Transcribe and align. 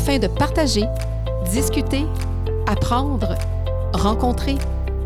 afin 0.00 0.18
de 0.18 0.28
partager, 0.28 0.84
discuter, 1.52 2.06
apprendre, 2.66 3.34
rencontrer, 3.92 4.56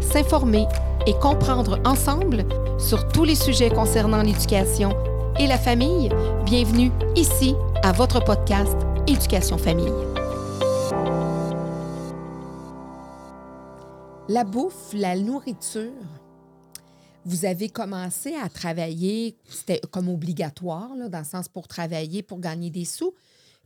s'informer 0.01 0.67
et 1.09 1.15
comprendre 1.15 1.81
ensemble 1.85 2.45
sur 2.79 3.09
tous 3.09 3.25
les 3.25 3.35
sujets 3.35 3.71
concernant 3.71 4.23
l'éducation 4.23 4.91
et 5.41 5.49
la 5.49 5.59
famille. 5.59 6.11
Bienvenue 6.45 6.93
ici 7.17 7.57
à 7.83 7.91
votre 7.91 8.23
podcast 8.23 8.77
Éducation 9.09 9.59
Famille. 9.59 9.93
La 14.29 14.45
bouffe, 14.45 14.93
la 14.93 15.17
nourriture, 15.17 15.91
vous 17.25 17.45
avez 17.47 17.69
commencé 17.69 18.37
à 18.37 18.49
travailler, 18.49 19.37
c'était 19.49 19.81
comme 19.91 20.09
obligatoire, 20.09 20.91
dans 21.11 21.19
le 21.19 21.25
sens 21.25 21.49
pour 21.49 21.67
travailler, 21.67 22.23
pour 22.23 22.39
gagner 22.39 22.71
des 22.71 22.85
sous. 22.85 23.13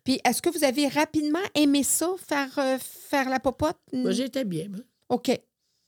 Puis, 0.08 0.18
est-ce 0.24 0.40
que 0.40 0.48
vous 0.48 0.64
avez 0.64 0.88
rapidement 0.88 1.42
aimé 1.54 1.82
ça, 1.82 2.14
faire, 2.16 2.58
euh, 2.58 2.78
faire 2.80 3.28
la 3.28 3.38
popote? 3.38 3.76
Moi, 3.92 4.12
j'étais 4.12 4.46
bien. 4.46 4.70
moi. 4.70 4.80
OK. 5.10 5.28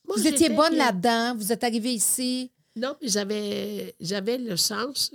Moi, 0.07 0.15
vous 0.19 0.27
étiez 0.27 0.51
bonne 0.51 0.77
là-dedans, 0.77 1.35
vous 1.37 1.51
êtes 1.51 1.65
arrivé 1.65 1.95
ici. 1.95 2.53
Non, 2.77 2.95
mais 3.01 3.09
j'avais, 3.09 3.97
j'avais 3.99 4.37
le 4.37 4.59
sens 4.59 5.11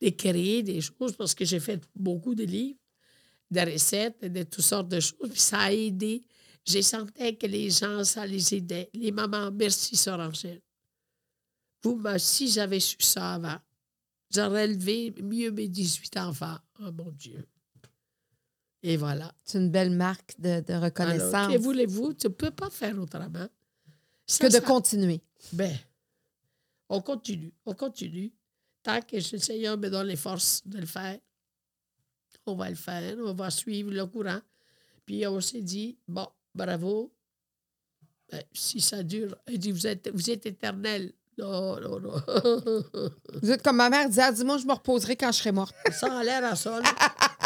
d'écrire 0.00 0.64
des 0.64 0.80
choses 0.80 1.14
parce 1.18 1.34
que 1.34 1.44
j'ai 1.44 1.60
fait 1.60 1.82
beaucoup 1.94 2.34
de 2.34 2.44
livres, 2.44 2.78
de 3.50 3.60
recettes, 3.60 4.24
de 4.24 4.42
toutes 4.44 4.64
sortes 4.64 4.88
de 4.88 5.00
choses. 5.00 5.28
Puis 5.30 5.38
ça 5.38 5.58
a 5.58 5.72
aidé. 5.72 6.24
J'ai 6.64 6.80
senti 6.80 7.36
que 7.36 7.46
les 7.46 7.68
gens, 7.68 8.04
ça 8.04 8.24
les 8.24 8.54
aidait. 8.54 8.88
Les 8.94 9.12
mamans, 9.12 9.50
merci, 9.50 9.96
Sœur 9.96 10.18
Angèle. 10.18 10.62
Vous, 11.82 12.02
si 12.16 12.48
j'avais 12.48 12.80
su 12.80 13.02
ça 13.02 13.34
avant, 13.34 13.58
j'aurais 14.34 14.64
élevé 14.64 15.14
mieux 15.22 15.50
mes 15.50 15.68
18 15.68 16.16
enfants. 16.16 16.56
Oh 16.82 16.90
mon 16.90 17.10
Dieu. 17.10 17.44
Et 18.82 18.96
voilà. 18.96 19.32
C'est 19.44 19.58
une 19.58 19.70
belle 19.70 19.90
marque 19.90 20.34
de, 20.40 20.60
de 20.60 20.74
reconnaissance 20.74 21.52
que 21.52 21.58
voulez-vous? 21.58 22.14
Tu 22.14 22.26
ne 22.28 22.32
peux 22.32 22.50
pas 22.50 22.70
faire 22.70 22.98
autrement. 22.98 23.46
Ça, 24.26 24.38
que 24.46 24.46
de 24.46 24.52
ça- 24.58 24.60
continuer. 24.62 25.20
Ben, 25.52 25.76
on 26.88 27.00
continue, 27.02 27.52
on 27.66 27.74
continue. 27.74 28.32
Tant 28.82 29.00
que 29.02 29.16
le 29.16 29.38
Seigneur 29.38 29.76
me 29.76 29.88
donne 29.90 30.06
les 30.06 30.16
forces 30.16 30.62
de 30.66 30.78
le 30.78 30.86
faire, 30.86 31.18
on 32.46 32.54
va 32.54 32.70
le 32.70 32.76
faire, 32.76 33.16
on 33.18 33.34
va 33.34 33.50
suivre 33.50 33.90
le 33.90 34.06
courant. 34.06 34.40
Puis 35.04 35.26
on 35.26 35.40
s'est 35.40 35.60
dit, 35.60 35.98
bon, 36.08 36.26
bravo. 36.54 37.12
Ben, 38.30 38.42
si 38.52 38.80
ça 38.80 39.02
dure, 39.02 39.36
il 39.48 39.58
dit, 39.58 39.72
vous 39.72 39.86
êtes, 39.86 40.08
vous 40.14 40.30
êtes 40.30 40.46
éternel. 40.46 41.12
Non, 41.38 41.78
non, 41.80 42.00
non. 42.00 42.22
Vous 43.42 43.50
êtes 43.50 43.62
comme 43.62 43.76
ma 43.76 43.90
mère 43.90 44.08
disait, 44.08 44.32
dis-moi, 44.32 44.58
je 44.58 44.66
me 44.66 44.72
reposerai 44.72 45.16
quand 45.16 45.32
je 45.32 45.38
serai 45.38 45.52
morte. 45.52 45.74
ça 45.92 46.18
a 46.18 46.22
l'air 46.24 46.44
à 46.44 46.54
ça. 46.56 46.80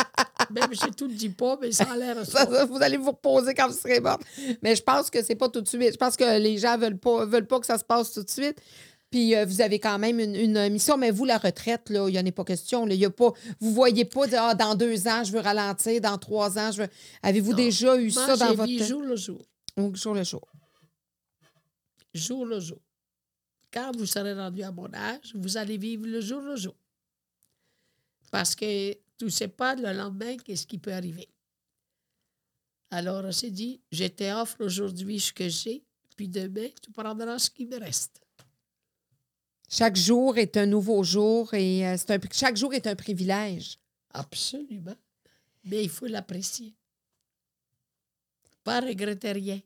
Même 0.55 0.70
je 0.72 0.86
tout 0.92 1.08
le 1.08 1.14
dis 1.14 1.28
pas, 1.30 1.58
mais 1.60 1.72
ça 1.72 1.84
a 1.91 1.97
l'air 1.97 2.24
Ça, 2.24 2.47
ça. 2.47 2.64
vous 2.64 2.80
allez 2.83 2.97
vous 2.97 3.10
reposer 3.10 3.55
quand 3.55 3.69
vous 3.69 3.77
serez 3.77 4.00
morte. 4.00 4.22
Mais 4.62 4.77
je 4.77 4.83
pense 4.83 5.10
que 5.10 5.22
c'est 5.22 5.34
pas 5.34 5.48
tout 5.48 5.60
de 5.60 5.69
suite. 5.69 5.92
Je 5.92 5.97
pense 5.97 6.16
que 6.16 6.38
les 6.38 6.58
gens 6.58 6.78
veulent 6.78 6.98
pas, 6.98 7.24
veulent 7.27 7.47
pas 7.47 7.58
que 7.60 7.66
ça 7.66 7.78
se 7.78 7.84
passe 7.84 8.12
tout 8.12 8.22
de 8.22 8.30
suite. 8.30 8.60
Puis 9.10 9.36
euh, 9.36 9.44
vous 9.44 9.60
avez 9.60 9.78
quand 9.78 9.98
même 9.98 10.19
une, 10.19 10.34
une 10.34 10.69
mission, 10.70 10.97
mais 10.97 11.10
vous, 11.10 11.25
la 11.25 11.38
retraite, 11.38 11.88
là, 11.91 12.08
il 12.08 12.12
n'y 12.12 12.19
en 12.19 12.27
a 12.27 12.32
pas 12.32 12.44
question. 12.44 12.84
Là. 12.84 12.94
Y 12.94 13.05
a 13.05 13.10
pas, 13.10 13.32
vous 13.60 13.72
voyez 13.72 14.05
pas 14.05 14.27
dire, 14.27 14.42
ah, 14.42 14.55
dans 14.55 14.75
deux 14.75 15.06
ans, 15.06 15.22
je 15.25 15.32
veux 15.32 15.41
ralentir, 15.41 16.00
dans 16.00 16.19
trois 16.19 16.58
ans, 16.58 16.72
je 16.72 16.82
veux. 16.82 16.88
Avez-vous 17.22 17.55
déjà 17.55 17.97
eu 17.97 18.12
Moi, 18.12 18.27
ça 18.27 18.36
dans 18.36 18.55
votre. 18.55 18.64
vis 18.64 18.84
jour 18.84 19.02
le 19.02 19.16
jour. 19.16 19.44
Jour 19.92 20.14
le 20.14 20.22
jour. 20.25 20.48
jour 22.12 22.47
le 22.47 22.60
jour. 22.60 22.78
Quand 23.72 23.91
vous 23.97 24.06
serez 24.06 24.34
rendu 24.34 24.62
à 24.62 24.70
mon 24.70 24.92
âge, 24.94 25.32
vous 25.34 25.56
allez 25.56 25.77
vivre 25.77 26.06
le 26.06 26.20
jour 26.20 26.41
le 26.41 26.56
jour. 26.56 26.75
Parce 28.30 28.55
que 28.55 28.97
tu 29.18 29.26
ne 29.26 29.30
sais 29.30 29.48
pas 29.48 29.74
le 29.74 29.92
lendemain 29.92 30.36
qu'est-ce 30.36 30.66
qui 30.66 30.78
peut 30.78 30.92
arriver. 30.92 31.28
Alors, 32.90 33.24
on 33.24 33.32
s'est 33.32 33.50
dit, 33.50 33.80
je 33.90 34.04
t'offre 34.04 34.56
aujourd'hui 34.60 35.18
ce 35.18 35.32
que 35.32 35.48
j'ai, 35.48 35.84
puis 36.16 36.28
demain, 36.28 36.68
tu 36.80 36.90
prendras 36.92 37.38
ce 37.38 37.50
qui 37.50 37.66
me 37.66 37.78
reste. 37.78 38.20
Chaque 39.69 39.97
jour 39.97 40.38
est 40.38 40.56
un 40.56 40.66
nouveau 40.66 41.03
jour 41.03 41.53
et 41.54 41.86
euh, 41.86 41.97
c'est 41.97 42.12
un, 42.12 42.20
chaque 42.30 42.56
jour 42.56 42.72
est 42.74 42.86
un 42.86 42.94
privilège. 42.94 43.78
Absolument. 44.12 44.94
Mais 45.64 45.82
il 45.82 45.91
faut 45.91 46.06
l'apprécier. 46.06 46.76
Pas 48.62 48.80
regretter 48.80 49.32
rien. 49.32 49.60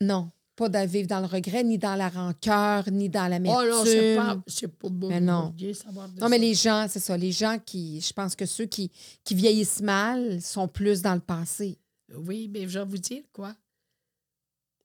Non, 0.00 0.32
pas 0.56 0.68
de 0.68 0.78
vivre 0.86 1.08
dans 1.08 1.20
le 1.20 1.26
regret, 1.26 1.64
ni 1.64 1.78
dans 1.78 1.94
la 1.94 2.08
rancœur, 2.08 2.90
ni 2.90 3.08
dans 3.08 3.26
Oh 3.26 3.30
l'amertume. 3.30 3.70
non, 3.70 3.84
c'est 3.84 4.16
pas, 4.16 4.42
c'est 4.46 4.68
pas 4.68 4.88
bon. 4.88 5.08
Mais 5.08 5.20
non. 5.20 5.54
Dieu, 5.56 5.72
savoir 5.72 6.08
de 6.08 6.20
Non, 6.20 6.28
mais 6.28 6.38
les 6.38 6.54
gens, 6.54 6.86
c'est 6.88 7.00
ça. 7.00 7.16
Les 7.16 7.32
gens 7.32 7.58
qui, 7.64 8.00
je 8.00 8.12
pense 8.12 8.34
que 8.36 8.44
ceux 8.46 8.66
qui, 8.66 8.90
qui 9.24 9.34
vieillissent 9.34 9.80
mal 9.80 10.40
sont 10.42 10.68
plus 10.68 11.00
dans 11.02 11.14
le 11.14 11.20
passé. 11.20 11.78
Oui, 12.14 12.48
mais 12.52 12.68
je 12.68 12.78
vais 12.78 12.84
vous 12.84 12.98
dire 12.98 13.22
quoi? 13.32 13.54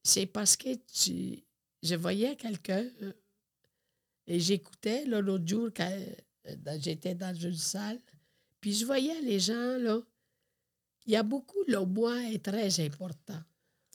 C'est 0.03 0.27
parce 0.27 0.55
que 0.55 0.69
tu, 0.93 1.43
je 1.83 1.95
voyais 1.95 2.35
quelqu'un 2.35 2.85
euh, 3.01 3.11
et 4.27 4.39
j'écoutais 4.39 5.05
l'autre 5.05 5.47
jour 5.47 5.69
quand 5.75 5.91
euh, 6.47 6.77
j'étais 6.79 7.15
dans 7.15 7.33
une 7.35 7.53
salle, 7.55 7.99
puis 8.61 8.73
je 8.73 8.85
voyais 8.85 9.19
les 9.21 9.39
gens, 9.39 9.77
là. 9.79 9.99
Il 11.07 11.13
y 11.13 11.15
a 11.15 11.23
beaucoup, 11.23 11.59
le 11.67 11.79
moi 11.85 12.19
est 12.31 12.43
très 12.43 12.79
important. 12.83 13.39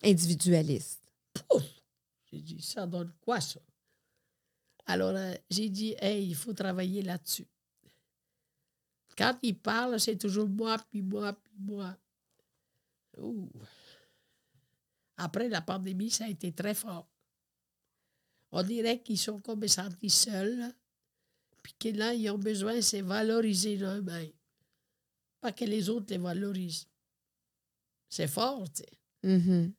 Individualiste. 0.04 0.99
J'ai 2.32 2.40
dit, 2.40 2.62
ça 2.62 2.86
donne 2.86 3.12
quoi, 3.20 3.40
ça? 3.40 3.60
Alors, 4.86 5.14
euh, 5.16 5.34
j'ai 5.50 5.68
dit, 5.68 5.94
hey, 5.98 6.28
il 6.28 6.34
faut 6.34 6.52
travailler 6.52 7.02
là-dessus. 7.02 7.46
Quand 9.16 9.38
il 9.42 9.58
parle, 9.58 10.00
c'est 10.00 10.16
toujours 10.16 10.48
moi, 10.48 10.78
puis 10.90 11.02
moi, 11.02 11.32
puis 11.32 11.54
moi. 11.58 11.96
Après 15.16 15.48
la 15.48 15.60
pandémie, 15.60 16.10
ça 16.10 16.24
a 16.24 16.28
été 16.28 16.52
très 16.52 16.74
fort. 16.74 17.08
On 18.52 18.62
dirait 18.62 19.02
qu'ils 19.02 19.18
sont 19.18 19.40
comme 19.40 19.66
sentis 19.68 20.10
seuls, 20.10 20.74
puis 21.62 21.74
que 21.78 21.88
là, 21.96 22.14
ils 22.14 22.30
ont 22.30 22.38
besoin, 22.38 22.80
c'est 22.80 23.02
valoriser 23.02 23.76
eux-mêmes. 23.76 24.32
Pas 25.40 25.52
que 25.52 25.64
les 25.64 25.88
autres 25.88 26.06
les 26.10 26.18
valorisent. 26.18 26.88
C'est 28.08 28.28
fort, 28.28 28.64
tu 28.72 28.82
sais. 28.82 29.72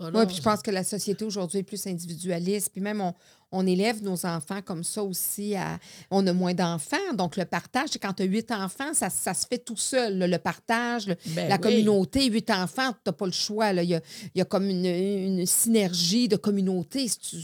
Mhm. 0.00 0.10
Oui, 0.16 0.26
puis 0.26 0.36
je 0.36 0.42
pense 0.42 0.62
que 0.62 0.70
la 0.70 0.82
société 0.84 1.24
aujourd'hui 1.24 1.60
est 1.60 1.62
plus 1.62 1.86
individualiste. 1.86 2.70
Puis 2.72 2.80
même, 2.80 3.00
on, 3.00 3.14
on 3.52 3.66
élève 3.66 4.02
nos 4.02 4.24
enfants 4.24 4.62
comme 4.62 4.82
ça 4.84 5.02
aussi. 5.02 5.54
À, 5.56 5.78
on 6.10 6.26
a 6.26 6.32
moins 6.32 6.54
d'enfants. 6.54 7.12
Donc, 7.14 7.36
le 7.36 7.44
partage, 7.44 7.90
c'est 7.92 7.98
quand 7.98 8.12
tu 8.14 8.22
as 8.22 8.26
huit 8.26 8.50
enfants, 8.50 8.94
ça, 8.94 9.10
ça 9.10 9.34
se 9.34 9.46
fait 9.46 9.58
tout 9.58 9.76
seul. 9.76 10.18
là. 10.18 10.26
Le 10.26 10.38
partage, 10.38 11.06
le- 11.06 11.16
Ben 11.34 11.48
la 11.48 11.56
oui. 11.56 11.60
communauté, 11.60 12.26
huit 12.26 12.48
enfants, 12.50 12.92
tu 12.92 12.98
n'as 13.06 13.12
pas 13.12 13.26
le 13.26 13.32
choix. 13.32 13.72
Il, 13.72 13.88
y 13.90 13.94
a, 13.94 14.00
il 14.34 14.38
y 14.38 14.40
a 14.40 14.44
comme 14.44 14.68
une, 14.70 14.86
une 14.86 15.44
synergie 15.46 16.28
de 16.28 16.36
communauté 16.36 17.06
si 17.08 17.18
tu, 17.18 17.36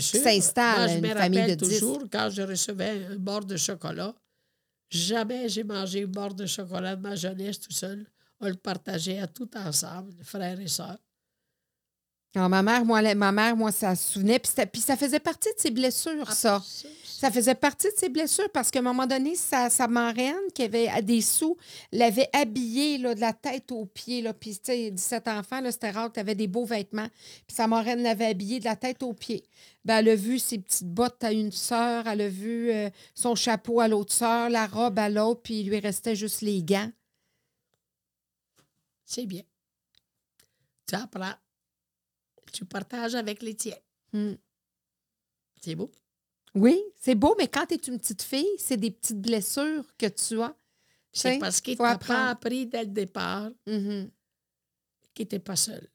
s'installe, 0.00 0.90
une 0.96 1.00
me 1.02 1.08
famille 1.14 1.38
de 1.38 1.42
rappelle 1.52 1.56
10. 1.56 1.68
toujours, 1.80 2.02
quand 2.10 2.30
je 2.30 2.42
recevais 2.42 3.06
un 3.12 3.16
bord 3.16 3.44
de 3.44 3.56
chocolat, 3.56 4.14
jamais 4.90 5.48
j'ai 5.48 5.64
mangé 5.64 6.04
un 6.04 6.06
bord 6.06 6.34
de 6.34 6.46
chocolat 6.46 6.96
de 6.96 7.02
ma 7.02 7.14
jeunesse 7.16 7.60
tout 7.60 7.72
seul. 7.72 8.06
On 8.40 8.48
le 8.48 8.54
partageait 8.54 9.18
à 9.18 9.26
tout 9.26 9.50
ensemble, 9.56 10.12
frères 10.22 10.58
et 10.60 10.66
sœurs. 10.68 10.98
Alors, 12.36 12.48
ma 12.48 12.62
mère, 12.62 12.84
moi, 12.84 13.02
la- 13.02 13.16
ma 13.16 13.32
mère, 13.32 13.56
moi, 13.56 13.72
ça 13.72 13.96
se 13.96 14.12
souvenait. 14.12 14.38
Puis, 14.38 14.50
c'était- 14.50 14.66
puis 14.66 14.80
ça 14.80 14.96
faisait 14.96 15.18
partie 15.18 15.48
de 15.48 15.58
ses 15.60 15.72
blessures, 15.72 16.30
ça. 16.30 16.62
Ça 17.04 17.30
faisait 17.30 17.56
partie 17.56 17.88
de 17.88 17.96
ses 17.98 18.08
blessures 18.08 18.48
parce 18.52 18.70
qu'à 18.70 18.78
un 18.78 18.82
moment 18.82 19.06
donné, 19.06 19.34
sa, 19.34 19.68
sa 19.68 19.88
marraine, 19.88 20.36
qui 20.54 20.62
avait 20.62 20.86
à 20.88 21.02
des 21.02 21.20
sous, 21.22 21.56
l'avait 21.92 22.28
habillée 22.32 22.98
là, 22.98 23.14
de 23.16 23.20
la 23.20 23.32
tête 23.32 23.72
aux 23.72 23.84
pieds. 23.84 24.22
Là. 24.22 24.32
Puis, 24.32 24.52
tu 24.52 24.60
sais, 24.72 24.90
17 24.92 25.26
enfants, 25.28 25.60
c'était 25.72 25.90
rare 25.90 26.08
que 26.08 26.14
tu 26.14 26.20
avais 26.20 26.36
des 26.36 26.46
beaux 26.46 26.64
vêtements. 26.64 27.08
Puis, 27.48 27.56
sa 27.56 27.66
marraine 27.66 28.02
l'avait 28.02 28.26
habillée 28.26 28.60
de 28.60 28.64
la 28.64 28.76
tête 28.76 29.02
aux 29.02 29.12
pieds. 29.12 29.42
Ben, 29.84 29.98
elle 29.98 30.10
a 30.10 30.14
vu 30.14 30.38
ses 30.38 30.58
petites 30.60 30.86
bottes 30.88 31.22
à 31.24 31.32
une 31.32 31.52
sœur, 31.52 32.06
elle 32.06 32.20
a 32.22 32.28
vu 32.28 32.70
euh, 32.70 32.88
son 33.14 33.34
chapeau 33.34 33.80
à 33.80 33.88
l'autre 33.88 34.12
sœur, 34.14 34.48
la 34.50 34.66
robe 34.68 34.98
à 35.00 35.08
l'autre, 35.10 35.42
puis 35.42 35.60
il 35.60 35.68
lui 35.68 35.80
restait 35.80 36.14
juste 36.16 36.42
les 36.42 36.62
gants. 36.62 36.90
C'est 39.04 39.26
bien. 39.26 39.42
Tu 40.86 40.94
apprends. 40.94 41.34
Tu 42.52 42.64
partages 42.64 43.14
avec 43.14 43.42
les 43.42 43.54
tiens. 43.54 43.76
Hmm. 44.12 44.34
C'est 45.60 45.74
beau. 45.74 45.90
Oui, 46.54 46.80
c'est 46.98 47.14
beau, 47.14 47.34
mais 47.38 47.46
quand 47.48 47.66
tu 47.66 47.74
es 47.74 47.78
une 47.78 47.98
petite 47.98 48.22
fille, 48.22 48.48
c'est 48.58 48.76
des 48.76 48.90
petites 48.90 49.20
blessures 49.20 49.84
que 49.96 50.06
tu 50.06 50.40
as. 50.42 50.54
C'est 51.12 51.38
parce 51.38 51.60
qu'il 51.60 51.76
t'a 51.76 51.98
pas 51.98 52.30
appris 52.30 52.66
dès 52.66 52.84
le 52.84 52.90
départ 52.90 53.50
Mhm. 53.66 54.10
qu'il 55.14 55.24
n'était 55.24 55.38
pas 55.38 55.56
seul. 55.56 55.88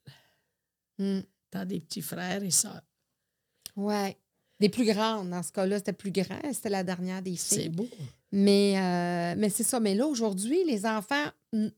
Mm. 0.98 1.20
Tu 1.50 1.58
as 1.58 1.64
des 1.64 1.80
petits 1.80 2.02
frères 2.02 2.42
et 2.42 2.50
sœurs. 2.50 2.82
Ouais. 3.76 4.16
Des 4.60 4.68
plus 4.70 4.86
grandes, 4.86 5.28
dans 5.30 5.42
ce 5.42 5.52
cas-là, 5.52 5.78
c'était 5.78 5.92
plus 5.92 6.10
grand. 6.10 6.40
C'était 6.52 6.70
la 6.70 6.82
dernière 6.82 7.20
des 7.22 7.36
C'est 7.36 7.60
filles. 7.60 7.68
beau. 7.68 7.88
Mais, 8.32 8.74
euh, 8.78 9.34
mais 9.38 9.48
c'est 9.50 9.62
ça. 9.62 9.78
Mais 9.80 9.94
là, 9.94 10.06
aujourd'hui, 10.06 10.64
les 10.64 10.84
enfants, 10.84 11.26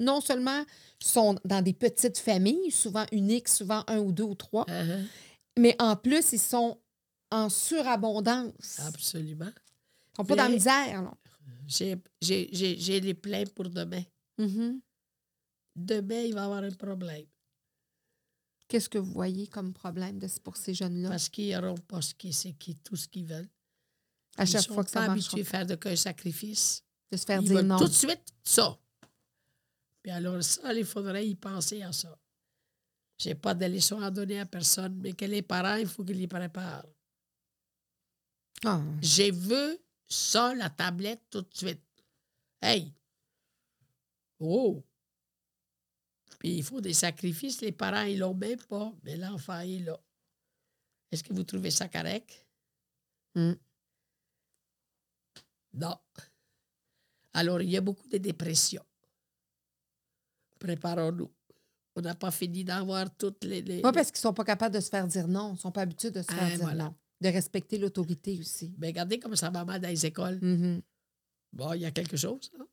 non 0.01 0.21
seulement 0.21 0.65
sont 0.99 1.37
dans 1.45 1.63
des 1.63 1.75
petites 1.75 2.19
familles, 2.19 2.71
souvent 2.71 3.05
uniques, 3.13 3.49
souvent 3.49 3.85
un 3.87 3.99
ou 3.99 4.13
deux 4.13 4.25
ou 4.25 4.35
trois, 4.35 4.65
Uh-huh. 4.67 5.05
mais 5.59 5.77
en 5.79 5.95
plus, 5.97 6.33
ils 6.33 6.39
sont 6.41 6.79
en 7.31 7.49
surabondance. 7.51 8.81
Absolument. 8.81 9.51
Ils 9.55 10.17
sont 10.17 10.25
pas 10.25 10.37
dans 10.37 10.43
la 10.45 10.49
misère. 10.49 11.13
J'ai- 11.67 13.01
les 13.01 13.15
pleins 13.15 13.45
pour 13.55 13.69
demain. 13.69 14.03
Mhm. 14.39 14.81
demain, 15.77 16.23
il 16.23 16.35
va 16.35 16.41
y 16.41 16.45
avoir 16.45 16.63
un 16.65 16.71
problème. 16.71 17.27
Qu'est-ce 18.69 18.89
que 18.89 18.99
vous 18.99 19.13
voyez 19.13 19.47
comme 19.47 19.73
problème 19.73 20.19
de, 20.19 20.29
pour 20.43 20.57
ces 20.57 20.75
jeunes-là? 20.75 21.09
Parce 21.11 21.29
qu'ils 21.29 21.55
n'auront 21.57 21.77
pas 21.79 22.03
ce 22.03 22.15
qui, 22.15 22.31
qui, 22.59 22.75
tout 22.77 22.97
ce 22.97 23.07
qu'ils 23.09 23.27
veulent. 23.27 23.49
À 24.39 24.47
chaque 24.47 24.63
ils 24.63 24.65
sont 24.67 24.75
fois 24.75 24.85
que 24.85 24.91
ça 24.91 25.01
pas 25.01 25.07
marche, 25.09 25.19
habitués 25.27 25.41
à 25.41 25.45
faire 25.45 25.67
de 25.67 25.95
sacrifice. 25.97 26.85
de 27.11 27.17
se 27.17 27.25
faire 27.25 27.43
Ils 27.43 27.49
dire 27.49 27.63
non. 27.65 27.79
tout 27.79 27.89
de 27.89 27.93
suite 27.93 28.25
ça. 28.45 28.79
Puis 30.03 30.13
alors, 30.13 30.43
ça, 30.43 30.73
il 30.73 30.85
faudrait 30.85 31.27
y 31.27 31.35
penser 31.35 31.83
à 31.83 31.93
ça. 31.93 32.17
Je 33.21 33.29
n'ai 33.31 33.35
pas 33.35 33.53
de 33.55 33.67
leçon 33.67 34.01
à 34.01 34.11
donner 34.11 34.39
à 34.39 34.47
personne, 34.47 34.95
mais 35.03 35.13
que 35.13 35.25
les 35.25 35.43
parents, 35.43 35.75
il 35.75 35.89
faut 35.89 36.05
qu'ils 36.05 36.19
les 36.19 36.29
préparent. 36.29 36.87
Ah, 38.65 38.81
J'ai 39.03 39.31
vu 39.33 39.77
ça, 40.07 40.55
la 40.55 40.71
tablette, 40.71 41.23
tout 41.31 41.43
de 41.43 41.53
suite. 41.55 41.83
Hey! 42.63 42.93
Oh! 44.39 44.83
Puis 46.39 46.59
il 46.59 46.63
faut 46.63 46.81
des 46.81 46.93
sacrifices. 46.95 47.61
Les 47.61 47.73
parents, 47.73 48.03
ils 48.03 48.19
l'ont 48.19 48.35
même 48.35 48.61
pas, 48.63 48.93
mais 49.03 49.17
l'enfant, 49.17 49.61
il 49.61 49.85
l'a. 49.87 49.99
Est-ce 51.11 51.25
que 51.25 51.33
vous 51.33 51.43
trouvez 51.43 51.71
ça 51.73 51.89
correct? 51.89 52.47
Hmm. 53.35 53.55
Non. 55.75 55.97
Alors, 57.35 57.61
il 57.63 57.71
y 57.71 57.77
a 57.77 57.81
beaucoup 57.81 58.09
de 58.09 58.19
dépression. 58.19 58.83
Préparons-nous. 60.59 61.31
On 61.97 62.01
n'a 62.01 62.15
pas 62.15 62.31
fini 62.31 62.65
d'avoir 62.65 63.15
toutes 63.17 63.45
les. 63.45 63.61
les- 63.63 63.81
Pas 63.81 63.93
parce 63.93 64.11
qu'ils 64.11 64.21
sont 64.21 64.33
pas 64.35 64.45
capables 64.45 64.75
de 64.75 64.81
se 64.81 64.89
faire 64.89 65.07
dire 65.07 65.27
non. 65.29 65.55
Ils 65.55 65.59
sont 65.61 65.73
pas 65.73 65.83
habitués 65.83 66.11
de 66.11 66.23
se 66.23 66.27
faire 66.33 66.39
Ah, 66.43 66.49
dire 66.51 66.59
voilà. 66.61 66.85
non. 66.85 66.95
De 67.21 67.29
respecter 67.29 67.79
l'autorité 67.79 68.39
aussi. 68.41 68.73
Mais 68.79 68.89
regardez 68.89 69.19
comme 69.19 69.35
ça 69.37 69.51
va 69.51 69.65
mal 69.65 69.81
dans 69.81 69.89
les 69.89 70.07
écoles. 70.07 70.39
Mhm. 70.41 70.83
Bon, 71.53 71.73
il 71.73 71.81
y 71.83 71.87
a 71.87 71.91
quelque 71.91 72.17
chose, 72.17 72.51
là. 72.57 72.65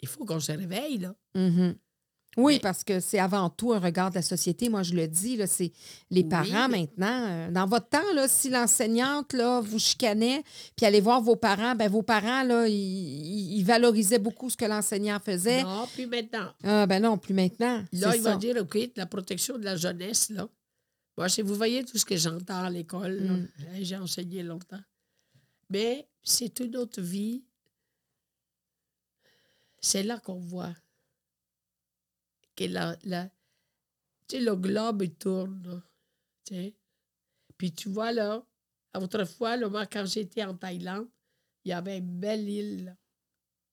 Il 0.00 0.08
faut 0.08 0.24
qu'on 0.24 0.40
se 0.40 0.52
réveille, 0.52 0.98
là. 0.98 1.14
Mhm. 1.34 1.76
Oui, 2.36 2.54
Mais- 2.54 2.60
parce 2.60 2.82
que 2.82 2.98
c'est 3.00 3.18
avant 3.18 3.48
tout 3.48 3.72
un 3.72 3.78
regard 3.78 4.10
de 4.10 4.16
la 4.16 4.22
société. 4.22 4.68
Moi, 4.68 4.82
je 4.82 4.94
le 4.94 5.06
dis, 5.06 5.38
c'est 5.46 5.70
les 6.10 6.24
parents 6.24 6.68
maintenant. 6.68 7.26
euh, 7.28 7.50
Dans 7.50 7.66
votre 7.66 7.88
temps, 7.88 8.12
là, 8.14 8.26
si 8.28 8.50
l'enseignante 8.50 9.32
là, 9.32 9.60
vous 9.60 9.78
chicanait, 9.78 10.42
puis 10.76 10.84
allez 10.86 11.00
voir 11.00 11.20
vos 11.20 11.36
parents, 11.36 11.74
ben 11.76 11.88
vos 11.90 12.02
parents, 12.02 12.42
là, 12.42 12.66
ils, 12.66 12.72
ils- 12.74 13.58
ils 13.58 13.64
valorisaient 13.64 14.18
beaucoup 14.18 14.50
ce 14.50 14.56
que 14.56 14.64
l'enseignant 14.64 15.18
faisait. 15.24 15.62
Non, 15.62 15.86
puis 15.94 16.06
maintenant. 16.06 16.52
Ah, 16.64 16.86
ben 16.86 17.00
non, 17.02 17.18
plus 17.18 17.34
maintenant. 17.34 17.84
Là, 17.92 18.10
C'est 18.12 18.18
il 18.18 18.22
va 18.22 18.32
ça. 18.32 18.36
dire, 18.36 18.56
OK, 18.60 18.78
la 18.96 19.06
protection 19.06 19.56
de 19.58 19.64
la 19.64 19.76
jeunesse, 19.76 20.30
là. 20.30 20.48
Moi, 21.16 21.28
si 21.28 21.42
vous 21.42 21.54
voyez 21.54 21.84
tout 21.84 21.96
ce 21.96 22.04
que 22.04 22.16
j'entends 22.16 22.64
à 22.64 22.70
l'école, 22.70 23.20
Mm. 23.20 23.48
hein, 23.60 23.78
j'ai 23.80 23.96
enseigné 23.96 24.42
longtemps. 24.42 24.80
Mais 25.70 26.08
c'est 26.24 26.58
une 26.58 26.76
autre 26.76 27.00
vie. 27.00 27.44
C'est 29.80 30.02
là 30.02 30.18
qu'on 30.18 30.40
voit 30.40 30.74
que 32.56 32.64
la, 32.64 32.96
la- 33.04 33.28
tu 34.28 34.36
sais, 34.36 34.40
le 34.40 34.54
globe, 34.56 35.02
il 35.02 35.14
tourne. 35.14 35.82
tu 36.44 36.54
sais. 36.54 36.74
Puis 37.58 37.72
tu 37.72 37.88
vois, 37.88 38.12
là, 38.12 38.44
autrefois, 38.96 39.56
là, 39.56 39.68
moi, 39.68 39.86
quand 39.86 40.04
j'étais 40.06 40.44
en 40.44 40.54
Thaïlande, 40.56 41.08
il 41.64 41.70
y 41.70 41.72
avait 41.72 41.98
une 41.98 42.18
belle 42.18 42.48
île. 42.48 42.96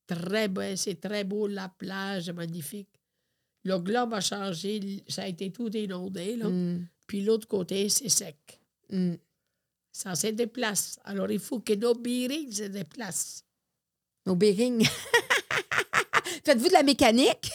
Très 0.08 0.48
belle, 0.48 0.78
c'est 0.78 0.96
très 1.00 1.24
beau, 1.24 1.48
la 1.48 1.70
plage, 1.70 2.30
magnifique. 2.32 2.90
Le 3.64 3.78
globe 3.78 4.14
a 4.14 4.22
changé, 4.22 5.04
ça 5.08 5.24
a 5.24 5.28
été 5.28 5.52
tout 5.52 5.70
inondé, 5.76 6.36
là. 6.36 6.50
Mm, 6.50 6.88
Puis 7.08 7.22
l'autre 7.24 7.48
côté, 7.48 7.88
c'est 7.90 8.10
sec. 8.10 8.60
mm. 8.90 9.14
Ça 9.94 10.16
se 10.16 10.28
déplace. 10.28 11.00
Alors, 11.04 11.30
il 11.30 11.40
faut 11.40 11.60
que 11.60 11.74
nos 11.74 11.94
bearings 11.94 12.52
se 12.52 12.64
déplacent. 12.64 13.44
Au 14.26 14.36
Bering. 14.36 14.86
Faites-vous 16.46 16.68
de 16.70 16.74
la 16.74 16.84
mécanique? 16.84 17.52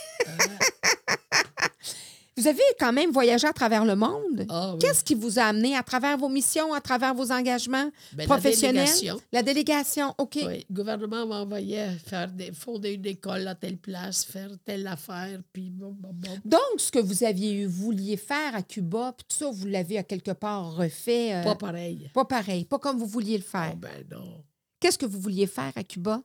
Vous 2.39 2.47
avez 2.47 2.61
quand 2.79 2.93
même 2.93 3.11
voyagé 3.13 3.47
à 3.47 3.53
travers 3.55 3.85
le 3.87 3.97
monde. 3.97 4.45
Ah 4.51 4.73
oui. 4.75 4.79
Qu'est-ce 4.79 5.03
qui 5.03 5.15
vous 5.15 5.39
a 5.39 5.45
amené 5.45 5.75
à 5.75 5.83
travers 5.83 6.19
vos 6.19 6.29
missions, 6.29 6.75
à 6.75 6.81
travers 6.83 7.15
vos 7.15 7.33
engagements 7.33 7.91
Ben, 8.13 8.19
la 8.19 8.25
professionnels? 8.27 8.85
délégation, 8.85 9.21
La 9.33 9.43
délégation, 9.43 10.15
OK. 10.19 10.39
oui, 10.47 10.67
le 10.69 10.75
gouvernement 10.75 11.27
m'envoyait 11.27 11.91
faire 12.05 12.29
des, 12.31 12.53
fonder 12.53 12.93
une 12.93 13.07
école 13.07 13.49
à 13.49 13.55
telle 13.55 13.79
place, 13.79 14.25
faire 14.25 14.51
telle 14.67 14.87
affaire, 14.87 15.41
puis 15.53 15.71
bon, 15.71 15.93
bon, 15.99 16.11
bon. 16.13 16.31
Donc, 16.45 16.61
ce 16.79 16.91
que 16.93 16.99
vous 16.99 17.25
aviez 17.25 17.53
eu, 17.63 17.67
vouliez 17.67 18.19
faire 18.19 18.55
à 18.55 18.63
Cuba, 18.63 19.15
puis 19.17 19.25
tout 19.29 19.37
ça, 19.37 19.51
vous 19.51 19.67
l'avez 19.67 19.97
à 19.97 20.03
quelque 20.03 20.33
part 20.33 20.75
refait. 20.77 21.35
euh, 21.37 21.43
Pas 21.43 21.55
pareil. 21.55 22.11
pas 22.13 22.25
pareil, 22.27 22.65
pas 22.67 22.79
comme 22.79 22.99
vous 22.99 23.07
vouliez 23.07 23.39
le 23.39 23.45
faire. 23.45 23.73
Ah 23.73 23.77
ben 23.77 24.05
non. 24.11 24.45
Qu'est-ce 24.79 24.99
que 24.99 25.07
vous 25.07 25.19
vouliez 25.21 25.47
faire 25.47 25.73
à 25.75 25.83
Cuba? 25.85 26.23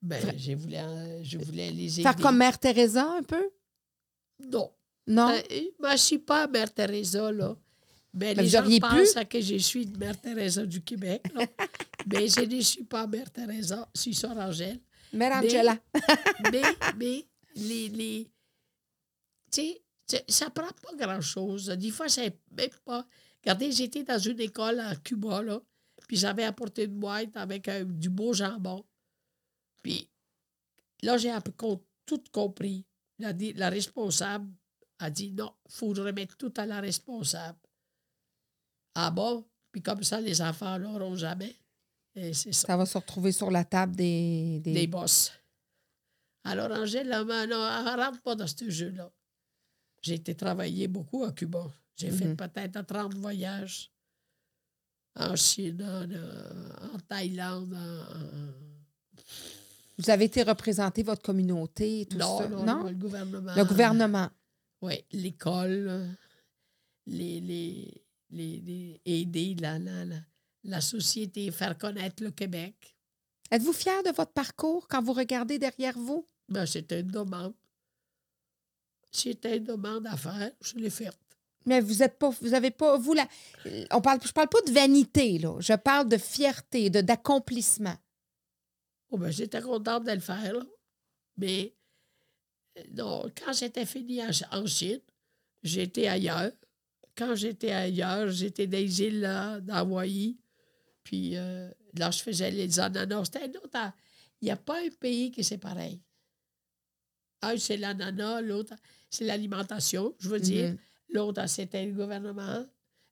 Ben, 0.00 0.22
je 0.38 0.52
voulais, 0.52 1.24
je 1.24 1.38
voulais 1.38 1.72
les 1.72 1.92
aider. 1.94 2.02
Faire 2.04 2.14
comme 2.16 2.36
Mère 2.36 2.56
Teresa 2.58 3.04
un 3.18 3.22
peu? 3.24 3.50
Non. 4.48 4.70
Non? 5.06 5.30
Euh, 5.30 5.40
moi, 5.78 5.90
je 5.90 5.94
ne 5.94 5.96
suis 5.98 6.18
pas 6.18 6.46
Mère 6.46 6.72
Teresa, 6.72 7.30
là. 7.32 7.56
Mais 8.12 8.34
Ben, 8.34 8.42
les 8.42 8.48
vous 8.48 8.80
gens 8.80 8.88
pensent 8.88 9.14
que 9.28 9.40
je 9.40 9.56
suis 9.56 9.86
Mère 9.86 10.20
Teresa 10.20 10.64
du 10.66 10.82
Québec. 10.82 11.22
là. 11.34 11.46
mais 12.06 12.28
je 12.28 12.40
ne 12.42 12.60
suis 12.60 12.84
pas 12.84 13.06
Mère 13.06 13.30
Teresa, 13.30 13.88
je 13.94 14.00
suis 14.00 14.14
Sœur 14.14 14.36
Angèle. 14.36 14.80
Mère 15.12 15.40
mais- 15.40 15.46
Angela. 15.48 15.78
mais, 16.52 16.62
mais 16.98 17.26
les. 17.56 17.88
les 17.88 18.30
tu 19.52 19.62
sais, 20.08 20.24
ça 20.28 20.50
prend 20.50 20.68
pas 20.82 20.94
grand-chose. 20.96 21.66
Des 21.66 21.90
fois, 21.90 22.08
c'est 22.08 22.38
même 22.56 22.70
pas. 22.84 23.04
Regardez, 23.42 23.72
j'étais 23.72 24.02
dans 24.04 24.18
une 24.18 24.40
école 24.40 24.78
à 24.80 24.94
Cuba, 24.96 25.42
là, 25.42 25.60
puis 26.06 26.16
j'avais 26.16 26.44
apporté 26.44 26.84
une 26.84 26.98
boîte 26.98 27.36
avec 27.36 27.66
un- 27.68 27.84
du 27.84 28.08
beau 28.10 28.32
jambon. 28.32 28.84
Puis 29.82 30.08
là, 31.02 31.16
j'ai 31.16 31.32
tout 32.06 32.22
compris. 32.32 32.84
La, 33.18 33.32
la 33.54 33.68
responsable 33.70 34.50
a 35.00 35.10
dit 35.10 35.32
non, 35.32 35.52
il 35.68 35.74
faut 35.74 35.88
remettre 35.88 36.36
tout 36.36 36.52
à 36.56 36.66
la 36.66 36.80
responsable. 36.80 37.58
Ah 38.94 39.10
bon? 39.10 39.44
Puis 39.72 39.82
comme 39.82 40.02
ça, 40.02 40.20
les 40.20 40.40
enfants 40.42 40.78
n'auront 40.78 41.14
jamais. 41.16 41.56
Et 42.14 42.32
ça 42.34 42.52
Ça 42.52 42.76
va 42.76 42.86
se 42.86 42.98
retrouver 42.98 43.32
sur 43.32 43.50
la 43.50 43.64
table 43.64 43.94
des... 43.94 44.60
des- 44.62 44.72
des 44.74 44.86
boss. 44.86 45.32
Alors, 46.44 46.70
Angèle, 46.72 47.06
là, 47.08 47.22
non, 47.22 47.34
elle 47.36 48.00
rentre 48.00 48.20
pas 48.22 48.34
dans 48.34 48.46
ce 48.46 48.68
jeu-là. 48.68 49.10
J'ai 50.02 50.14
été 50.14 50.34
travailler 50.34 50.88
beaucoup 50.88 51.22
à 51.24 51.32
Cuba. 51.32 51.70
J'ai 51.94 52.10
fait 52.10 52.24
Mhm. 52.28 52.36
peut-être 52.36 52.80
30 52.86 53.14
voyages 53.14 53.92
en 55.16 55.36
Chine, 55.36 55.82
en, 55.82 56.10
euh, 56.10 56.70
en 56.94 56.98
Thaïlande. 57.00 57.74
en- 57.74 59.24
Vous 59.98 60.08
avez 60.10 60.24
été 60.24 60.42
représenter 60.42 61.02
votre 61.02 61.20
communauté 61.22 62.00
et 62.00 62.06
tout 62.06 62.16
non, 62.16 62.38
ça? 62.38 62.48
non, 62.48 62.64
non, 62.64 62.82
le 62.88 62.94
gouvernement. 62.94 63.54
Le 63.54 63.64
gouvernement. 63.64 64.30
Oui, 64.82 65.04
l'école, 65.12 65.86
euh, 65.88 66.08
les, 67.06 67.40
les, 67.40 68.02
les, 68.30 68.60
les- 68.60 69.00
aider 69.04 69.54
la, 69.60 69.78
la, 69.78 70.04
la, 70.04 70.16
la 70.64 70.80
société, 70.80 71.50
faire 71.50 71.76
connaître 71.76 72.22
le 72.22 72.30
Québec. 72.30 72.96
Êtes-vous 73.50 73.72
fier 73.72 74.02
de 74.04 74.10
votre 74.10 74.32
parcours 74.32 74.86
quand 74.88 75.02
vous 75.02 75.12
regardez 75.12 75.58
derrière 75.58 75.98
vous? 75.98 76.26
Ben, 76.48 76.66
c'était 76.66 77.00
une 77.00 77.10
demande. 77.10 77.54
C'était 79.12 79.56
une 79.56 79.64
demande 79.64 80.06
à 80.06 80.16
faire, 80.16 80.52
je 80.62 80.76
l'ai 80.76 80.90
faite. 80.90 81.18
Mais 81.66 81.80
vous 81.80 82.02
êtes 82.02 82.18
pas, 82.18 82.30
vous 82.30 82.54
avez 82.54 82.70
pas, 82.70 82.96
vous 82.96 83.12
la, 83.12 83.28
on 83.90 84.00
parle, 84.00 84.20
je 84.24 84.32
parle 84.32 84.48
pas 84.48 84.62
de 84.62 84.70
vanité 84.72 85.38
là, 85.38 85.56
je 85.60 85.74
parle 85.74 86.08
de 86.08 86.16
fierté, 86.16 86.88
de 86.90 87.00
d'accomplissement. 87.02 87.96
Oh, 89.10 89.18
ben, 89.18 89.30
j'étais 89.30 89.60
contente 89.60 90.04
de 90.04 90.12
le 90.12 90.20
faire, 90.20 90.54
là. 90.54 90.64
Mais 91.36 91.74
non, 92.92 93.30
quand 93.36 93.52
j'étais 93.52 93.86
fini 93.86 94.20
en, 94.24 94.66
Chine, 94.66 95.00
j'étais 95.62 96.06
ailleurs. 96.06 96.52
Quand 97.16 97.34
j'étais 97.34 97.72
ailleurs, 97.72 98.30
j'étais 98.30 98.66
dans 98.66 98.78
les 98.78 99.02
îles 99.02 99.20
là, 99.20 99.60
d'Hawaï. 99.60 100.36
Puis 101.02 101.36
euh, 101.36 101.70
là, 101.94 102.10
je 102.10 102.22
faisais 102.22 102.50
les 102.50 102.78
ananas. 102.78 103.26
C'était 103.26 103.44
un 103.44 103.60
autre. 103.62 103.92
Il 104.40 104.46
n'y 104.46 104.50
a 104.50 104.56
pas 104.56 104.78
un 104.78 104.88
pays 104.88 105.30
qui 105.30 105.44
c'est 105.44 105.58
pareil. 105.58 106.00
Un, 107.42 107.56
c'est 107.56 107.76
l'ananas, 107.76 108.40
l'autre, 108.42 108.74
c'est 109.08 109.24
l'alimentation, 109.24 110.14
je 110.18 110.28
veux 110.28 110.40
dire. 110.40 110.70
Mhm. 110.70 110.78
L'autre, 111.10 111.48
c'était 111.48 111.86
le 111.86 111.92
gouvernement. 111.92 112.64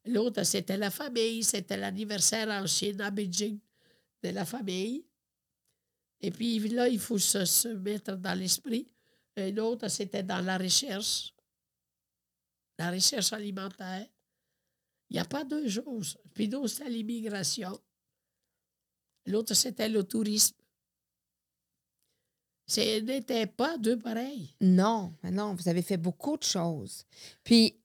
L'autre, 0.04 0.42
c'était 0.44 0.76
la 0.76 0.90
famille. 0.90 1.42
C'était 1.42 1.76
l'anniversaire 1.76 2.48
en 2.48 2.66
Chine, 2.66 3.00
à 3.00 3.10
Beijing, 3.10 3.58
de 4.22 4.28
la 4.30 4.44
famille. 4.44 5.04
Et 6.20 6.30
puis 6.30 6.58
là, 6.68 6.88
il 6.88 6.98
faut 6.98 7.18
se, 7.18 7.44
se 7.44 7.68
mettre 7.68 8.16
dans 8.16 8.38
l'esprit. 8.38 8.88
Un 9.38 9.56
autre, 9.58 9.88
c'était 9.88 10.22
dans 10.22 10.40
la 10.44 10.58
recherche, 10.58 11.32
la 12.78 12.90
recherche 12.90 13.32
alimentaire. 13.32 14.06
Il 15.10 15.14
n'y 15.14 15.20
a 15.20 15.24
pas 15.24 15.44
deux 15.44 15.68
choses. 15.68 16.18
Puis 16.34 16.48
l'autre, 16.48 16.68
c'était 16.68 16.90
l'immigration. 16.90 17.78
L'autre, 19.26 19.54
c'était 19.54 19.88
le 19.88 20.04
tourisme. 20.04 20.56
Ce 22.66 23.00
n'était 23.00 23.46
pas 23.46 23.78
deux 23.78 23.98
pareils. 23.98 24.54
Non, 24.60 25.14
non, 25.24 25.54
vous 25.54 25.68
avez 25.68 25.80
fait 25.82 25.96
beaucoup 25.96 26.36
de 26.36 26.42
choses. 26.42 27.04
Puis 27.42 27.80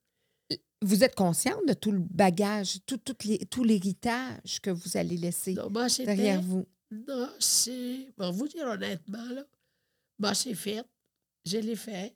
vous 0.82 1.04
êtes 1.06 1.16
consciente 1.16 1.66
de 1.66 1.74
tout 1.74 1.92
le 1.92 2.00
bagage, 2.00 2.80
tout, 2.86 2.98
tout, 2.98 3.16
les- 3.24 3.46
tout 3.46 3.64
l'héritage 3.64 4.60
que 4.62 4.70
vous 4.72 4.98
allez 4.98 5.16
laisser 5.16 5.54
Non, 5.54 5.70
moi, 5.70 5.88
derrière 5.88 6.42
vous? 6.42 6.68
Non, 6.92 7.30
c'est. 7.40 8.12
Pour 8.18 8.34
vous 8.34 8.48
dire 8.50 8.66
honnêtement, 8.68 9.24
là, 9.30 9.46
bah, 10.20 10.34
c'est 10.34 10.54
fait. 10.56 10.84
Je 11.46 11.58
l'ai 11.58 11.76
fait. 11.76 12.14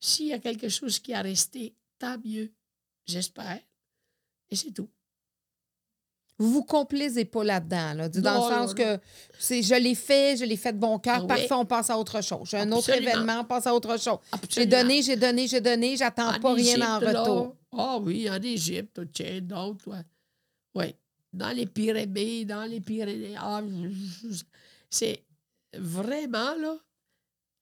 S'il 0.00 0.26
y 0.26 0.32
a 0.32 0.38
quelque 0.38 0.68
chose 0.68 0.98
qui 0.98 1.14
a 1.14 1.22
resté, 1.22 1.74
tant 1.98 2.18
mieux, 2.24 2.52
j'espère. 3.06 3.60
Et 4.50 4.56
c'est 4.56 4.72
tout. 4.72 4.88
Vous 6.36 6.50
vous 6.50 6.64
complaisez 6.64 7.24
pas 7.24 7.44
là-dedans, 7.44 7.94
là, 7.94 8.08
dans 8.08 8.20
Non, 8.20 8.48
le 8.48 8.54
sens 8.54 8.68
non, 8.70 8.74
que 8.74 9.00
c'est 9.38 9.62
je 9.62 9.74
l'ai 9.76 9.94
fait, 9.94 10.36
je 10.36 10.44
l'ai 10.44 10.56
fait 10.56 10.72
de 10.72 10.78
bon 10.78 10.98
cœur, 10.98 11.22
Oui. 11.22 11.28
parfait, 11.28 11.52
on 11.52 11.64
passe 11.64 11.90
à 11.90 11.98
autre 11.98 12.20
chose. 12.22 12.48
J'ai 12.50 12.56
un 12.58 12.72
autre 12.72 12.90
événement, 12.90 13.40
on 13.40 13.44
passe 13.44 13.68
à 13.68 13.74
autre 13.74 13.96
chose. 14.00 14.18
J'ai 14.50 14.66
donné, 14.66 15.00
j'ai 15.00 15.16
donné, 15.16 15.46
j'ai 15.46 15.60
donné, 15.60 15.96
j'attends 15.96 16.38
pas 16.40 16.52
rien 16.54 16.96
en 16.96 16.98
retour. 16.98 17.56
Ah 17.70 17.98
oui, 17.98 18.28
en 18.28 18.42
Égypte, 18.42 19.00
tiens, 19.12 19.40
d'autres, 19.40 19.88
ouais. 19.88 20.02
Oui. 20.74 20.94
Dans 21.32 21.50
les 21.50 21.66
Pyrénées, 21.66 22.44
dans 22.44 22.64
les 22.64 22.80
Pyrénées. 22.80 23.36
Ah, 23.38 23.62
c'est 24.90 25.24
vraiment, 25.72 26.54
là. 26.56 26.76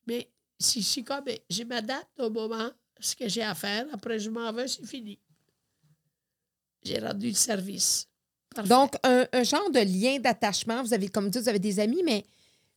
Mais 0.07 0.32
si, 0.63 0.83
si 0.83 1.05
comme 1.05 1.25
je 1.51 1.63
m'adapte 1.65 2.19
au 2.21 2.31
moment, 2.31 2.71
ce 3.01 3.15
que 3.17 3.29
j'ai 3.29 3.43
à 3.43 3.55
faire, 3.55 3.87
après 3.93 4.19
je 4.19 4.31
m'en 4.31 4.53
vais, 4.53 4.69
c'est 4.69 4.87
fini. 4.87 5.19
J'ai 6.83 6.99
rendu 6.99 7.29
le 7.29 7.35
service. 7.35 8.09
Parfait. 8.55 8.69
Donc, 8.69 8.95
un, 9.05 9.27
un 9.33 9.43
genre 9.45 9.71
de 9.71 9.81
lien 9.81 10.19
d'attachement, 10.19 10.83
vous 10.83 10.93
avez, 10.93 11.09
comme 11.09 11.31
dit, 11.31 11.39
vous 11.39 11.49
avez 11.49 11.59
des 11.59 11.79
amis, 11.81 12.03
mais 12.05 12.25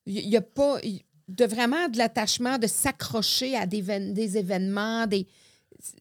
il 0.06 0.28
n'y 0.30 0.38
a 0.38 0.42
pas 0.42 0.80
y- 0.84 1.04
de 1.28 1.46
vraiment 1.46 1.90
de 1.90 1.98
l'attachement, 1.98 2.58
de 2.58 2.68
s'accrocher 2.68 3.56
à 3.58 3.66
des, 3.66 4.38
événements, 4.38 5.08
des. 5.08 5.28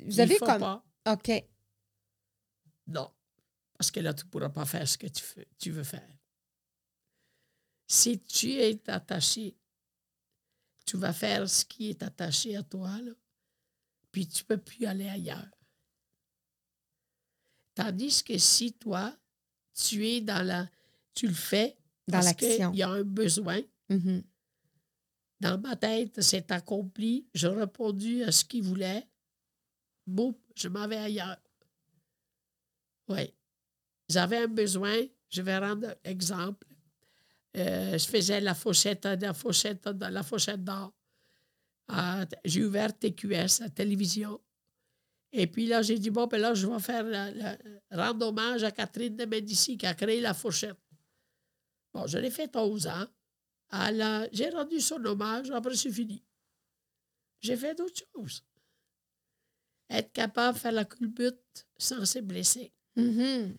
Vous 0.00 0.20
avez 0.20 0.36
comme. 0.38 0.58
pas. 0.60 0.84
OK. 1.10 1.30
Non. 2.86 3.10
Parce 3.78 3.90
que 3.90 4.00
là, 4.00 4.12
tu 4.14 4.24
ne 4.24 4.30
pourras 4.30 4.50
pas 4.50 4.64
faire 4.66 4.86
ce 4.86 4.96
que 4.98 5.06
tu 5.58 5.70
veux 5.70 5.82
faire. 5.82 6.08
Si 7.86 8.18
tu 8.20 8.52
es 8.52 8.80
attaché, 8.88 9.56
tu 10.84 10.96
vas 10.96 11.12
faire 11.12 11.48
ce 11.48 11.64
qui 11.64 11.90
est 11.90 12.02
attaché 12.02 12.56
à 12.56 12.62
toi, 12.62 13.00
là, 13.00 13.12
puis 14.12 14.26
tu 14.28 14.42
ne 14.42 14.46
peux 14.46 14.58
plus 14.62 14.86
aller 14.86 15.08
ailleurs. 15.08 15.48
Tandis 17.74 18.22
que 18.22 18.38
si 18.38 18.72
toi, 18.74 19.16
tu 19.74 20.06
es 20.06 20.20
dans 20.20 20.46
la. 20.46 20.70
Tu 21.14 21.26
le 21.26 21.34
fais 21.34 21.76
Dans 22.06 22.12
parce 22.18 22.26
l'action. 22.26 22.70
qu'il 22.70 22.78
y 22.78 22.82
a 22.82 22.88
un 22.90 23.02
besoin. 23.02 23.60
Mhm. 23.88 24.22
Dans 25.40 25.60
ma 25.60 25.76
tête, 25.76 26.20
c'est 26.22 26.50
accompli. 26.52 27.28
J'ai 27.34 27.48
répondu 27.48 28.22
à 28.22 28.32
ce 28.32 28.44
qu'il 28.44 28.62
voulait. 28.62 29.08
Boum, 30.06 30.34
je 30.54 30.68
m'en 30.68 30.86
vais 30.86 30.96
ailleurs. 30.96 31.36
Oui. 33.08 33.32
J'avais 34.08 34.38
un 34.38 34.48
besoin. 34.48 34.96
Je 35.28 35.42
vais 35.42 35.58
rendre 35.58 35.94
exemple. 36.04 36.66
Euh, 37.56 37.96
je 37.98 38.06
faisais 38.06 38.40
la 38.40 38.54
fourchette, 38.54 39.04
la 39.04 39.32
fourchette, 39.34 39.86
la 39.86 40.22
fourchette 40.22 40.64
d'or. 40.64 40.92
Ah, 41.88 42.26
J'ai 42.44 42.64
ouvert 42.64 42.96
TQS, 42.98 43.60
la 43.60 43.70
télévision. 43.70 44.40
Et 45.32 45.46
puis 45.46 45.66
là, 45.66 45.82
j'ai 45.82 45.98
dit, 45.98 46.10
bon, 46.10 46.26
ben 46.26 46.40
là, 46.40 46.54
je 46.54 46.66
vais 46.66 46.78
faire 46.80 47.04
rendre 47.90 48.26
hommage 48.26 48.62
à 48.64 48.70
Catherine 48.70 49.16
de 49.16 49.24
Médicis 49.24 49.76
qui 49.76 49.86
a 49.86 49.94
créé 49.94 50.20
la 50.20 50.32
fourchette. 50.34 50.78
Bon, 51.92 52.06
je 52.06 52.18
l'ai 52.18 52.30
fait 52.30 52.54
11 52.56 52.86
ans. 52.86 53.06
Elle 53.72 54.00
a- 54.02 54.28
J'ai 54.32 54.48
rendu 54.50 54.80
son 54.80 55.04
hommage, 55.04 55.50
après 55.50 55.76
c'est 55.76 55.90
fini. 55.92 56.24
J'ai 57.40 57.56
fait 57.56 57.74
d'autres 57.74 58.02
choses. 58.14 58.44
Être 59.90 60.12
capable 60.12 60.54
de 60.56 60.60
faire 60.60 60.72
la 60.72 60.84
culbute 60.84 61.66
sans 61.76 62.04
se 62.04 62.18
blesser. 62.20 62.72
Mhm. 62.96 63.56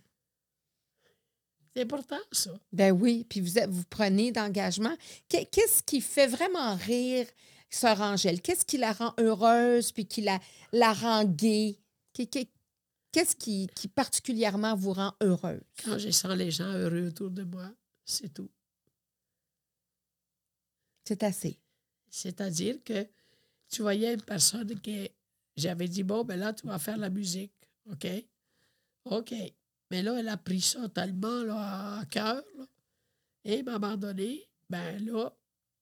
C'est 1.75 1.81
important, 1.81 2.19
ça. 2.31 2.51
Ben 2.71 2.91
oui, 2.91 3.25
puis 3.27 3.41
vous, 3.41 3.59
vous 3.69 3.83
prenez 3.89 4.31
d'engagement. 4.31 4.95
Qu'est- 5.27 5.45
Qu'est-ce 5.45 5.83
qui 5.83 5.99
fait 6.01 6.27
vraiment 6.27 6.75
rire 6.75 7.27
Sœur 7.69 7.99
Angèle? 7.99 8.41
Qu'est-ce 8.41 8.63
qui 8.65 8.77
la 8.77 8.93
rend 8.93 9.13
heureuse 9.19 9.91
puis 9.91 10.05
qui 10.05 10.21
la, 10.21 10.39
la 10.71 10.93
rend 10.93 11.25
gaie? 11.25 11.77
Qu'est- 12.13 12.27
qu'est- 12.27 12.49
Qu'est-ce 13.11 13.35
qui, 13.35 13.67
qui 13.73 13.87
particulièrement 13.87 14.75
vous 14.75 14.91
rend 14.91 15.13
heureuse? 15.21 15.61
Quand 15.85 15.97
je 15.97 16.09
sens 16.11 16.35
les 16.35 16.51
gens 16.51 16.71
heureux 16.73 17.07
autour 17.07 17.29
de 17.31 17.43
moi, 17.43 17.71
c'est 18.03 18.33
tout. 18.33 18.49
C'est 21.07 21.23
assez. 21.23 21.57
C'est-à-dire 22.09 22.77
que 22.83 23.07
tu 23.69 23.81
voyais 23.81 24.13
une 24.15 24.21
personne 24.21 24.79
qui. 24.81 25.09
J'avais 25.55 25.87
dit, 25.87 26.03
bon, 26.03 26.23
ben 26.25 26.37
là, 26.37 26.51
tu 26.53 26.67
vas 26.67 26.77
faire 26.79 26.97
la 26.97 27.09
musique. 27.09 27.53
OK? 27.89 28.05
OK. 29.05 29.33
Mais 29.95 30.03
là, 30.03 30.19
elle 30.19 30.27
a 30.27 30.35
pris 30.35 30.59
ça 30.59 30.89
tellement 30.89 31.43
là, 31.43 31.99
à 31.99 32.05
cœur. 32.07 32.43
Et 33.45 33.59
à 33.59 33.59
un 33.61 33.79
moment 33.79 33.95
donné, 33.95 34.45
ben 34.69 35.01
là, 35.05 35.33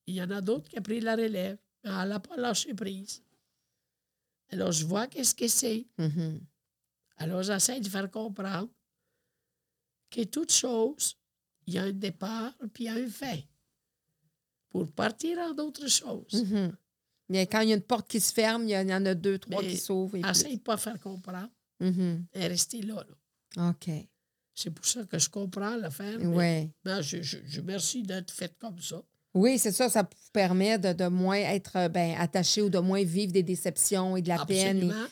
il 0.05 0.13
y 0.13 0.21
en 0.21 0.29
a 0.29 0.39
d'autres 0.39 0.69
qui 0.69 0.77
ont 0.77 0.83
pris 0.83 0.99
la 0.99 1.15
relève. 1.15 1.57
Mais 1.83 1.89
elle 1.89 2.09
n'a 2.09 2.19
pas 2.19 2.37
lâché 2.37 2.75
prise. 2.75 3.23
Alors, 4.51 4.71
je 4.71 4.85
vois 4.85 5.07
qu'est-ce 5.07 5.33
que 5.33 5.47
c'est. 5.47 5.87
Mhm. 5.97 6.41
Alors, 7.17 7.41
j'essaie 7.41 7.79
de 7.79 7.89
faire 7.89 8.11
comprendre 8.11 8.69
que 10.11 10.23
toute 10.25 10.51
chose, 10.51 11.17
il 11.65 11.73
y 11.73 11.77
a 11.79 11.83
un 11.85 11.91
départ 11.91 12.53
puis 12.71 12.83
il 12.83 12.85
y 12.85 12.89
a 12.89 12.93
un 12.93 13.09
fin. 13.09 13.39
Pour 14.69 14.91
partir 14.91 15.39
en 15.39 15.53
d'autres 15.55 15.87
choses. 15.87 16.45
Mais 17.29 17.47
quand 17.47 17.61
il 17.61 17.69
y 17.69 17.73
a 17.73 17.77
une 17.77 17.81
porte 17.81 18.07
qui 18.11 18.19
se 18.19 18.31
ferme, 18.31 18.65
il 18.67 18.69
y 18.69 18.77
en 18.93 19.05
a 19.07 19.15
deux, 19.15 19.39
trois 19.39 19.63
Mais 19.63 19.69
qui 19.69 19.77
s'ouvrent. 19.77 20.17
Essaye 20.17 20.59
pas 20.59 20.75
de 20.75 20.81
faire 20.81 20.99
comprendre 20.99 21.49
Mhm. 21.79 22.27
et 22.33 22.45
rester 22.47 22.83
là. 22.83 22.95
là. 23.09 23.15
OK. 23.57 23.89
C'est 24.55 24.69
pour 24.71 24.85
ça 24.85 25.03
que 25.05 25.17
je 25.17 25.29
comprends 25.29 25.75
l'affaire. 25.75 26.19
Ouais. 26.21 26.69
mais 26.85 27.01
je, 27.01 27.21
je, 27.21 27.37
je 27.45 27.61
merci 27.61 28.03
d'être 28.03 28.31
fait 28.31 28.55
comme 28.59 28.79
ça. 28.79 29.01
Oui, 29.33 29.57
c'est 29.57 29.71
ça. 29.71 29.89
Ça 29.89 30.03
vous 30.03 30.29
permet 30.31 30.77
de, 30.77 30.93
de 30.93 31.07
moins 31.07 31.37
être 31.37 31.75
euh, 31.75 31.89
ben, 31.89 32.15
attaché 32.19 32.61
ou 32.61 32.69
de 32.69 32.77
moins 32.77 33.03
vivre 33.03 33.31
des 33.31 33.41
déceptions 33.41 34.15
et 34.15 34.21
de 34.21 34.29
la 34.29 34.45
peine. 34.45 34.77
et- 34.77 34.81
Absolument. 34.83 35.07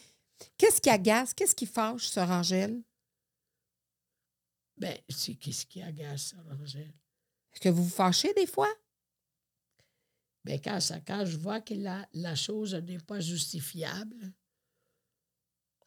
Qu'est-ce 0.57 0.79
qui 0.81 0.89
agace? 0.89 1.33
Qu'est-ce 1.33 1.55
qui 1.55 1.65
fâche, 1.65 2.07
Sœur 2.07 2.29
Angèle? 2.29 2.81
Ben, 4.77 4.98
c'est 5.10 5.36
qu'est-ce 5.36 5.65
qui 5.65 5.81
agace, 5.81 6.29
ça, 6.36 6.38
Angèle? 6.62 6.93
Est-ce 7.53 7.60
que 7.62 7.69
vous 7.69 7.83
vous 7.83 7.89
fâchez 7.89 8.33
des 8.33 8.48
fois? 8.48 8.69
Ben, 10.43 10.60
quand, 10.60 10.79
ça, 10.79 11.00
quand 11.01 11.25
je 11.25 11.38
vois 11.38 11.62
que 11.62 11.74
la, 11.75 12.07
la 12.13 12.36
chose 12.36 12.74
n'est 12.74 12.98
pas 13.00 13.19
justifiable, 13.19 14.31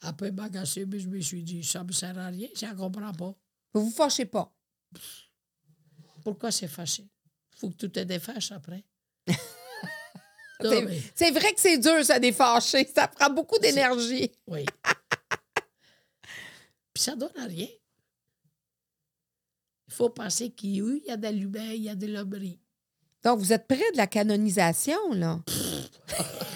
après 0.00 0.32
m'agacer, 0.32 0.86
mais 0.86 0.98
je 0.98 1.08
me 1.08 1.20
suis 1.20 1.42
dit, 1.42 1.64
ça 1.64 1.82
ne 1.82 1.88
me 1.88 1.92
sert 1.92 2.18
à 2.18 2.28
rien, 2.28 2.48
je 2.54 2.66
ne 2.66 2.74
comprends 2.74 3.12
pas. 3.12 3.34
Vous 3.72 3.86
vous 3.86 3.90
fâchez 3.90 4.26
pas? 4.26 4.52
Pourquoi 6.22 6.50
c'est 6.50 6.68
fâché? 6.68 7.08
faut 7.56 7.70
que 7.70 7.76
tu 7.76 7.90
te 7.90 8.00
défâches 8.00 8.52
après. 8.52 8.84
C'est 11.14 11.30
vrai 11.30 11.52
que 11.52 11.60
c'est 11.60 11.78
dur, 11.78 12.04
ça, 12.04 12.18
des 12.18 12.32
fâchés. 12.32 12.88
Ça 12.94 13.08
prend 13.08 13.28
beaucoup 13.28 13.58
d'énergie. 13.58 14.30
Oui. 14.46 14.64
Puis 16.94 17.02
ça 17.02 17.16
donne 17.16 17.36
à 17.36 17.44
rien. 17.44 17.66
Il 19.88 19.92
faut 19.92 20.10
penser 20.10 20.50
qu'il 20.50 20.70
y 20.70 20.80
a 20.80 20.84
eu, 20.84 21.02
il 21.04 21.08
y 21.08 21.10
a 21.10 21.16
de 21.16 21.28
l'humain, 21.28 21.72
il 21.72 21.82
y 21.82 21.88
a 21.88 21.94
de 21.94 22.06
l'hommerie. 22.06 22.60
Donc, 23.22 23.40
vous 23.40 23.52
êtes 23.52 23.66
près 23.66 23.90
de 23.92 23.96
la 23.96 24.06
canonisation, 24.06 25.12
là. 25.12 25.40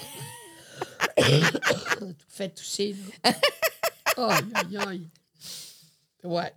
Tout 1.99 2.15
fait 2.29 2.49
tousser, 2.51 2.95
là. 3.25 3.35
aïe, 4.17 4.45
aïe, 4.55 4.77
aïe. 4.77 5.09
Ouais. 6.25 6.53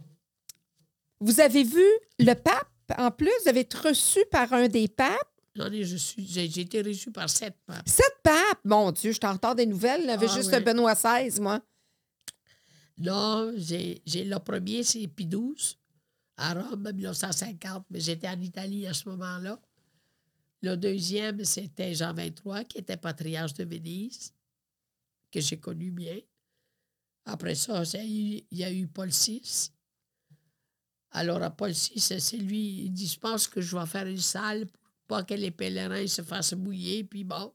Vous 1.19 1.39
avez 1.39 1.63
vu 1.63 1.83
le 2.19 2.33
pape, 2.33 2.67
en 2.97 3.11
plus, 3.11 3.31
vous 3.43 3.49
avez 3.49 3.61
été 3.61 3.77
reçu 3.77 4.19
par 4.31 4.51
un 4.53 4.67
des 4.67 4.87
papes? 4.87 5.27
J'en 5.55 5.71
ai, 5.71 5.83
je 5.83 5.97
suis, 5.97 6.25
j'ai, 6.25 6.49
j'ai 6.49 6.61
été 6.61 6.81
reçu 6.81 7.11
par 7.11 7.29
sept 7.29 7.55
papes. 7.65 7.87
Sept 7.87 8.15
papes! 8.23 8.59
Mon 8.63 8.91
Dieu, 8.91 9.11
je 9.11 9.27
retard 9.27 9.53
des 9.55 9.65
nouvelles. 9.65 10.05
J'avais 10.05 10.27
Ah, 10.29 10.35
juste 10.35 10.63
Benoît 10.63 10.95
XVI, 10.95 11.39
moi. 11.41 11.61
Non, 12.97 13.53
j'ai, 13.57 14.01
j'ai 14.05 14.23
le 14.23 14.37
premier, 14.39 14.83
c'est 14.83 15.07
Pie 15.07 15.25
XII, 15.27 15.77
à 16.37 16.53
Rome, 16.53 16.85
en 16.87 16.93
1950, 16.93 17.85
mais 17.89 17.99
j'étais 17.99 18.27
en 18.27 18.39
Italie 18.39 18.85
à 18.87 18.93
ce 18.93 19.09
moment-là. 19.09 19.59
Le 20.61 20.75
deuxième, 20.77 21.43
c'était 21.43 21.95
Jean 21.95 22.13
XXIII, 22.13 22.65
qui 22.69 22.77
était 22.77 22.97
patriarche 22.97 23.53
de 23.55 23.63
Venise, 23.63 24.31
que 25.31 25.39
j'ai 25.41 25.57
connu 25.57 25.91
bien. 25.91 26.17
Après 27.25 27.55
ça, 27.55 27.83
il 27.95 28.43
y 28.51 28.63
a 28.63 28.71
eu 28.71 28.87
Paul 28.87 29.09
VI. 29.09 29.41
Alors, 31.11 31.41
à 31.43 31.49
Paul 31.49 31.71
VI, 31.71 31.99
c'est 31.99 32.37
lui, 32.37 32.83
il 32.85 32.91
dit, 32.93 33.07
je 33.07 33.19
pense 33.19 33.47
que 33.47 33.59
je 33.61 33.77
vais 33.77 33.85
faire 33.85 34.07
une 34.07 34.17
salle 34.17 34.65
pour 34.67 34.81
pas 35.07 35.23
que 35.23 35.33
les 35.33 35.51
pèlerins 35.51 36.07
se 36.07 36.21
fassent 36.21 36.53
mouiller, 36.53 37.03
puis 37.03 37.23
bon, 37.25 37.53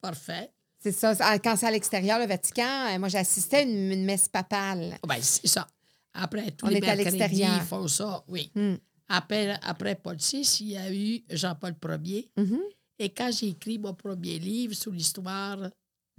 parfait. 0.00 0.52
C'est 0.82 0.92
ça. 0.92 1.14
Ah, 1.20 1.38
Quand 1.38 1.56
c'est 1.56 1.66
à 1.66 1.70
l'extérieur, 1.70 2.18
le 2.18 2.26
Vatican, 2.26 2.88
euh, 2.88 2.98
moi, 2.98 3.08
j'assistais 3.08 3.58
à 3.58 3.62
une, 3.62 3.92
une 3.92 4.04
messe 4.04 4.28
papale. 4.28 4.98
Ah 5.02 5.06
Ben, 5.06 5.18
c'est 5.22 5.46
ça. 5.46 5.68
Après, 6.14 6.50
tous 6.50 6.66
On 6.66 6.68
les 6.68 6.78
est 6.78 6.88
à 6.88 6.96
mercredis, 6.96 7.18
l'extérieur. 7.18 7.56
ils 7.62 7.66
font 7.66 7.86
ça, 7.86 8.24
oui. 8.26 8.50
Hmm. 8.54 8.74
Après, 9.08 9.56
après 9.62 9.94
Paul 9.94 10.16
VI, 10.16 10.40
il 10.60 10.68
y 10.68 10.76
a 10.76 10.92
eu 10.92 11.22
Jean-Paul 11.30 11.74
Ier. 12.04 12.30
Mhm. 12.36 12.60
Et 12.98 13.10
quand 13.10 13.30
j'ai 13.32 13.48
écrit 13.48 13.78
mon 13.78 13.94
premier 13.94 14.38
livre 14.38 14.74
sur 14.74 14.92
l'histoire 14.92 15.58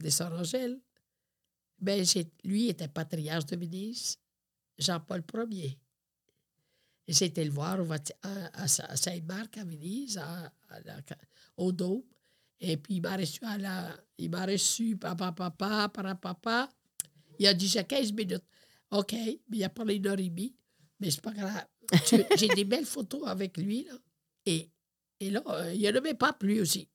des 0.02 0.22
Angèle, 0.22 0.80
ben, 1.80 2.06
lui 2.44 2.70
était 2.70 2.88
patriarche 2.88 3.46
de 3.48 3.56
Venise, 3.56 4.18
Jean-Paul 4.78 5.24
Ier. 5.50 5.78
J'ai 7.08 7.26
été 7.26 7.44
le 7.44 7.52
voir 7.52 7.80
au 7.80 7.92
à, 7.92 7.98
à 8.54 8.64
à 8.64 8.68
Saint-Marc, 8.68 9.58
à 9.58 9.64
Venise, 9.64 10.22
au 11.58 11.72
Dôme. 11.72 12.04
Et 12.60 12.78
puis, 12.78 12.96
il 12.96 13.02
m'a 13.02 13.18
reçu 13.18 13.40
à 13.44 13.58
la... 13.58 13.98
Il 14.18 14.30
m'a 14.30 14.46
reçu, 14.46 14.96
papa, 14.96 15.32
papa, 15.32 15.90
papa, 15.90 16.16
papa. 16.16 16.70
Il 17.40 17.48
a 17.48 17.54
dit, 17.56 17.68
j'ai 17.68 17.84
15 17.84 18.14
minutes. 18.14 18.44
OK, 18.92 19.14
mais 19.14 19.58
il 19.58 19.64
a 19.64 19.70
parlé 19.70 19.96
une 19.96 20.06
heure 20.06 20.20
et 20.20 20.30
demie. 20.30 20.56
Mais 21.00 21.10
c'est 21.10 21.22
pas 21.22 21.34
grave. 21.34 21.66
J'ai 22.38 22.48
des 22.50 22.64
belles 22.66 22.86
photos 22.86 23.28
avec 23.28 23.58
lui, 23.58 23.86
là. 23.86 23.94
Et, 24.46 24.70
et 25.20 25.30
là, 25.32 25.44
euh, 25.48 25.74
il 25.74 25.86
a 25.88 25.92
nommé 25.92 26.14
pape, 26.14 26.44
lui 26.44 26.60
aussi. 26.60 26.88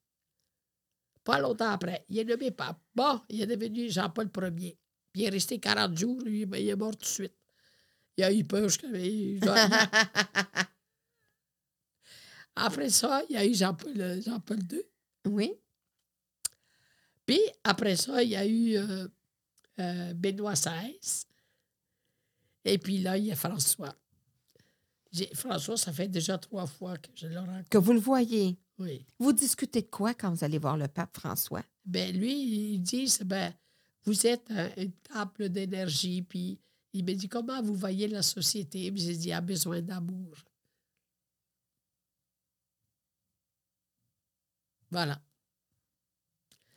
Pas 1.27 1.41
longtemps 1.41 1.71
après, 1.71 2.05
il 2.09 2.21
a 2.21 2.25
nommé 2.25 2.53
pape. 2.53 2.81
Bon, 2.95 3.21
il 3.29 3.43
est 3.43 3.47
devenu 3.49 3.91
Jean-Paul 3.91 4.31
Ier. 4.57 4.79
Puis 5.13 5.23
il 5.23 5.25
est 5.25 5.29
resté 5.31 5.59
40 5.59 5.99
jours, 5.99 6.21
lui, 6.23 6.47
ben, 6.47 6.59
il 6.59 6.69
est 6.69 6.77
mort 6.77 6.93
tout 6.93 7.01
de 7.01 7.05
suite. 7.05 7.35
Il 8.17 8.23
a 8.23 8.33
eu 8.33 8.45
peur. 8.45 8.69
il- 8.95 9.41
Après 12.55 12.89
ça, 12.91 13.23
il 13.29 13.35
y 13.35 13.37
a 13.37 13.45
eu 13.45 13.55
Jean-Paul 13.55 14.01
euh, 14.01 14.21
Jean-Paul 14.23 14.59
II. 14.73 14.83
Oui. 15.27 15.53
Puis 17.27 17.41
après 17.65 17.97
ça, 17.97 18.23
il 18.23 18.31
y 18.31 18.37
a 18.37 18.47
eu 18.47 18.77
euh, 18.77 19.09
euh, 19.81 20.15
Benoît 20.15 20.55
XVI. 20.55 20.99
Et 22.65 22.79
puis 22.79 22.99
là, 22.99 23.19
il 23.19 23.25
y 23.27 23.33
a 23.33 23.37
François. 23.37 23.95
J'ai- 25.13 25.35
François, 25.35 25.77
ça 25.77 25.93
fait 25.93 26.09
déjà 26.09 26.39
trois 26.39 26.67
fois 26.67 26.97
que 26.97 27.09
je 27.15 27.27
le 27.27 27.39
rencontre. 27.39 27.69
Que 27.69 27.79
vous 27.79 27.93
le 27.93 28.01
voyez. 28.01 28.59
Oui. 28.79 29.05
Vous 29.19 29.33
discutez 29.33 29.83
de 29.83 29.87
quoi 29.87 30.15
quand 30.15 30.31
vous 30.33 30.45
allez 30.45 30.59
voir 30.59 30.77
le 30.77 30.89
pape 30.89 31.17
François? 31.17 31.65
Ben 31.85 32.15
lui, 32.17 32.75
il 32.75 32.81
dit, 32.81 33.11
ben, 33.25 33.53
vous 34.05 34.27
êtes 34.27 34.51
un, 34.51 34.67
un 34.77 34.89
temple 35.13 35.49
d'énergie. 35.49 36.23
Puis 36.23 36.59
il 36.93 37.05
me 37.05 37.15
dit, 37.15 37.29
comment 37.29 37.63
vous 37.63 37.75
voyez 37.75 38.09
la 38.09 38.23
société? 38.23 38.91
Puis 38.93 39.03
j'ai 39.03 39.17
dit, 39.17 39.29
il 39.29 39.33
a 39.33 39.41
besoin 39.41 39.81
d'amour. 39.81 40.35
Voilà. 44.91 45.21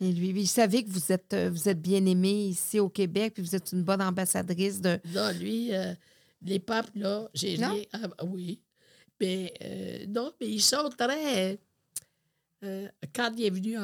Et 0.02 0.12
lui, 0.14 0.30
il 0.30 0.48
savait 0.48 0.84
que 0.84 0.90
vous 0.90 1.12
êtes, 1.12 1.34
euh, 1.34 1.50
vous 1.50 1.68
êtes 1.68 1.82
bien 1.82 2.06
aimé 2.06 2.48
ici 2.48 2.80
au 2.80 2.90
Québec, 2.90 3.34
puis 3.34 3.44
vous 3.44 3.56
êtes 3.56 3.72
une 3.74 3.84
bonne 3.84 4.02
ambassadrice 4.02 4.80
de. 4.80 4.98
Non, 5.14 5.32
lui, 5.38 5.74
euh, 5.76 5.94
les 6.42 6.60
papes, 6.60 6.90
là, 6.96 7.30
j'ai 7.34 7.58
Non? 7.58 7.78
ah, 7.92 8.08
oui. 8.26 8.62
Mais 9.20 9.54
euh, 9.62 10.06
non, 10.08 10.32
mais 10.40 10.48
ils 10.48 10.62
sont 10.62 10.90
très. 10.98 11.60
Euh, 12.64 12.88
quand 13.14 13.32
il 13.38 13.46
est 13.46 13.50
venu 13.50 13.78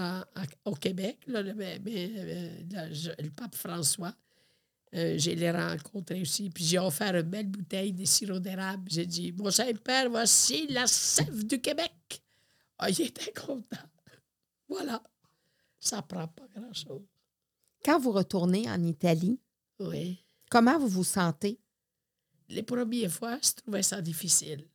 au 0.65 0.74
Québec, 0.75 1.20
là, 1.27 1.41
le, 1.41 1.53
mais- 1.53 1.79
mais, 1.79 2.12
euh, 2.15 2.50
là, 2.72 2.91
je- 2.91 3.12
le 3.24 3.29
pape 3.29 3.55
François, 3.55 4.13
euh, 4.94 5.17
je 5.17 5.32
l'ai 5.32 5.51
rencontré 5.51 6.22
aussi. 6.22 6.50
Puis 6.50 6.63
j'ai 6.65 6.79
offert 6.79 7.15
une 7.15 7.24
belle 7.29 7.48
bouteille 7.48 7.94
de 7.94 8.05
sirop 8.05 8.39
d'érable. 8.39 8.89
J'ai 8.91 9.05
dit 9.05 9.32
Mon 9.34 9.51
Saint-Père, 9.51 10.10
voici 10.10 10.67
la 10.67 10.88
sève 10.88 11.46
du 11.46 11.60
Québec. 11.62 12.22
Ah, 12.77 12.89
il 12.89 13.01
était 13.01 13.32
content. 13.34 13.77
Voilà. 14.67 15.01
Ça 15.79 16.01
prend 16.01 16.27
pas 16.27 16.48
grand-chose. 16.55 17.03
Quand 17.84 18.00
vous 18.00 18.12
retournez 18.12 18.70
en 18.70 18.82
Italie, 18.84 19.39
Oui. 19.79 20.20
comment 20.50 20.77
vous 20.79 20.88
vous 20.88 21.03
sentez? 21.03 21.60
les 22.48 22.62
premières 22.63 23.12
fois, 23.12 23.39
je 23.44 23.51
trouvais 23.62 23.82
ça 23.82 24.00
difficile. 24.01 24.67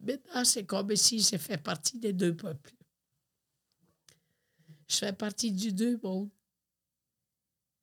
Maintenant, 0.00 0.44
c'est 0.44 0.64
comme 0.64 0.94
si 0.96 1.20
je 1.20 1.36
fais 1.36 1.58
partie 1.58 1.98
des 1.98 2.12
deux 2.12 2.36
peuples. 2.36 2.72
Je 4.88 4.96
fais 4.96 5.12
partie 5.12 5.52
du 5.52 5.72
deux 5.72 5.98
mondes. 6.02 6.30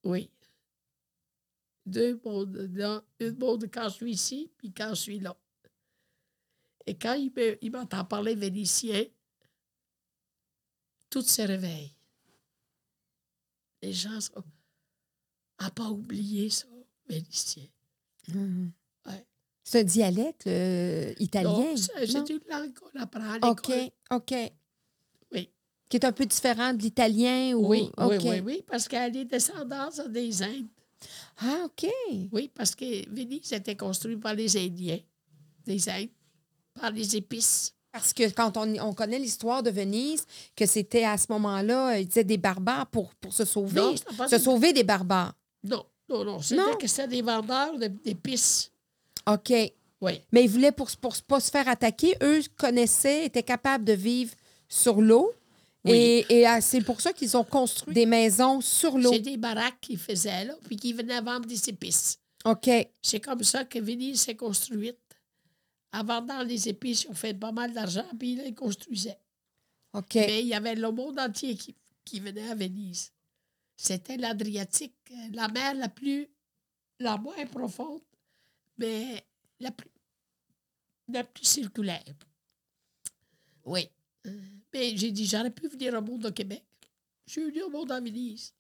Oui. 0.03 0.31
Deux 1.86 2.19
mondes. 2.24 2.57
Dans, 2.74 3.03
un 3.19 3.31
monde 3.34 3.69
quand 3.72 3.89
je 3.89 3.95
suis 3.95 4.12
ici, 4.13 4.51
puis 4.57 4.72
quand 4.72 4.89
je 4.89 5.01
suis 5.01 5.19
là. 5.19 5.36
Et 6.86 6.98
quand 6.98 7.13
il 7.13 7.31
me- 7.31 7.63
il 7.63 7.72
m'entend 7.72 8.05
parler 8.05 8.36
vénitien, 8.36 9.05
tout 11.10 11.22
se 11.22 11.41
réveille. 11.41 11.93
Les 13.81 13.93
gens 13.93 14.19
sont... 14.22 14.43
pas 15.75 15.89
oublier 15.89 16.50
ça, 16.50 16.67
vénitien. 17.07 17.68
Mhm. 18.29 18.66
Ouais. 18.66 18.84
C'est 19.67 19.79
un 19.79 19.83
dialecte 19.83 20.45
euh, 20.45 21.11
italien. 21.19 21.49
Non, 21.49 21.75
c'est 21.75 22.29
une 22.29 22.39
langue 22.49 22.71
qu'on 22.75 22.99
apprend 22.99 23.39
à 23.41 23.49
OK. 23.49 23.71
OK. 24.11 24.35
Oui. 25.33 25.49
Qui 25.89 25.97
est 25.97 26.05
un 26.05 26.11
peu 26.11 26.25
différent 26.27 26.71
de 26.71 26.81
l'italien 26.83 27.53
ou. 27.55 27.65
Oui, 27.67 27.89
oui, 27.97 28.17
oui, 28.23 28.39
oui, 28.45 28.63
parce 28.67 28.87
qu'elle 28.87 29.17
est 29.17 29.25
descendante 29.25 29.99
des 30.09 30.43
Indes. 30.43 30.67
Ah, 31.39 31.63
OK. 31.65 31.89
Oui, 32.31 32.51
parce 32.53 32.75
que 32.75 33.09
Venise 33.09 33.51
était 33.53 33.75
construite 33.75 34.19
par 34.19 34.35
les 34.35 34.55
Indiens, 34.55 34.99
des 35.65 35.89
Indes, 35.89 36.09
par 36.79 36.91
les 36.91 37.15
épices. 37.15 37.73
Parce 37.91 38.13
que 38.13 38.29
quand 38.29 38.57
on, 38.57 38.71
on 38.79 38.93
connaît 38.93 39.17
l'histoire 39.19 39.63
de 39.63 39.71
Venise, 39.71 40.25
que 40.55 40.67
c'était 40.67 41.05
à 41.05 41.17
ce 41.17 41.25
moment-là, 41.29 41.93
euh, 41.93 41.99
ils 41.99 42.07
disaient 42.07 42.23
des 42.23 42.37
barbares 42.37 42.85
pour, 42.87 43.15
pour 43.15 43.33
se 43.33 43.45
sauver. 43.45 43.81
Non, 43.81 43.95
se 44.27 44.37
sauver 44.37 44.73
des 44.73 44.83
barbares. 44.83 45.33
Non, 45.63 45.83
non, 46.07 46.23
non, 46.23 46.39
c'était 46.39 46.61
que 46.79 46.87
c'était 46.87 47.07
des 47.07 47.21
vendeurs 47.23 47.79
de- 47.79 47.87
d'épices. 47.87 48.69
OK. 49.27 49.53
Oui, 50.01 50.22
Mais 50.31 50.44
ils 50.44 50.50
voulaient 50.50 50.72
pour 50.72 50.90
ne 50.90 51.22
pas 51.22 51.40
se 51.40 51.50
faire 51.50 51.68
attaquer. 51.68 52.16
Eux 52.22 52.42
connaissaient, 52.57 53.25
étaient 53.25 53.44
capables 53.44 53.85
de 53.85 53.94
vivre 53.94 54.33
sur 54.68 55.01
l'eau. 55.01 55.31
Oui. 55.85 55.94
Et, 55.94 56.25
et, 56.29 56.46
ah, 56.46 56.61
c'est 56.61 56.81
pour 56.81 57.00
ça 57.00 57.14
qu'ils 57.14 57.38
ont 57.38 57.44
construit 57.44 57.94
des 57.94 58.05
maisons 58.05 58.59
sur 58.59 58.98
l'eau. 58.98 59.14
c'est 59.14 59.20
des 59.20 59.38
baraques 59.38 59.79
qu'ils 59.81 60.00
faisaient 60.00 60.46
là, 60.46 60.55
puis 60.66 60.75
qui 60.75 60.94
venaient 60.94 61.22
vendre 61.22 61.46
des 61.46 61.70
épices. 61.70 62.20
OK. 62.44 62.70
C'est 63.01 63.20
comme 63.20 63.44
ça 63.44 63.66
que 63.66 63.79
Venise 63.79 64.22
s'est 64.22 64.35
construite. 64.35 65.00
En 65.94 66.03
vendant 66.03 66.44
les 66.44 66.68
épices, 66.68 67.03
ils 67.03 67.09
ont 67.09 67.16
fait 67.16 67.33
pas 67.33 67.51
mal 67.51 67.72
d'argent, 67.72 68.05
puis 68.20 68.35
là, 68.35 68.44
ils 68.46 68.55
construisaient. 68.55 69.20
OK. 69.94 70.16
Mais 70.16 70.42
il 70.42 70.48
y 70.48 70.53
avait 70.53 70.75
le 70.75 70.92
monde 70.92 71.20
entier 71.20 71.55
qui, 71.55 71.75
qui 72.03 72.20
venait 72.20 72.50
à 72.50 72.55
Venise. 72.55 73.11
C'était 73.77 74.18
l'Adriatique, 74.18 74.96
euh, 75.11 75.16
la 75.33 75.48
mer 75.48 75.74
la 75.75 75.90
plus, 75.90 76.27
la 77.00 77.18
moins 77.18 77.46
profonde, 77.46 78.01
mais 78.77 79.24
la 79.59 79.72
plus, 79.72 79.90
la 81.09 81.24
plus 81.24 81.46
circulaire. 81.46 82.03
Oui. 83.64 83.90
Mais 84.74 84.96
j'ai 84.98 85.11
dit, 85.11 85.25
j'aurais 85.25 85.51
pu 85.51 85.68
venir 85.68 85.94
au 85.94 86.01
monde 86.01 86.25
au 86.25 86.31
Québec. 86.31 86.64
Je 87.25 87.31
suis 87.33 87.44
venu 87.46 87.64
au 87.64 87.70
monde 87.70 87.92
à 87.92 88.00
Venise. 88.00 88.53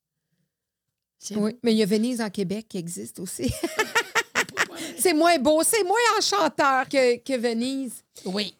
Oui. 1.31 1.51
Mais 1.63 1.73
il 1.73 1.77
y 1.77 1.83
a 1.83 1.85
Venise 1.85 2.21
en 2.21 2.29
Québec 2.29 2.67
qui 2.69 2.77
existe 2.77 3.19
aussi. 3.19 3.49
pareil. 4.55 4.95
c'est 4.97 5.13
moins 5.13 5.37
beau, 5.39 5.63
c'est 5.63 5.83
moins 5.83 5.97
enchanteur 6.17 6.87
que, 6.87 7.17
que 7.17 7.37
Venise. 7.37 8.03
Oui. 8.25 8.55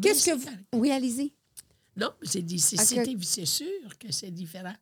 Qu'est-ce 0.00 0.30
que 0.30 0.36
vous. 0.36 0.48
Oui, 0.74 0.90
allez-y. 0.90 1.32
Non, 1.96 2.12
mais 2.20 2.26
c'est 2.28 2.42
dit- 2.42 2.58
c'est- 2.60 2.76
c'était- 2.76 3.16
c'est 3.22 3.46
sûr 3.46 3.98
que 3.98 4.12
c'est 4.12 4.30
différent. 4.30 4.74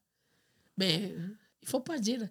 Mais 0.77 0.97
euh, 1.05 1.29
il 1.63 1.67
ne 1.67 1.69
faut 1.71 1.81
pas 1.81 1.99
dire. 1.99 2.29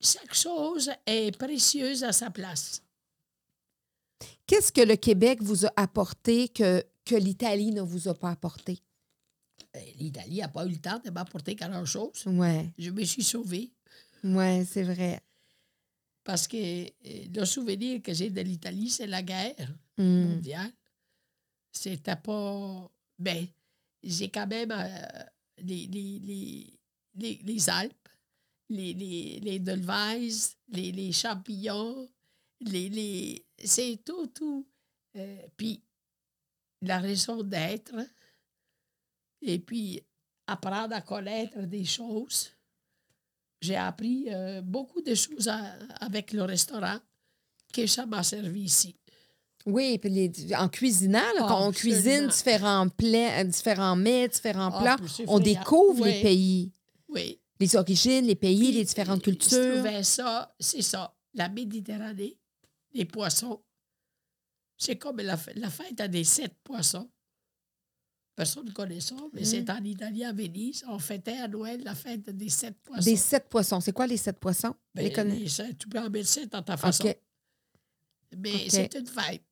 Chaque 0.00 0.34
chose 0.34 0.90
est 1.06 1.36
précieuse 1.36 2.04
à 2.04 2.12
sa 2.12 2.30
place. 2.30 2.82
Qu'est-ce 4.46 4.72
que 4.72 4.80
le 4.80 4.96
Québec 4.96 5.40
vous 5.42 5.66
a 5.66 5.72
apporté 5.76 6.48
que, 6.48 6.84
que 7.04 7.14
l'Italie 7.14 7.70
ne 7.72 7.82
vous 7.82 8.08
a 8.08 8.14
pas 8.14 8.30
apporté? 8.30 8.78
Ben, 9.72 9.84
L'Italie 9.98 10.38
n'a 10.38 10.48
pas 10.48 10.66
eu 10.66 10.70
le 10.70 10.78
temps 10.78 10.98
de 11.04 11.10
m'apporter 11.10 11.54
grand-chose. 11.54 12.24
Ouais, 12.26 12.68
Je 12.78 12.90
me 12.90 13.04
suis 13.04 13.22
sauvé 13.22 13.70
ouais, 14.24 14.64
c'est 14.68 14.82
vrai. 14.82 15.20
parce 16.24 16.48
que 16.48 16.56
euh, 16.56 16.88
le 17.34 17.44
souvenir 17.44 18.02
que 18.02 18.12
j'ai 18.12 18.30
de 18.30 18.40
l'Italie, 18.40 18.90
c'est 18.90 19.06
la 19.06 19.22
guerre 19.22 19.68
Hmm. 19.98 20.30
mondiale. 20.30 20.72
C'était 21.72 22.16
pas. 22.16 22.90
Ben, 23.18 23.46
j'ai 24.02 24.30
quand 24.30 24.46
même 24.46 24.70
euh, 24.72 25.22
les, 25.58 25.86
les, 25.88 26.72
les, 27.16 27.40
les 27.44 27.68
Alpes, 27.68 28.08
les, 28.70 28.94
les, 28.94 29.40
les 29.40 29.58
Delvaises, 29.58 30.56
les, 30.68 30.90
les 30.92 31.12
champignons, 31.12 32.08
les, 32.60 32.88
les, 32.88 33.44
c'est 33.62 33.98
tout, 34.04 34.26
tout. 34.28 34.66
Euh, 35.16 35.42
puis 35.56 35.82
la 36.82 36.98
raison 36.98 37.42
d'être, 37.42 37.94
et 39.42 39.58
puis 39.58 40.02
apprendre 40.46 40.94
à 40.94 41.00
connaître 41.00 41.60
des 41.62 41.84
choses. 41.84 42.50
J'ai 43.60 43.76
appris 43.76 44.26
euh, 44.32 44.62
beaucoup 44.62 45.02
de 45.02 45.14
choses 45.14 45.48
à- 45.48 45.74
avec 46.00 46.32
le 46.32 46.42
restaurant 46.44 46.98
que 47.72 47.86
ça 47.86 48.06
m'a 48.06 48.22
servi 48.22 48.62
ici. 48.62 48.96
Oui, 49.66 49.98
puis 49.98 50.08
les- 50.10 50.54
en 50.54 50.68
cuisinant, 50.68 51.18
là, 51.34 51.40
quand 51.46 51.66
on 51.68 51.72
cuisine 51.72 52.28
différents 52.28 52.88
plats, 52.88 53.44
différents 53.44 53.96
mets, 53.96 54.28
différents 54.28 54.70
Ah, 54.72 54.80
plats, 54.80 54.96
on 55.02 55.06
friand. 55.08 55.38
découvre 55.40 56.06
les 56.06 56.22
pays, 56.22 56.72
Oui. 57.08 57.39
Les 57.60 57.76
origines, 57.76 58.24
les 58.26 58.34
pays, 58.34 58.58
Puis, 58.58 58.72
les 58.72 58.84
différentes 58.84 59.20
Je 59.20 59.24
cultures. 59.30 59.74
trouvais 59.74 60.02
ça, 60.02 60.54
c'est 60.58 60.82
ça, 60.82 61.14
la 61.34 61.48
Méditerranée, 61.48 62.38
les 62.92 63.04
poissons. 63.04 63.62
C'est 64.76 64.96
comme 64.96 65.18
la, 65.18 65.36
fête 65.36 66.00
à 66.00 66.08
des 66.08 66.24
sept 66.24 66.54
poissons. 66.64 67.10
Personne 68.34 68.64
ne 68.64 68.72
connaît 68.72 69.00
ça, 69.00 69.14
mais 69.34 69.44
c'est 69.44 69.68
en 69.68 69.84
Italie, 69.84 70.24
à 70.24 70.32
Venise. 70.32 70.82
On 70.88 70.98
fêtait 70.98 71.36
à 71.36 71.46
Noël 71.46 71.82
la 71.84 71.94
fête 71.94 72.30
des 72.30 72.48
sept 72.48 72.78
poissons. 72.82 73.04
Des 73.04 73.16
sept 73.16 73.46
poissons. 73.50 73.80
C'est 73.80 73.92
quoi 73.92 74.06
les 74.06 74.16
sept 74.16 74.38
poissons? 74.40 74.74
Ben, 74.94 75.02
les 75.04 75.12
connais- 75.12 75.36
les 75.40 75.48
sept, 75.48 75.76
tu 75.76 75.86
peux 75.86 75.98
en 76.00 76.08
mettre 76.08 76.28
sept 76.28 76.50
dans 76.50 76.62
ta 76.62 76.78
façon. 76.78 77.12
Mais 78.38 78.70
c'est 78.70 78.94
une 78.94 79.06
fête. 79.06 79.42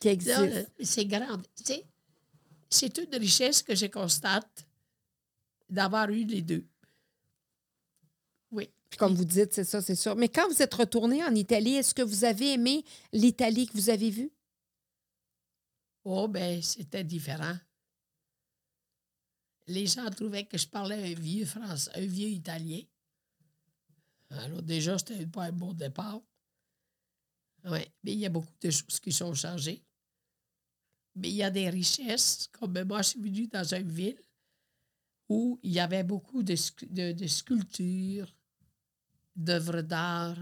qui 0.00 0.16
là, 0.16 0.64
C'est 0.82 1.04
grand. 1.04 1.36
Tu 1.54 1.64
sais, 1.64 1.86
c'est 2.68 2.98
une 2.98 3.14
richesse 3.16 3.62
que 3.62 3.74
je 3.76 3.86
constate 3.86 4.66
d'avoir 5.70 6.10
eu 6.10 6.24
les 6.24 6.42
deux. 6.42 6.66
Oui. 8.50 8.68
Puis 8.88 8.98
comme 8.98 9.14
vous 9.14 9.24
dites, 9.24 9.54
c'est 9.54 9.64
ça, 9.64 9.80
c'est 9.80 9.94
sûr. 9.94 10.16
Mais 10.16 10.28
quand 10.28 10.48
vous 10.48 10.60
êtes 10.62 10.74
retourné 10.74 11.24
en 11.24 11.34
Italie, 11.34 11.76
est-ce 11.76 11.94
que 11.94 12.02
vous 12.02 12.24
avez 12.24 12.54
aimé 12.54 12.84
l'Italie 13.12 13.66
que 13.66 13.74
vous 13.74 13.90
avez 13.90 14.10
vue? 14.10 14.30
Oh, 16.04 16.26
ben, 16.28 16.60
c'était 16.60 17.04
différent. 17.04 17.56
Les 19.66 19.86
gens 19.86 20.10
trouvaient 20.10 20.46
que 20.46 20.58
je 20.58 20.66
parlais 20.66 21.12
un 21.12 21.14
vieux 21.14 21.46
français, 21.46 21.90
un 21.94 22.06
vieux 22.06 22.28
italien. 22.28 22.80
Alors, 24.30 24.62
déjà, 24.62 24.98
c'était 24.98 25.26
pas 25.26 25.44
un 25.44 25.52
bon 25.52 25.72
départ. 25.72 26.20
Oui, 27.64 27.80
mais 28.02 28.12
il 28.12 28.18
y 28.18 28.26
a 28.26 28.30
beaucoup 28.30 28.52
de 28.60 28.70
choses 28.70 28.98
qui 29.00 29.12
sont 29.12 29.34
changées. 29.34 29.84
Mais 31.14 31.28
il 31.28 31.34
y 31.34 31.42
a 31.42 31.50
des 31.50 31.68
richesses, 31.68 32.48
comme 32.52 32.82
moi, 32.84 33.02
je 33.02 33.10
suis 33.10 33.20
venu 33.20 33.46
dans 33.46 33.74
une 33.74 33.90
ville 33.90 34.20
où 35.30 35.60
il 35.62 35.70
y 35.70 35.78
avait 35.78 36.02
beaucoup 36.02 36.42
de, 36.42 36.56
sculptures, 36.56 38.34
d'œuvres 39.36 39.80
d'art. 39.80 40.36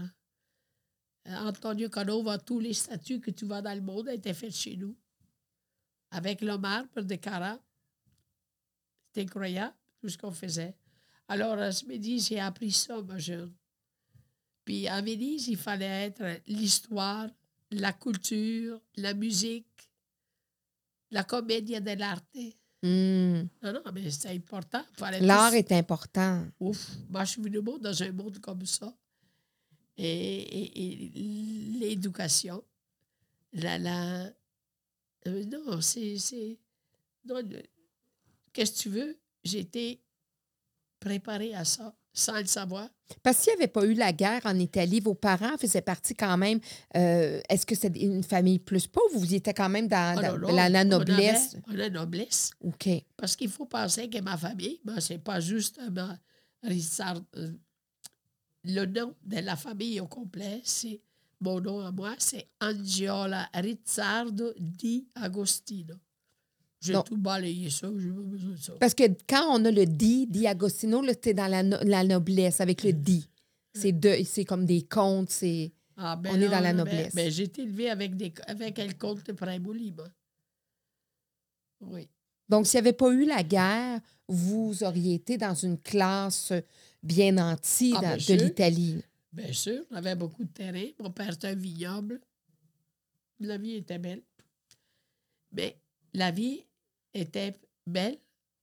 Antonio 1.25 1.89
Canova, 1.89 2.39
tous 2.39 2.59
les 2.59 2.73
statues 2.73 3.19
que 3.19 3.29
tu 3.29 3.45
vois 3.45 3.61
dans 3.61 3.75
le 3.75 3.81
monde 3.81 4.09
étaient 4.09 4.33
faites 4.33 4.55
chez 4.55 4.75
nous 4.75 4.97
avec 6.09 6.41
le 6.41 6.57
marbre 6.57 7.03
de 7.03 7.15
Cara. 7.15 7.59
C'était 9.05 9.27
incroyable, 9.27 9.75
tout 9.99 10.09
ce 10.09 10.17
qu'on 10.17 10.31
faisait. 10.31 10.75
Alors, 11.27 11.59
à 11.59 11.71
ce 11.71 11.85
midi, 11.85 12.19
j'ai 12.19 12.39
appris 12.39 12.71
ça, 12.71 12.99
ma 13.03 13.19
jeune. 13.19 13.53
Puis 14.65 14.87
à 14.87 15.01
Venise, 15.01 15.49
il 15.49 15.57
fallait 15.57 16.07
être 16.07 16.41
l'histoire, 16.47 17.29
la 17.69 17.93
culture, 17.93 18.81
la 18.95 19.13
musique, 19.13 19.91
la 21.11 21.23
comédie 21.23 21.79
de 21.79 21.91
Hmm. 22.81 23.43
Non, 23.61 23.73
non, 23.73 23.81
mais 23.93 24.09
c'est 24.09 24.29
important. 24.29 24.83
L'art 25.19 25.53
est 25.53 25.71
important. 25.73 26.45
Ouf, 26.59 26.91
moi, 27.09 27.25
je 27.25 27.31
suis 27.31 27.41
venu 27.41 27.59
dans 27.61 28.03
un 28.03 28.11
monde 28.11 28.39
comme 28.39 28.65
ça. 28.65 28.93
Et, 29.97 31.77
l'éducation, 31.79 32.63
la, 33.51 33.77
la, 33.77 34.31
euh, 35.27 35.43
non, 35.45 35.81
c'est. 35.81 36.15
Qu'est-ce 38.53 38.71
que 38.71 38.77
tu 38.77 38.89
veux? 38.89 39.19
Été 39.43 39.99
préparée 40.99 41.53
à 41.55 41.65
ça 41.65 41.93
sans 42.19 42.39
le 42.39 42.45
savoir. 42.45 42.89
Parce 43.23 43.39
qu'il 43.39 43.53
n'y 43.53 43.63
avait 43.63 43.71
pas 43.71 43.85
eu 43.85 43.93
la 43.93 44.13
guerre 44.13 44.41
en 44.45 44.57
Italie, 44.59 44.99
vos 44.99 45.15
parents 45.15 45.57
faisaient 45.57 45.81
partie 45.81 46.13
quand 46.13 46.37
même. 46.37 46.59
Euh, 46.95 47.41
est-ce 47.49 47.65
que 47.65 47.75
c'est 47.75 47.95
une 47.97 48.23
famille 48.23 48.59
plus 48.59 48.85
pauvre 48.87 49.15
ou 49.15 49.19
vous 49.19 49.33
étiez 49.33 49.53
quand 49.53 49.69
même 49.69 49.87
dans, 49.87 50.15
ah, 50.17 50.21
la, 50.69 50.83
noblesse? 50.83 51.55
la 51.67 51.89
noblesse. 51.89 52.51
OK. 52.61 52.89
Parce 53.17 53.35
qu'il 53.35 53.49
faut 53.49 53.65
penser 53.65 54.09
que 54.09 54.19
ma 54.19 54.37
famille, 54.37 54.79
ben, 54.83 54.99
c'est 54.99 55.17
pas 55.17 55.39
juste 55.39 55.79
euh, 55.79 57.47
le 58.63 58.85
nom 58.85 59.15
de 59.23 59.37
la 59.37 59.55
famille 59.55 59.99
au 59.99 60.07
complet, 60.07 60.61
c'est 60.63 61.01
mon 61.41 61.61
nom 61.61 61.79
à 61.85 61.91
moi, 61.91 62.15
c'est 62.19 62.49
Angiola 62.61 63.49
Rizzardo 63.53 64.53
di 64.57 65.07
Agostino. 65.15 65.95
J'ai 66.81 66.93
tout 67.05 67.17
balayé 67.17 67.69
ça, 67.69 67.89
j'ai 67.97 68.09
pas 68.09 68.21
besoin 68.21 68.51
de 68.51 68.57
ça. 68.57 68.73
Parce 68.79 68.93
que 68.93 69.03
quand 69.27 69.59
on 69.59 69.65
a 69.65 69.71
le 69.71 69.85
di, 69.85 70.27
di 70.27 70.47
Agostino, 70.47 71.01
tu 71.13 71.29
es 71.29 71.33
dans 71.33 71.47
la, 71.47 71.61
la, 71.61 72.03
noblesse 72.03 72.61
avec 72.61 72.83
le 72.83 72.93
di. 72.93 73.27
C'est 73.73 74.45
comme 74.45 74.65
des 74.65 74.83
contes, 74.83 75.29
c'est. 75.29 75.73
Ah, 75.97 76.15
ben 76.15 76.31
on 76.33 76.41
est 76.41 76.47
dans 76.47 76.61
la 76.61 76.71
ben, 76.71 76.77
noblesse. 76.77 77.13
Ben, 77.13 77.29
j'ai 77.29 77.43
été 77.43 77.63
élevé 77.63 77.89
avec, 77.89 78.15
des, 78.15 78.33
avec 78.47 78.79
un 78.79 78.89
comte 78.93 79.25
de 79.25 79.35
Oui. 81.81 82.07
Donc, 82.47 82.65
s'il 82.65 82.77
n'y 82.77 82.87
avait 82.87 82.93
pas 82.93 83.09
eu 83.09 83.25
la 83.25 83.43
guerre, 83.43 83.99
vous 84.27 84.83
auriez 84.83 85.15
été 85.15 85.37
dans 85.37 85.53
une 85.53 85.77
classe 85.77 86.53
bien 87.03 87.33
nantie 87.33 87.93
ah, 87.97 88.15
de 88.15 88.33
l'Italie. 88.33 89.03
Bien 89.33 89.51
sûr, 89.51 89.83
on 89.91 89.95
avait 89.95 90.15
beaucoup 90.15 90.45
de 90.45 90.49
terrain. 90.49 90.85
Mon 90.99 91.11
père 91.11 91.33
était 91.33 91.49
un 91.49 91.55
vignoble. 91.55 92.21
La 93.41 93.57
vie 93.57 93.75
était 93.75 93.99
belle. 93.99 94.23
Mais 95.51 95.77
la 96.13 96.31
vie 96.31 96.63
était 97.13 97.53
belle 97.85 98.17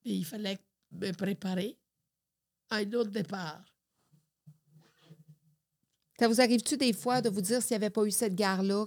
et 0.04 0.14
il 0.14 0.24
fallait 0.24 0.58
me 0.92 1.12
préparer 1.12 1.76
à 2.70 2.76
un 2.76 2.92
autre 2.92 3.10
départ. 3.10 3.64
Ça 6.18 6.28
vous 6.28 6.40
arrive-tu 6.40 6.76
des 6.76 6.92
fois 6.94 7.20
de 7.20 7.28
vous 7.28 7.42
dire 7.42 7.60
s'il 7.60 7.76
n'y 7.76 7.84
avait 7.84 7.90
pas 7.90 8.04
eu 8.04 8.10
cette 8.10 8.34
guerre-là, 8.34 8.86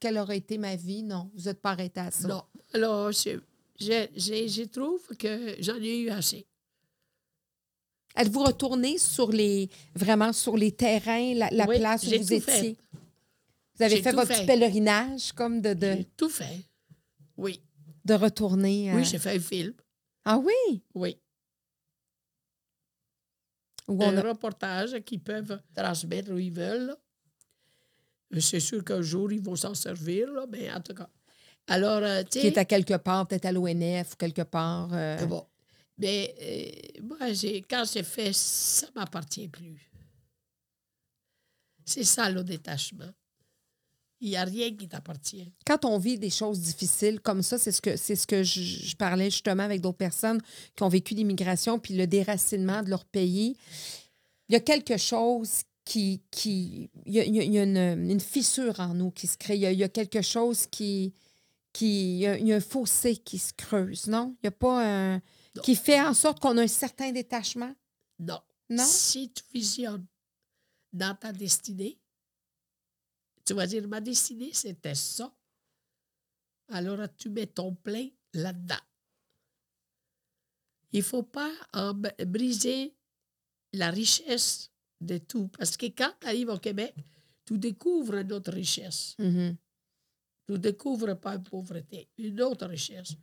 quelle 0.00 0.18
aurait 0.18 0.38
été 0.38 0.56
ma 0.56 0.76
vie? 0.76 1.02
Non, 1.02 1.30
vous 1.34 1.44
n'êtes 1.44 1.60
pas 1.60 1.72
arrêté 1.72 2.00
à 2.00 2.10
ça. 2.10 2.26
Non. 2.26 2.42
Alors, 2.72 3.12
je, 3.12 3.38
je 3.78 4.64
trouve 4.64 5.06
que 5.18 5.56
j'en 5.60 5.76
ai 5.76 5.98
eu 5.98 6.08
assez. 6.08 6.46
Êtes-vous 8.16 8.44
retourné 8.44 8.96
sur 8.96 9.30
les 9.30 9.68
vraiment 9.94 10.32
sur 10.32 10.56
les 10.56 10.72
terrains, 10.72 11.34
la, 11.34 11.66
place 11.66 12.04
où 12.04 12.10
vous 12.10 12.14
étiez? 12.14 12.40
Fait. 12.40 12.76
Vous 13.76 13.82
avez 13.82 14.02
fait 14.02 14.12
votre 14.12 14.28
petit 14.28 14.46
pèlerinage 14.46 15.32
comme 15.32 15.60
de. 15.60 15.74
de... 15.74 15.94
J'ai 15.96 16.04
tout 16.16 16.28
fait. 16.28 16.64
Oui. 17.36 17.60
De 18.04 18.14
retourner. 18.14 18.92
Oui, 18.94 19.04
j'ai 19.04 19.18
fait 19.18 19.36
un 19.36 19.40
film. 19.40 19.72
Ah 20.24 20.38
oui? 20.38 20.82
Oui. 20.94 21.18
un 23.88 24.20
reportage 24.20 24.98
qu'ils 25.04 25.20
peuvent 25.20 25.60
transmettre 25.74 26.32
où 26.32 26.38
ils 26.38 26.52
veulent. 26.52 26.94
C'est 28.40 28.60
sûr 28.60 28.84
qu'un 28.84 29.02
jour, 29.02 29.32
ils 29.32 29.42
vont 29.42 29.56
s'en 29.56 29.74
servir, 29.74 30.28
mais 30.50 30.72
en 30.72 30.80
tout 30.80 30.94
cas. 30.94 31.08
Alors, 31.66 32.02
euh, 32.02 32.22
Qui 32.24 32.46
est 32.46 32.58
à 32.58 32.64
quelque 32.64 32.94
part, 32.94 33.26
peut-être 33.26 33.46
à 33.46 33.52
l'ONF 33.52 34.12
ou 34.12 34.16
quelque 34.16 34.42
part. 34.42 34.90
Euh... 34.92 35.24
Bon. 35.26 35.46
Mais 35.96 36.34
euh, 36.42 37.02
moi, 37.02 37.18
quand 37.68 37.84
j'ai 37.90 38.02
fait, 38.02 38.32
ça 38.32 38.86
ne 38.88 39.00
m'appartient 39.00 39.48
plus. 39.48 39.90
C'est 41.84 42.04
ça 42.04 42.30
le 42.30 42.42
détachement. 42.42 43.12
Il 44.24 44.30
n'y 44.30 44.36
a 44.36 44.44
rien 44.44 44.74
qui 44.74 44.88
t'appartient. 44.88 45.52
Quand 45.66 45.84
on 45.84 45.98
vit 45.98 46.18
des 46.18 46.30
choses 46.30 46.58
difficiles 46.58 47.20
comme 47.20 47.42
ça, 47.42 47.58
c'est 47.58 47.72
ce 47.72 47.82
que, 47.82 47.94
c'est 47.94 48.16
ce 48.16 48.26
que 48.26 48.42
je, 48.42 48.96
parlais 48.96 49.30
justement 49.30 49.64
avec 49.64 49.82
d'autres 49.82 49.98
personnes 49.98 50.40
qui 50.74 50.82
ont 50.82 50.88
vécu 50.88 51.12
l'immigration 51.12 51.78
puis 51.78 51.94
le 51.94 52.06
déracinement 52.06 52.82
de 52.82 52.88
leur 52.88 53.04
pays. 53.04 53.54
Il 54.48 54.54
y 54.54 54.56
a 54.56 54.60
quelque 54.60 54.96
chose 54.96 55.64
qui. 55.84 56.22
qui 56.30 56.88
il 57.04 57.14
y 57.14 57.58
a, 57.58 57.62
une, 57.64 58.18
fissure 58.18 58.80
en 58.80 58.94
nous 58.94 59.10
qui 59.10 59.26
se 59.26 59.36
crée. 59.36 59.56
Il 59.56 59.60
y 59.60 59.84
a, 59.84 59.88
quelque 59.90 60.22
chose 60.22 60.66
qui. 60.70 61.12
qui 61.74 62.20
il, 62.20 62.46
y 62.46 62.52
a, 62.52 62.56
un 62.56 62.60
fossé 62.60 63.16
qui 63.16 63.38
se 63.38 63.52
creuse, 63.52 64.06
non? 64.06 64.34
Il 64.36 64.46
n'y 64.46 64.48
a 64.48 64.52
pas 64.52 64.86
un 64.86 65.20
qui 65.62 65.76
fait 65.76 66.00
en 66.00 66.14
sorte 66.14 66.40
qu'on 66.40 66.56
a 66.56 66.62
un 66.62 66.66
certain 66.66 67.12
détachement? 67.12 67.74
Non. 68.18 68.40
Non? 68.70 68.84
Si 68.86 69.30
tu 69.30 69.42
visionnes 69.52 70.06
dans 70.94 71.14
ta 71.14 71.30
destinée, 71.30 71.98
tu 73.44 73.54
vas 73.54 73.66
dire, 73.66 73.86
ma 73.88 74.00
destinée, 74.00 74.52
c'était 74.52 74.94
ça. 74.94 75.32
Alors, 76.68 76.98
tu 77.16 77.28
mets 77.28 77.46
ton 77.46 77.74
plein 77.74 78.08
là-dedans. 78.32 78.74
Il 80.92 81.00
ne 81.00 81.04
faut 81.04 81.22
pas 81.24 81.50
briser 82.26 82.94
la 83.72 83.90
richesse 83.90 84.70
de 85.00 85.18
tout. 85.18 85.48
Parce 85.48 85.76
que 85.76 85.86
quand 85.86 86.12
tu 86.20 86.26
arrives 86.26 86.48
au 86.48 86.58
Québec, 86.58 86.94
tu 87.44 87.58
découvres 87.58 88.14
une 88.14 88.32
autre 88.32 88.52
richesse. 88.52 89.14
Mm-hmm. 89.18 89.56
Tu 90.46 90.52
ne 90.52 90.56
découvres 90.58 91.18
pas 91.18 91.34
une 91.34 91.42
pauvreté, 91.42 92.08
une 92.18 92.40
autre 92.42 92.66
richesse. 92.66 93.14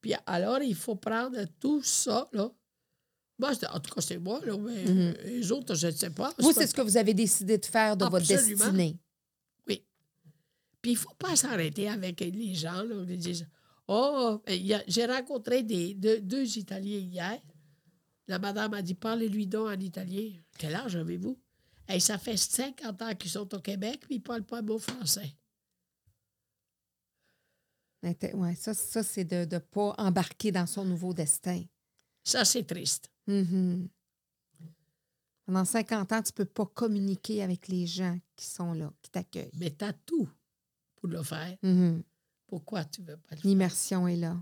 Puis 0.00 0.14
alors, 0.26 0.62
il 0.62 0.74
faut 0.74 0.96
prendre 0.96 1.44
tout 1.60 1.82
ça, 1.82 2.28
là. 2.32 2.50
Moi, 3.38 3.52
en 3.72 3.80
tout 3.80 3.94
cas, 3.94 4.00
c'est 4.00 4.18
moi, 4.18 4.40
là, 4.44 4.56
mais 4.58 4.84
mhm. 4.84 5.14
les 5.24 5.52
autres, 5.52 5.76
je 5.76 5.86
ne 5.86 5.92
sais 5.92 6.10
pas. 6.10 6.34
Vous, 6.38 6.52
c'est 6.52 6.66
ce 6.66 6.74
que 6.74 6.80
vous 6.80 6.96
avez 6.96 7.14
décidé 7.14 7.56
de 7.56 7.66
faire 7.66 7.96
de 7.96 8.04
votre 8.04 8.26
destinée. 8.26 8.98
Puis 10.80 10.92
il 10.92 10.94
ne 10.94 10.98
faut 10.98 11.14
pas 11.18 11.36
s'arrêter 11.36 11.88
avec 11.88 12.20
les 12.20 12.54
gens, 12.54 12.82
là, 12.82 13.04
qui 13.06 13.16
disent 13.16 13.46
Oh, 13.88 14.42
j'ai 14.86 15.06
rencontré 15.06 15.62
des, 15.62 15.94
deux, 15.94 16.58
Italiens 16.58 16.98
hier. 16.98 17.40
La 18.26 18.38
madame 18.38 18.74
a 18.74 18.82
dit 18.82 18.94
Parlez-lui 18.94 19.46
donc 19.46 19.68
en 19.68 19.80
italien. 19.80 20.30
Quel 20.58 20.74
âge 20.74 20.96
avez-vous? 20.96 21.38
Et 21.88 22.00
ça 22.00 22.18
fait 22.18 22.36
50 22.36 23.02
ans 23.02 23.14
qu'ils 23.14 23.30
sont 23.30 23.54
au 23.54 23.60
Québec, 23.60 24.00
puis 24.00 24.16
ils 24.16 24.18
ne 24.18 24.22
parlent 24.22 24.44
pas 24.44 24.58
un 24.58 24.62
mot 24.62 24.78
français. 24.78 25.34
Oui, 28.02 28.56
ça, 28.56 28.74
ça 28.74 29.02
c'est 29.02 29.24
de 29.24 29.48
ne 29.50 29.58
pas 29.58 29.94
embarquer 29.96 30.52
dans 30.52 30.66
son 30.66 30.84
nouveau 30.84 31.14
destin. 31.14 31.64
Ça, 32.22 32.44
c'est 32.44 32.64
triste. 32.64 33.10
Mm-hmm. 33.26 33.88
Pendant 35.46 35.64
50 35.64 36.12
ans, 36.12 36.22
tu 36.22 36.30
ne 36.30 36.34
peux 36.34 36.44
pas 36.44 36.66
communiquer 36.66 37.42
avec 37.42 37.68
les 37.68 37.86
gens 37.86 38.18
qui 38.36 38.46
sont 38.46 38.74
là, 38.74 38.92
qui 39.00 39.10
t'accueillent. 39.10 39.50
Mais 39.58 39.74
tu 39.74 39.84
as 39.84 39.94
tout 39.94 40.28
pour 41.00 41.08
le 41.08 41.22
faire. 41.22 41.56
Mm-hmm. 41.62 42.02
Pourquoi 42.46 42.84
tu 42.84 43.02
ne 43.02 43.06
veux 43.06 43.16
pas 43.16 43.34
le 43.34 43.36
faire? 43.36 43.46
L'immersion 43.46 44.08
est 44.08 44.16
là. 44.16 44.36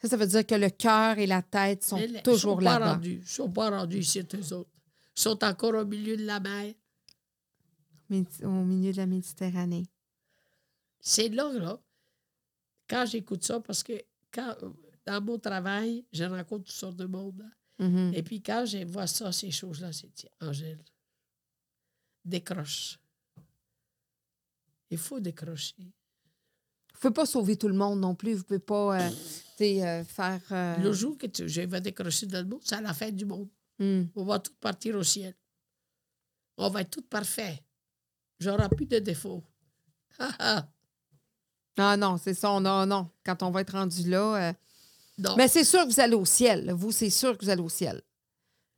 Ça, 0.00 0.08
ça 0.08 0.16
veut 0.16 0.26
dire 0.26 0.46
que 0.46 0.54
le 0.54 0.70
cœur 0.70 1.18
et 1.18 1.26
la 1.26 1.42
tête 1.42 1.82
sont 1.82 2.00
toujours 2.22 2.60
là-bas. 2.60 3.00
Ils 3.02 3.20
ne 3.20 3.24
sont 3.24 3.50
pas 3.50 3.70
rendus 3.70 3.98
ici, 3.98 4.20
eux 4.20 4.52
autres. 4.54 4.70
Ils 5.16 5.20
sont 5.20 5.42
encore 5.42 5.74
au 5.74 5.84
milieu 5.84 6.16
de 6.16 6.24
la 6.24 6.40
mer. 6.40 6.74
Au 8.42 8.64
milieu 8.64 8.92
de 8.92 8.96
la 8.96 9.06
Méditerranée. 9.06 9.86
C'est 11.00 11.28
là, 11.28 11.52
là 11.52 11.80
quand 12.88 13.06
j'écoute 13.06 13.44
ça, 13.44 13.60
parce 13.60 13.82
que 13.82 13.92
quand, 14.32 14.56
dans 15.06 15.22
mon 15.22 15.38
travail, 15.38 16.04
je 16.12 16.24
rencontre 16.24 16.64
toutes 16.64 16.74
sortes 16.74 16.96
de 16.96 17.04
monde. 17.04 17.44
Mhm. 17.78 18.12
Et 18.14 18.22
puis 18.22 18.42
quand 18.42 18.64
je 18.66 18.84
vois 18.84 19.06
ça, 19.06 19.30
ces 19.30 19.50
choses-là, 19.50 19.92
c'est 19.92 20.10
Angèle, 20.40 20.82
décroche. 22.24 22.98
Il 24.90 24.98
faut 24.98 25.20
décrocher. 25.20 25.74
Vous 25.78 27.00
pouvez 27.00 27.14
pas 27.14 27.26
sauver 27.26 27.56
tout 27.56 27.68
le 27.68 27.74
monde 27.74 28.00
non 28.00 28.14
plus. 28.14 28.34
Vous 28.34 28.44
pouvez 28.44 28.58
pas 28.58 29.00
euh, 29.00 29.10
euh, 29.60 30.04
faire. 30.04 30.40
euh, 30.52 30.76
Le 30.78 30.92
jour 30.92 31.16
que 31.16 31.26
tu, 31.26 31.48
je 31.48 31.60
vais 31.60 31.80
décrocher 31.80 32.26
dans 32.26 32.38
le 32.40 32.44
monde, 32.48 32.60
c'est 32.64 32.74
à 32.74 32.80
la 32.80 32.92
fin 32.94 33.10
du 33.10 33.24
monde. 33.24 33.48
hmm. 33.78 34.04
On 34.16 34.24
va 34.24 34.38
tout 34.38 34.52
partir 34.60 34.96
au 34.96 35.02
ciel. 35.02 35.34
On 36.56 36.70
va 36.70 36.80
être 36.80 36.90
tout 36.90 37.02
parfait. 37.02 37.62
J'aurai 38.40 38.68
plus 38.68 38.86
de 38.86 38.98
défauts. 38.98 39.42
Ah, 40.20 40.34
ah. 40.40 40.68
Ah 41.76 41.96
non, 41.96 42.16
c'est 42.18 42.34
ça. 42.34 42.58
Non, 42.58 42.84
non. 42.84 43.08
Quand 43.24 43.40
on 43.44 43.52
va 43.52 43.60
être 43.60 43.70
rendu 43.74 44.10
là. 44.10 44.52
non. 45.16 45.36
Mais 45.36 45.46
c'est 45.46 45.62
sûr 45.62 45.84
que 45.86 45.92
vous 45.92 46.00
allez 46.00 46.16
au 46.16 46.24
ciel. 46.24 46.72
Vous, 46.72 46.90
c'est 46.90 47.08
sûr 47.10 47.38
que 47.38 47.44
vous 47.44 47.50
allez 47.50 47.62
au 47.62 47.68
ciel. 47.68 48.02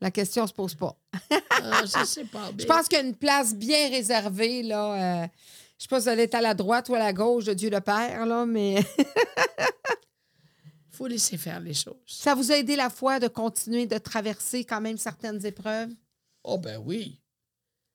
La 0.03 0.11
question 0.11 0.47
se 0.47 0.53
pose 0.53 0.75
pas. 0.75 0.95
Ah, 1.63 1.83
je 1.85 2.05
sais 2.07 2.25
pas. 2.25 2.51
Je 2.59 2.65
pense 2.65 2.89
qu'il 2.89 2.99
y 2.99 3.01
a 3.03 3.05
une 3.05 3.15
place 3.17 3.55
bien 3.55 3.89
réservée, 3.91 4.63
là. 4.63 5.29
Je 5.81 5.85
sais 5.85 5.89
pas 5.89 6.03
si 6.03 6.09
elle 6.11 6.21
est 6.21 6.35
à 6.35 6.43
la 6.43 6.53
droite 6.53 6.91
ou 6.91 6.95
à 6.95 6.99
la 6.99 7.15
gauche 7.15 7.47
de 7.47 7.55
Dieu 7.55 7.71
le 7.71 7.81
Père, 7.81 8.27
là, 8.27 8.45
mais 8.45 8.85
faut 10.91 11.07
laisser 11.07 11.37
faire 11.39 11.61
les 11.61 11.75
choses. 11.75 11.97
ça 12.07 12.35
vous 12.35 12.53
a 12.53 12.57
aidé 12.59 12.77
la 12.77 12.91
foi 12.91 13.19
de 13.19 13.29
continuer 13.29 13.87
de 13.87 13.99
traverser 13.99 14.65
quand 14.65 14.81
même 14.81 14.99
certaines 14.99 15.45
épreuves, 15.47 15.91
Oh 16.45 16.59
ben 16.59 16.79
oui. 16.85 17.21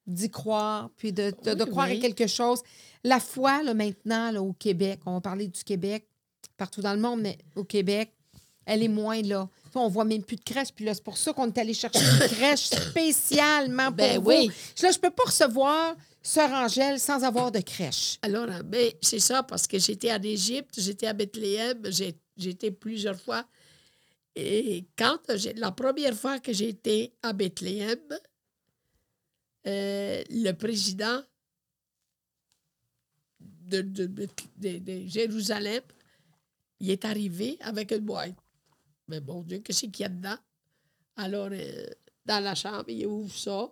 d'y 0.08 0.30
croire, 0.30 0.89
puis 0.98 1.12
de, 1.13 1.34
de- 1.43 1.54
de 1.56 1.63
Oui, 1.63 1.69
croire 1.69 1.88
oui. 1.88 1.98
à 1.98 2.02
quelque 2.02 2.28
chose. 2.28 2.62
La 3.04 3.19
foi, 3.19 3.63
là, 3.63 3.74
maintenant, 3.74 4.32
là, 4.32 4.41
au 4.41 4.54
Québec, 4.54 5.00
on 5.06 5.13
va 5.13 5.21
parler 5.21 5.48
du 5.48 5.63
Québec, 5.63 6.08
partout 6.58 6.82
dans 6.82 6.93
le 6.93 7.00
monde, 7.00 7.21
mais 7.21 7.38
au 7.56 7.63
Québec, 7.63 8.13
elle 8.65 8.84
est 8.84 8.88
moins 8.88 9.21
là. 9.21 9.48
On 9.82 9.90
voit 9.90 10.06
même 10.06 10.24
plus 10.24 10.36
de 10.38 10.44
crèche, 10.44 10.70
puis 10.74 10.86
là, 10.86 10.94
c'est 10.94 11.04
pour 11.04 11.18
ça 11.18 11.34
qu'on 11.34 11.48
est 11.48 11.58
allé 11.58 11.74
chercher 11.74 12.00
une 12.00 12.28
crèche 12.30 12.66
spécialement 12.66 13.88
pour 13.88 13.96
Ben 13.96 14.20
vous. 14.20 14.30
oui. 14.30 14.52
Là, 14.82 14.92
je 14.92 15.00
peux 15.00 15.12
pas 15.12 15.24
recevoir 15.26 15.96
Sœur 16.22 16.52
Angèle 16.52 17.00
sans 17.00 17.24
avoir 17.24 17.52
de 17.52 17.60
crèche. 17.60 18.18
Alors, 18.22 18.50
euh, 18.50 18.64
ben, 18.64 18.92
c'est 19.02 19.20
ça, 19.20 19.44
parce 19.44 19.68
que 19.68 19.78
j'étais 19.78 20.12
en 20.12 20.22
Égypte, 20.22 20.76
j'étais 20.80 21.08
à 21.08 21.14
Bethléem, 21.14 21.80
j'ai- 21.92 22.16
j'étais 22.38 22.72
plusieurs 22.72 23.20
fois. 23.20 23.46
Et 24.36 24.86
quand 24.98 25.18
la 25.56 25.72
première 25.72 26.16
fois 26.16 26.40
que 26.40 26.52
j'étais 26.52 27.14
à 27.22 27.32
Bethléem, 27.32 28.00
euh, 29.68 30.24
le 30.30 30.52
président 30.54 31.22
de, 33.40 33.82
de- 33.82 34.06
de- 34.08 34.28
de- 34.58 34.78
de 34.80 35.08
Jérusalem, 35.08 35.82
il 36.80 36.90
est 36.90 37.06
arrivé 37.06 37.58
avec 37.62 37.92
une 37.92 38.00
boîte. 38.00 38.36
Mais 39.08 39.22
mon 39.22 39.41
Dieu, 39.44 39.60
qu'est-ce 39.60 39.86
qu'il 39.88 40.00
y 40.00 40.04
a 40.04 40.10
dedans? 40.10 40.38
Alors, 41.15 41.50
euh, 41.52 41.86
dans 42.26 42.44
la 42.44 42.56
chambre, 42.56 42.89
il 42.89 43.06
ouvre 43.08 43.34
ça. 43.34 43.72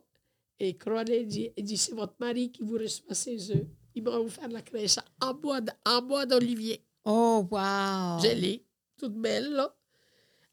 Et 0.60 0.76
Cronet 0.78 1.26
dit, 1.26 1.50
il 1.58 1.64
dit 1.64 1.78
c'est 1.78 1.94
votre 1.96 2.16
mari 2.20 2.52
qui 2.52 2.62
vous 2.64 2.78
reçoit 2.78 3.14
ses 3.16 3.52
œufs. 3.52 3.66
Il 3.96 4.04
va 4.04 4.18
vous 4.20 4.30
faire 4.30 4.48
la 4.50 4.62
crèche 4.62 4.98
en 5.22 5.34
bois, 5.34 5.62
d- 5.62 5.72
en 5.86 6.02
bois 6.02 6.26
d'olivier. 6.26 6.84
Oh, 7.06 7.48
wow! 7.52 8.20
Gelée, 8.22 8.64
toute 8.98 9.14
belle, 9.16 9.52
là. 9.52 9.76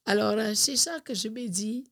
Alors, 0.07 0.33
euh, 0.38 0.55
c'est 0.55 0.77
ça 0.77 0.99
que 1.01 1.14
je 1.14 1.29
me 1.29 1.47
dis. 1.47 1.85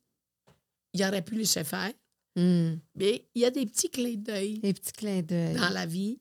Il 0.95 1.03
aurait 1.05 1.23
pu 1.23 1.35
laisser 1.37 1.63
faire. 1.65 1.93
Hmm. 2.35 2.77
Mais 2.95 3.29
il 3.35 3.43
y 3.43 3.45
a 3.45 3.51
des 3.51 3.67
petits 3.67 3.91
clins 3.91 4.15
d'œil 4.17 4.61
Les 4.63 4.73
petits 4.73 4.93
clins 4.93 5.23
d'œil. 5.23 5.55
dans 5.55 5.69
la 5.71 5.87
vie 5.87 6.19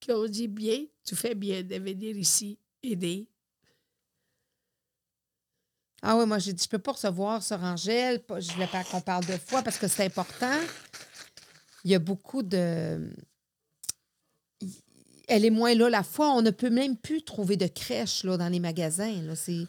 qui 0.00 0.12
ont 0.12 0.26
dit 0.26 0.48
bien, 0.48 0.84
tu 1.04 1.16
fais 1.16 1.34
bien 1.34 1.62
de 1.62 1.76
venir 1.76 2.16
ici 2.16 2.58
aider. 2.82 3.26
Ah 6.06 6.16
oui, 6.18 6.26
moi, 6.26 6.38
j'ai 6.38 6.52
dit, 6.52 6.62
je 6.62 6.68
peux 6.68 6.78
pas 6.78 6.92
recevoir 6.92 7.42
pas- 8.26 8.38
Je 8.40 8.52
voulais 8.52 8.66
pas 8.66 8.84
qu'on 8.84 9.00
parle 9.00 9.24
de 9.24 9.36
foi 9.38 9.62
parce 9.62 9.78
que 9.78 9.88
c'est 9.88 10.04
important. 10.04 10.58
Il 11.84 11.90
y 11.90 11.94
a 11.94 11.98
beaucoup 11.98 12.42
de... 12.42 13.10
Elle 15.26 15.44
est 15.46 15.50
moins 15.50 15.74
là, 15.74 15.88
la 15.88 16.02
foi. 16.02 16.30
On 16.34 16.42
ne 16.42 16.50
peut 16.50 16.68
même 16.70 16.96
plus 16.98 17.22
trouver 17.22 17.56
de 17.56 17.66
crèche 17.66 18.24
là, 18.24 18.36
dans 18.36 18.48
les 18.48 18.60
magasins. 18.60 19.22
là. 19.22 19.34
C'est... 19.34 19.66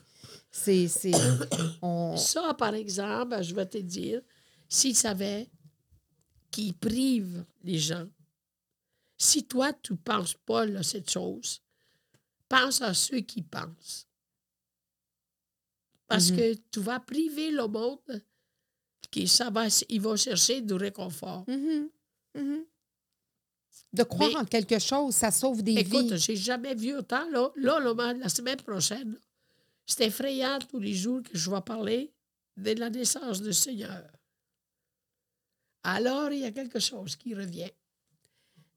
C'est... 0.52 0.88
c'est- 0.90 1.12
on- 1.82 2.18
Ça, 2.18 2.54
par 2.58 2.74
exemple, 2.74 3.42
je 3.42 3.56
vais 3.56 3.66
te 3.66 3.78
dire, 3.78 4.22
s'ils 4.68 4.96
savaient 4.96 5.48
qu'ils 6.52 6.74
privent 6.74 7.46
les 7.64 7.78
gens, 7.80 8.08
si 9.18 9.46
toi, 9.46 9.72
tu 9.72 9.94
ne 9.94 9.98
penses 9.98 10.34
pas 10.46 10.64
à 10.64 10.84
cette 10.84 11.10
chose, 11.10 11.62
pense 12.50 12.82
à 12.82 12.94
ceux 12.94 13.22
qui 13.22 13.42
pensent. 13.42 14.08
Parce 16.08 16.30
Mhm. 16.32 16.38
que 16.38 16.54
tu 16.72 16.80
vas 16.82 17.00
priver 17.00 17.52
le 17.52 17.68
monde 17.68 18.00
qui 19.12 19.28
ça 19.28 19.50
va, 19.50 19.66
ils 19.90 20.02
vont 20.02 20.16
chercher 20.16 20.62
du 20.62 20.74
réconfort. 20.74 21.46
Mhm. 21.48 21.90
Mhm. 22.36 22.66
De 23.94 24.04
croire 24.04 24.30
Mais- 24.32 24.36
en 24.38 24.46
quelque 24.46 24.78
chose, 24.80 25.16
ça 25.16 25.32
sauve 25.32 25.64
des 25.64 25.74
Écoute, 25.74 26.12
vies. 26.12 26.18
j'ai 26.20 26.36
jamais 26.36 26.76
vu 26.76 26.96
autant. 26.96 27.30
Là, 27.30 27.50
là, 27.56 27.80
là, 27.80 28.14
la 28.14 28.30
semaine 28.30 28.58
prochaine, 28.62 29.18
c'est 29.86 30.06
effrayant 30.08 30.60
tous 30.60 30.80
les 30.80 30.94
jours 30.94 31.22
que 31.24 31.38
je 31.38 31.50
vais 31.50 31.62
parler 31.62 32.12
de 32.58 32.72
la 32.74 32.90
naissance 32.90 33.42
du 33.42 33.54
Seigneur. 33.54 34.04
Alors, 35.84 36.32
il 36.32 36.40
y 36.40 36.46
a 36.46 36.52
quelque 36.52 36.80
chose 36.80 37.16
qui 37.16 37.34
revient. 37.36 37.72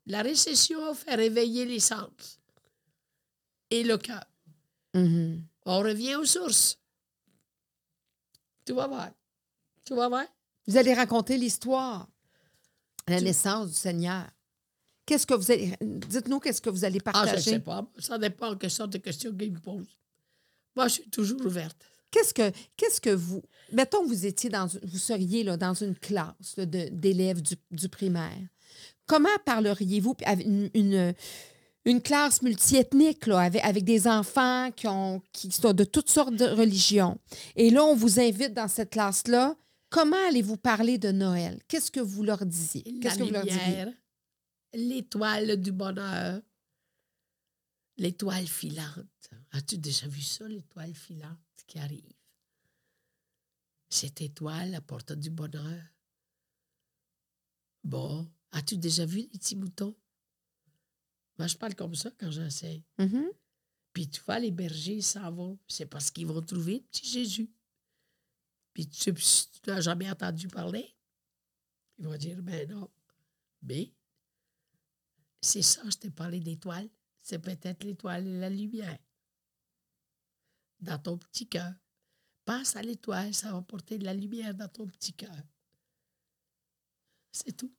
La 0.07 0.23
récession 0.23 0.95
fait 0.95 1.15
réveiller 1.15 1.65
les 1.65 1.81
sens 1.81 2.39
et 3.71 3.83
le 3.83 3.99
cœur. 3.99 4.25
On 4.95 5.79
revient 5.81 6.17
aux 6.17 6.25
sources. 6.25 6.78
Tu 8.69 8.75
vas 8.75 8.87
voir. 8.87 9.11
Tu 9.85 9.95
vas 9.95 10.09
voir. 10.09 10.25
Vous 10.67 10.77
allez 10.77 10.93
raconter 10.93 11.39
l'histoire, 11.39 12.07
la 13.09 13.21
naissance 13.21 13.69
du 13.71 13.75
Seigneur. 13.75 14.27
Qu'est-ce 15.07 15.27
que 15.27 15.33
vous 15.33 15.51
allez... 15.51 15.75
Dites-nous 15.81 16.39
qu'est-ce 16.39 16.61
que 16.61 16.69
vous 16.69 16.85
allez 16.85 17.01
Ah, 17.07 17.13
je 17.13 17.19
ne 17.21 17.25
partager. 17.25 17.51
sais 17.53 17.61
pas. 17.61 17.91
Ça 17.99 18.19
dépend 18.19 18.51
de 18.51 18.57
quelle 18.57 18.71
sorte 18.71 18.91
de 18.91 18.99
questions 18.99 19.35
qu'ils 19.35 19.53
me 19.53 19.59
posent. 19.59 19.97
Moi, 20.77 20.89
je 20.89 20.95
suis 20.95 21.09
toujours 21.09 21.41
ouverte. 21.47 21.79
Qu'est-ce 22.11 22.35
que, 22.35 22.53
qu'est-ce 22.77 23.01
que 23.01 23.09
vous. 23.11 23.43
Mettons 23.73 24.03
que 24.03 24.09
vous 24.09 24.27
étiez 24.27 24.51
dans. 24.51 24.69
une- 24.69 24.81
Vous 24.85 24.99
seriez 24.99 25.45
là, 25.45 25.57
dans 25.57 25.73
une 25.75 25.95
classe 25.97 26.59
d'élèves 26.59 27.41
du, 27.41 27.55
du 27.71 27.89
primaire. 27.89 28.37
Comment 29.07 29.29
parleriez-vous 29.47 30.15
une, 30.45 30.71
une, 30.75 31.15
une 31.89 32.03
classe 32.03 32.43
multiethnique 32.43 33.27
là, 33.27 33.41
avec, 33.41 33.65
avec 33.65 33.85
des 33.85 34.07
enfants 34.07 34.71
qui, 34.73 34.87
ont, 34.87 35.23
qui 35.33 35.51
sont 35.51 35.73
de 35.73 35.85
toutes 35.85 36.11
sortes 36.11 36.35
de 36.35 36.45
religions? 36.45 37.19
Et 37.57 37.71
là, 37.71 37.83
on 37.85 37.95
vous 37.95 38.21
invite 38.21 38.53
dans 38.53 38.69
cette 38.69 38.91
classe-là. 38.91 39.57
Comment 39.91 40.29
allez-vous 40.29 40.59
parler 40.59 40.99
de 40.99 41.11
Noël? 41.11 41.61
Qu'est-ce 41.67 41.91
que 41.91 42.01
vous 42.01 42.23
leur 42.23 42.45
disiez? 42.45 42.85
la 42.85 43.01
Qu'est-ce 43.01 43.19
que 43.19 43.25
vous 43.25 43.31
leur 43.31 43.45
l'étoile 44.75 45.61
du 45.61 45.73
bonheur, 45.73 46.43
l'étoile 47.97 48.47
filante. 48.47 49.31
As-tu 49.53 49.79
déjà 49.79 50.07
vu 50.07 50.21
ça, 50.21 50.47
l'étoile 50.47 50.95
filante 50.95 51.39
qui 51.67 51.79
arrive? 51.79 52.13
Cette 53.89 54.21
étoile 54.21 54.75
apporte 54.75 55.13
du 55.13 55.31
bonheur. 55.31 55.83
Bon, 57.83 58.31
as-tu 58.53 58.77
déjà 58.77 59.07
vu 59.07 59.21
les 59.21 59.29
petits 59.29 59.57
moutons? 59.57 59.97
Moi, 61.39 61.47
je 61.47 61.57
parle 61.57 61.75
comme 61.75 61.95
ça 61.95 62.11
quand 62.19 62.31
j'enseigne. 62.31 62.83
Mhm. 62.99 63.31
Puis 63.93 64.09
tu 64.09 64.21
vois, 64.23 64.39
les 64.39 64.51
bergers 64.51 64.97
ils 64.97 65.03
s'en 65.03 65.31
vont. 65.33 65.59
C'est 65.67 65.87
parce 65.87 66.11
qu'ils 66.11 66.27
vont 66.27 66.43
trouver 66.43 66.75
le 66.75 66.81
petit 66.81 67.07
Jésus. 67.07 67.51
Puis 68.73 68.89
tu 68.89 69.13
n'as 69.67 69.81
jamais 69.81 70.11
entendu 70.11 70.49
parler. 70.49 70.95
Ils 71.99 72.07
vont 72.07 72.17
dire, 72.17 72.41
ben 72.43 72.69
non. 72.69 72.91
Mais 73.63 73.93
c'est 75.41 75.63
ça, 75.63 75.83
je 75.85 75.97
t'ai 75.97 76.11
parlé 76.11 76.41
d'étoile. 76.41 76.89
C'est 77.23 77.39
peut-être 77.39 77.85
l'étoile 77.85 78.27
et 78.27 78.39
la 78.39 78.51
lumière. 78.51 78.99
Dans 80.81 80.99
ton 80.99 81.19
petit 81.19 81.49
cœur. 81.49 81.73
Pense 82.45 82.77
à 82.77 82.83
l'étoile, 82.83 83.35
ça 83.35 83.53
va 83.53 83.61
porter 83.63 83.99
de 83.99 84.05
la 84.05 84.15
lumière 84.15 84.55
dans 84.55 84.69
ton 84.69 84.87
petit 84.87 85.13
cœur. 85.13 85.37
C'est 87.33 87.57
tout. 87.57 87.75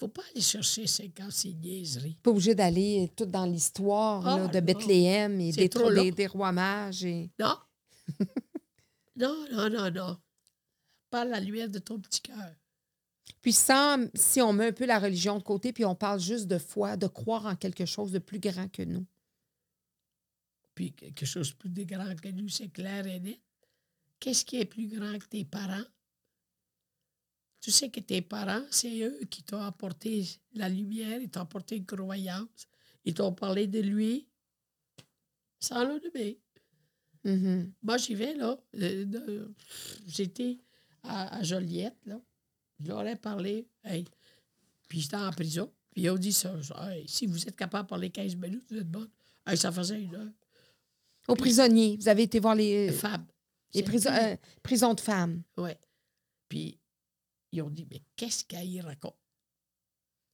Faut 0.00 0.08
pas 0.08 0.22
aller 0.32 0.40
chercher 0.40 0.86
56 0.86 1.54
niaiseries. 1.56 2.16
Pas 2.22 2.30
obligé 2.30 2.54
d'aller 2.54 3.10
tout 3.14 3.26
dans 3.26 3.44
l'histoire 3.44 4.26
Ah, 4.26 4.48
de. 4.48 4.60
Bethléem 4.60 5.38
et 5.40 5.52
des, 5.52 5.68
trop 5.68 5.82
tro- 5.82 5.90
des, 5.90 6.08
long. 6.10 6.16
des 6.16 6.26
rois 6.26 6.52
mages. 6.52 7.04
Et... 7.04 7.30
Non. 7.38 7.56
non, 9.16 9.44
non, 9.52 9.68
non, 9.70 9.90
non. 9.90 10.18
Pas 11.10 11.24
la 11.26 11.38
lumière 11.38 11.68
de 11.68 11.78
ton 11.78 12.00
petit 12.00 12.22
cœur. 12.22 12.54
Puis 13.42 13.52
sans, 13.52 14.08
si 14.14 14.40
on 14.40 14.52
met 14.54 14.68
un 14.68 14.72
peu 14.72 14.86
la 14.86 14.98
religion 14.98 15.36
de 15.38 15.42
côté, 15.42 15.72
puis 15.72 15.84
on 15.84 15.94
parle 15.94 16.18
juste 16.20 16.46
de 16.46 16.58
foi, 16.58 16.96
de 16.96 17.06
croire 17.06 17.44
en 17.46 17.54
quelque 17.56 17.84
chose 17.84 18.10
de 18.10 18.18
plus 18.18 18.40
grand 18.40 18.68
que 18.72 18.82
nous. 18.82 19.06
Puis 20.74 20.92
quelque 20.92 21.26
chose 21.26 21.50
de 21.50 21.56
plus 21.68 21.84
grand 21.84 22.18
que 22.18 22.28
nous, 22.28 22.48
c'est 22.48 22.68
clair 22.68 23.06
et 23.06 23.20
net. 23.20 23.40
Qu'est-ce 24.18 24.44
qui 24.46 24.56
est 24.60 24.64
plus 24.64 24.88
grand 24.88 25.18
que 25.18 25.26
tes 25.26 25.44
parents? 25.44 25.84
Tu 27.60 27.70
sais 27.70 27.90
que 27.90 28.00
tes 28.00 28.22
parents, 28.22 28.64
c'est 28.70 29.00
eux 29.02 29.20
qui 29.30 29.42
t'ont 29.42 29.60
apporté 29.60 30.26
la 30.54 30.68
lumière, 30.68 31.20
ils 31.20 31.28
t'ont 31.30 31.40
apporté 31.40 31.76
une 31.76 31.84
croyance, 31.86 32.66
ils 33.04 33.12
t'ont 33.14 33.32
parlé 33.34 33.66
de 33.66 33.80
lui 33.80 34.26
sans 35.58 35.84
le 35.84 36.00
nommer. 36.02 36.40
Mhm. 37.24 37.72
Moi, 37.82 37.98
j'y 37.98 38.14
vais, 38.14 38.34
là. 38.34 38.58
euh, 38.76 39.48
J'étais 40.06 40.58
à, 41.02 41.36
à 41.36 41.42
Joliette, 41.42 41.98
là. 42.06 42.18
Je 42.82 42.88
leur 42.88 43.06
ai 43.06 43.16
parlé. 43.16 43.68
Hey. 43.84 44.06
Puis 44.88 45.00
j'étais 45.02 45.16
en 45.16 45.30
prison. 45.30 45.70
Puis 45.92 46.04
ils 46.04 46.10
ont 46.10 46.16
dit 46.16 46.32
ça. 46.32 46.54
Hey, 46.88 47.06
si 47.06 47.26
vous 47.26 47.46
êtes 47.46 47.56
capable 47.56 47.84
de 47.84 47.88
parler 47.90 48.08
15 48.10 48.36
minutes, 48.36 48.64
vous 48.70 48.78
êtes 48.78 48.90
bonne. 48.90 49.10
Hey, 49.46 49.58
ça 49.58 49.70
faisait 49.70 50.00
une 50.00 50.14
heure. 50.14 50.30
Aux 51.28 51.34
prisonniers. 51.36 51.98
Vous 52.00 52.08
avez 52.08 52.22
été 52.22 52.40
voir 52.40 52.54
les, 52.54 52.90
les 53.74 53.82
prison- 53.82 54.10
euh, 54.10 54.36
prisons 54.62 54.94
de 54.94 55.00
femmes. 55.00 55.42
Oui. 55.58 55.72
Puis 56.48 56.79
ils 57.52 57.62
ont 57.62 57.70
dit, 57.70 57.86
mais 57.90 58.02
qu'est-ce 58.16 58.44
qu'elle 58.44 58.80
raconte? 58.80 59.16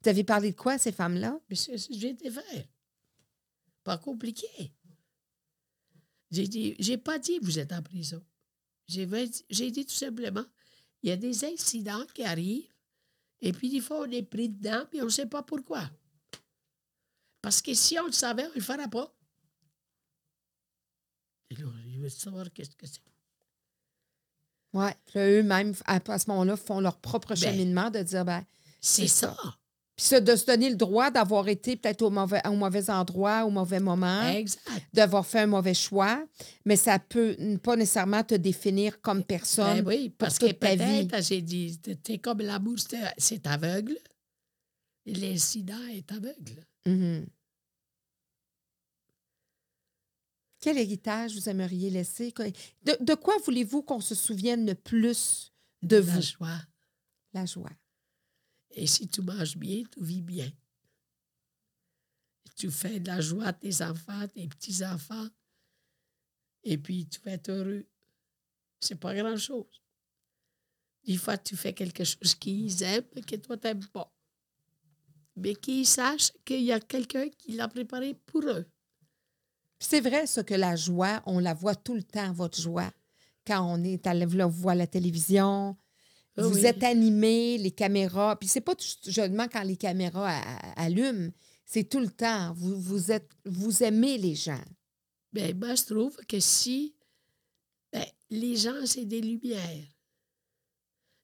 Vous 0.03 0.11
avez 0.11 0.25
parlé 0.25 0.53
de 0.53 0.57
quoi, 0.57 0.75
à 0.75 0.79
ces 0.79 0.93
femmes-là? 0.93 1.41
Mais 1.49 1.57
c'est 1.57 1.79
ce 1.79 1.89
que 1.89 1.95
j'ai 1.95 2.11
été 2.11 2.31
faire. 2.31 2.69
Pas 3.83 3.99
compliqué. 3.99 4.75
J'ai 6.31 6.49
dit, 6.49 6.75
j'ai 6.79 6.99
pas 6.99 7.19
dit 7.19 7.39
vous 7.41 7.59
êtes 7.59 7.73
en 7.73 7.83
prison. 7.83 8.25
J'ai 8.89 9.07
dit 9.71 9.87
tout 9.87 9.95
simplement, 9.95 10.45
il 11.03 11.09
y 11.09 11.13
a 11.13 11.17
des 11.17 11.45
incidents 11.45 12.07
qui 12.15 12.25
arrivent, 12.25 12.73
et 13.41 13.53
puis 13.53 13.71
des 13.71 13.81
fois 13.81 14.01
on 14.01 14.11
est 14.11 14.23
pris 14.23 14.49
dedans, 14.49 14.87
puis 14.91 15.01
on 15.03 15.07
ne 15.07 15.11
sait 15.11 15.27
pas 15.27 15.43
pourquoi. 15.43 15.91
Parce 17.43 17.63
que 17.63 17.75
si 17.75 17.99
on 17.99 18.07
le 18.07 18.13
savait, 18.13 18.45
on 18.47 18.51
ne 18.51 18.55
le 18.55 18.61
ferait 18.61 18.91
pas. 18.91 19.17
Et 21.51 21.55
là, 21.55 21.67
je 21.89 21.99
veux 22.01 22.09
savoir 22.09 22.53
qu'est-ce 22.53 22.75
que 22.75 22.87
c'est. 22.87 23.01
Oui. 24.77 24.91
Eux-mêmes, 25.17 25.73
à, 25.87 25.99
à 26.07 26.19
ce 26.19 26.29
moment-là, 26.31 26.57
font 26.57 26.81
leur 26.81 26.99
propre 26.99 27.29
Ben, 27.31 27.37
cheminement 27.37 27.91
de 27.91 28.01
dire, 28.03 28.25
ben, 28.25 28.45
C'est 28.81 29.07
ça. 29.09 29.35
puis 29.97 30.05
ça, 30.07 30.21
de 30.21 30.37
se 30.37 30.45
donner 30.45 30.69
le 30.69 30.77
droit 30.77 31.11
d'avoir 31.11 31.49
été 31.49 31.77
peut-être 31.77 32.03
au 32.03 32.11
mauvais, 32.11 32.43
au 32.47 32.53
mauvais 32.53 32.91
endroit, 32.91 33.45
au 33.47 33.51
mauvais 33.51 33.81
moment, 33.81 34.23
d'avoir 34.93 35.25
fait 35.27 35.41
un 35.41 35.47
mauvais 35.47 35.73
choix, 35.75 36.23
mais 36.67 36.77
ça 36.77 36.99
peut 36.99 37.37
pas 37.63 37.77
nécessairement 37.77 38.23
te 38.23 38.35
définir 38.35 39.01
comme 39.01 39.25
personne. 39.25 39.81
Ben 39.83 39.87
oui, 39.87 40.13
parce 40.19 40.39
que 40.39 40.53
peut-être, 40.53 41.23
j'ai 41.23 41.41
dit, 41.41 41.79
t'es 41.79 42.19
comme 42.19 42.41
l'amour, 42.41 42.77
c'est 42.79 42.99
c'est 43.17 43.47
aveugle. 43.47 43.97
Et 45.07 45.15
L'incident 45.15 45.87
est 45.93 46.11
aveugle. 46.13 46.65
Mhm. 46.85 47.27
Quel 50.61 50.79
héritage 50.79 51.35
vous 51.35 51.49
aimeriez 51.49 51.91
laisser? 51.91 52.33
De, 52.83 52.97
de 53.05 53.15
quoi 53.15 53.37
voulez-vous 53.45 53.83
qu'on 53.83 54.01
se 54.01 54.15
souvienne 54.15 54.67
le 54.67 54.75
plus 54.75 55.53
de 55.83 55.97
La 55.97 56.03
vous? 56.03 56.23
joie. 56.23 56.61
La 57.33 57.47
joie. 57.47 57.71
Et 58.71 58.87
si 58.87 59.09
tu 59.09 59.23
manges 59.23 59.57
bien, 59.57 59.83
tu 59.91 60.03
vis 60.03 60.23
bien. 60.23 60.51
Tu 62.57 62.71
fais 62.71 63.01
de 63.01 63.07
la 63.09 63.21
joie 63.21 63.47
à 63.47 63.53
tes 63.53 63.83
enfants, 63.83 64.27
tes 64.29 64.49
petits-enfants, 64.49 65.29
et 66.65 66.79
puis 66.79 67.07
tu 67.07 67.21
vas 67.21 67.33
être 67.33 67.51
heureux. 67.51 67.87
C'est 68.81 68.99
pas 68.99 69.15
grand-chose. 69.15 69.83
Des 71.05 71.17
fois, 71.19 71.37
tu 71.39 71.55
fais 71.57 71.73
quelque 71.75 72.03
chose 72.03 72.35
qu'ils 72.35 72.83
aiment, 72.83 73.05
que 73.27 73.37
toi, 73.37 73.57
t'aimes 73.57 73.87
pas. 73.87 74.11
Mais 75.37 75.55
qu'ils 75.55 75.87
sachent 75.87 76.33
qu'il 76.45 76.63
y 76.63 76.73
a 76.73 76.81
quelqu'un 76.81 77.29
qui 77.29 77.53
l'a 77.53 77.69
préparé 77.69 78.15
pour 78.15 78.43
eux. 78.45 78.67
C'est 79.79 80.01
vrai, 80.01 80.27
ça, 80.27 80.43
que 80.43 80.55
la 80.55 80.75
joie, 80.77 81.23
on 81.27 81.39
la 81.39 81.55
voit 81.55 81.75
tout 81.75 81.95
le 81.95 82.03
temps, 82.03 82.33
votre 82.33 82.61
joie. 82.61 82.91
Quand 83.47 83.63
on 83.63 83.83
est 83.85 84.07
à 84.07 84.15
la, 84.15 84.27
voit 84.47 84.75
la 84.75 84.87
télévision, 84.87 85.77
Ah 86.37 86.43
vous 86.43 86.55
oui. 86.55 86.67
êtes 86.67 86.83
animé, 86.83 87.59
les 87.59 87.71
caméras. 87.71 88.37
Puis 88.39 88.49
c'est 88.49 88.61
pas 88.61 88.75
tout 88.75 88.87
seulement 89.11 89.47
quand 89.49 89.63
les 89.63 89.77
caméras 89.77 90.41
allument, 90.77 91.31
c'est 91.65 91.85
tout 91.85 92.01
le 92.01 92.11
temps. 92.11 92.53
Vous, 92.55 92.81
vous, 92.81 93.13
êtes, 93.13 93.31
vous 93.45 93.83
aimez 93.83 94.19
les 94.19 94.35
gens. 94.35 94.65
Ben, 95.33 95.57
moi, 95.59 95.75
je 95.75 95.85
trouve 95.85 96.17
que 96.27 96.41
si 96.41 96.95
ben, 97.93 98.05
les 98.31 98.57
gens, 98.57 98.87
c'est 98.87 99.05
des 99.05 99.21
lumières. 99.21 99.87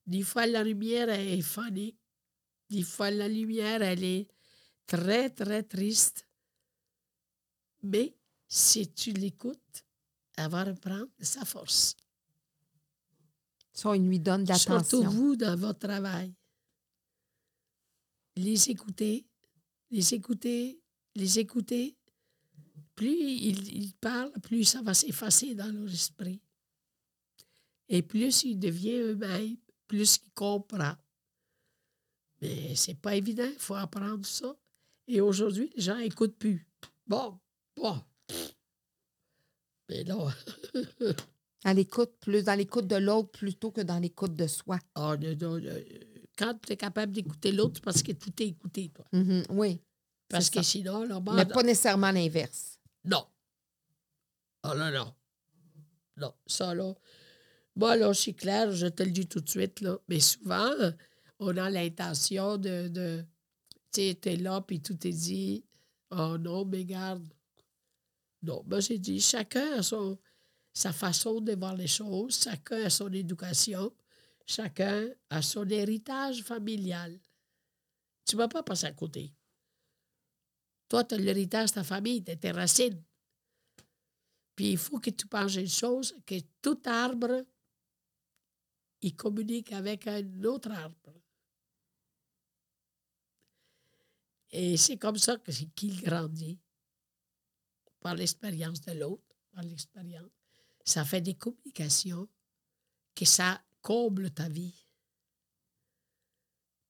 Des 0.06 0.22
fois, 0.22 0.46
la 0.46 0.62
lumière 0.62 1.08
elle 1.08 1.38
est 1.38 1.42
funny. 1.42 1.96
Des 2.68 2.82
fois, 2.82 3.10
la 3.10 3.28
lumière, 3.28 3.82
elle 3.82 4.04
est 4.04 4.28
très, 4.86 5.30
très 5.30 5.62
triste. 5.62 6.26
Mais 7.82 8.14
si 8.54 8.86
tu 8.92 9.12
l'écoutes, 9.12 9.82
elle 10.36 10.50
va 10.50 10.64
reprendre 10.64 11.08
sa 11.18 11.42
force. 11.46 11.96
Ça, 13.72 13.88
on 13.88 13.94
lui 13.94 14.20
donne 14.20 14.44
de 14.44 14.52
Surtout 14.52 14.72
l'attention. 14.72 15.10
vous 15.10 15.36
dans 15.36 15.56
votre 15.56 15.78
travail. 15.78 16.34
Les 18.36 18.68
écouter, 18.68 19.26
les 19.90 20.12
écouter, 20.12 20.78
les 21.14 21.38
écouter. 21.38 21.96
Plus 22.94 23.08
ils, 23.08 23.74
ils 23.74 23.94
parlent, 23.94 24.32
plus 24.42 24.66
ça 24.66 24.82
va 24.82 24.92
s'effacer 24.92 25.54
dans 25.54 25.72
leur 25.72 25.90
esprit. 25.90 26.42
Et 27.88 28.02
plus 28.02 28.42
ils 28.42 28.58
deviennent 28.58 29.12
eux-mêmes, 29.12 29.56
plus 29.88 30.18
ils 30.26 30.30
comprennent. 30.34 30.98
Mais 32.42 32.76
c'est 32.76 33.00
pas 33.00 33.16
évident, 33.16 33.48
il 33.50 33.58
faut 33.58 33.76
apprendre 33.76 34.26
ça. 34.26 34.54
Et 35.06 35.22
aujourd'hui, 35.22 35.72
les 35.74 35.82
gens 35.82 35.96
n'écoutent 35.96 36.36
plus. 36.36 36.66
Bon, 37.06 37.40
bon. 37.74 38.02
Mais 39.88 40.04
non. 40.04 40.28
À 41.64 41.74
l'écoute, 41.74 42.12
plus 42.20 42.44
dans 42.44 42.54
l'écoute 42.54 42.86
de 42.86 42.96
l'autre 42.96 43.30
plutôt 43.32 43.70
que 43.70 43.80
dans 43.80 43.98
l'écoute 43.98 44.34
de 44.36 44.46
soi. 44.46 44.78
Ah, 44.94 45.16
non, 45.20 45.36
non, 45.40 45.58
non. 45.60 45.74
Quand 46.36 46.54
tu 46.66 46.72
es 46.72 46.76
capable 46.76 47.12
d'écouter 47.12 47.52
l'autre, 47.52 47.74
c'est 47.76 47.84
parce 47.84 48.02
que 48.02 48.12
tout 48.12 48.32
est 48.42 48.46
écouté, 48.46 48.90
toi. 48.94 49.04
Mhm, 49.12 49.44
oui. 49.50 49.80
Parce 50.28 50.48
que 50.48 50.56
ça. 50.56 50.62
sinon, 50.62 51.04
là, 51.04 51.20
bon, 51.20 51.34
Mais 51.34 51.44
pas 51.44 51.62
nécessairement 51.62 52.10
l'inverse. 52.10 52.78
non. 53.04 53.26
Ah, 54.62 54.74
non, 54.76 54.90
non. 54.92 55.14
Non, 56.16 56.32
ça, 56.46 56.72
là. 56.74 56.94
Moi, 57.74 57.96
là, 57.96 58.14
c'est 58.14 58.32
clair, 58.34 58.70
je 58.70 58.86
te 58.86 59.02
le 59.02 59.10
dis 59.10 59.26
tout 59.26 59.40
de 59.40 59.48
suite, 59.48 59.80
là. 59.80 59.98
Mais 60.08 60.20
souvent, 60.20 60.70
on 61.38 61.56
a 61.56 61.68
l'intention 61.68 62.56
de. 62.58 62.88
de 62.88 63.24
tu 63.92 64.00
sais, 64.08 64.14
t'es 64.14 64.36
là, 64.36 64.60
puis 64.60 64.80
tout 64.80 65.06
est 65.06 65.12
dit. 65.12 65.64
Oh 66.10 66.38
non, 66.38 66.64
mais 66.64 66.84
garde. 66.84 67.26
Non, 68.42 68.64
moi, 68.66 68.80
j'ai 68.80 68.98
dit, 68.98 69.20
chacun 69.20 69.78
a 69.78 69.82
son, 69.82 70.18
sa 70.72 70.92
façon 70.92 71.40
de 71.40 71.54
voir 71.54 71.76
les 71.76 71.86
choses, 71.86 72.42
chacun 72.42 72.84
a 72.84 72.90
son 72.90 73.12
éducation, 73.12 73.94
chacun 74.46 75.08
a 75.30 75.42
son 75.42 75.68
héritage 75.68 76.42
familial. 76.42 77.18
Tu 78.24 78.36
ne 78.36 78.42
vas 78.42 78.48
pas 78.48 78.62
passer 78.62 78.86
à 78.86 78.92
côté. 78.92 79.32
Toi, 80.88 81.04
tu 81.04 81.14
as 81.14 81.18
l'héritage 81.18 81.70
de 81.70 81.74
ta 81.74 81.84
famille, 81.84 82.20
de 82.20 82.34
tes 82.34 82.50
racines. 82.50 83.02
Puis 84.54 84.72
il 84.72 84.78
faut 84.78 84.98
que 84.98 85.10
tu 85.10 85.26
penses 85.26 85.54
une 85.54 85.68
chose, 85.68 86.14
que 86.26 86.34
tout 86.60 86.80
arbre, 86.84 87.44
il 89.00 89.16
communique 89.16 89.72
avec 89.72 90.06
un 90.06 90.44
autre 90.44 90.70
arbre. 90.70 91.14
Et 94.50 94.76
c'est 94.76 94.98
comme 94.98 95.16
ça 95.16 95.38
qu'il 95.74 96.02
grandit. 96.02 96.60
Par 98.02 98.14
l'expérience 98.14 98.80
de 98.80 98.92
l'autre, 98.92 99.22
par 99.52 99.62
l'expérience. 99.64 100.30
Ça 100.84 101.04
fait 101.04 101.20
des 101.20 101.34
communications 101.34 102.28
que 103.14 103.24
ça 103.24 103.62
comble 103.80 104.30
ta 104.30 104.48
vie. 104.48 104.74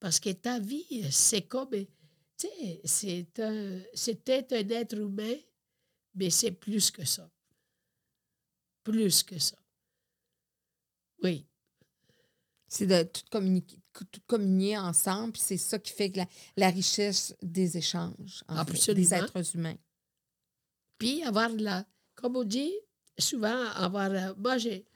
Parce 0.01 0.19
que 0.19 0.31
ta 0.31 0.59
vie, 0.59 1.07
c'est 1.13 1.43
comme, 1.43 1.71
tu 1.71 1.87
sais, 2.37 2.81
c'est 2.85 3.41
un- 3.41 3.83
c'était 3.95 4.47
un 4.53 4.69
être 4.71 4.97
humain, 4.97 5.37
mais 6.15 6.31
c'est 6.31 6.53
plus 6.53 6.91
que 6.91 7.05
ça. 7.05 7.31
Plus 8.83 9.23
que 9.23 9.39
ça. 9.39 9.57
Oui. 11.23 11.47
C'est 12.67 12.87
de 12.87 13.03
tout 13.05 13.23
communiquer, 13.31 13.79
tout 13.93 14.21
communier 14.27 14.79
ensemble, 14.79 15.33
puis 15.35 15.43
c'est 15.43 15.59
ça 15.59 15.79
qui 15.79 15.93
fait 15.93 16.17
la, 16.17 16.27
la 16.57 16.71
richesse 16.71 17.35
des 17.43 17.77
échanges 17.77 18.43
en 18.49 18.65
fait, 18.65 18.71
Absolument. 18.73 19.03
des 19.09 19.15
êtres 19.15 19.55
humains. 19.55 19.77
Puis 21.03 21.25
avoir 21.25 21.49
la, 21.49 21.85
comme 22.15 22.37
on 22.37 22.45
dit, 22.45 22.73
souvent 23.19 23.65
avoir, 23.75 24.09
la- 24.09 24.35
moi 24.35 24.57
j'ai, 24.57 24.87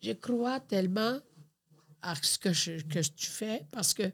je 0.00 0.12
crois 0.12 0.60
tellement 0.60 1.18
à 2.00 2.14
ce 2.14 2.38
que, 2.38 2.52
je- 2.52 2.80
que 2.84 3.00
tu 3.00 3.26
fais 3.26 3.66
parce 3.72 3.92
que, 3.92 4.12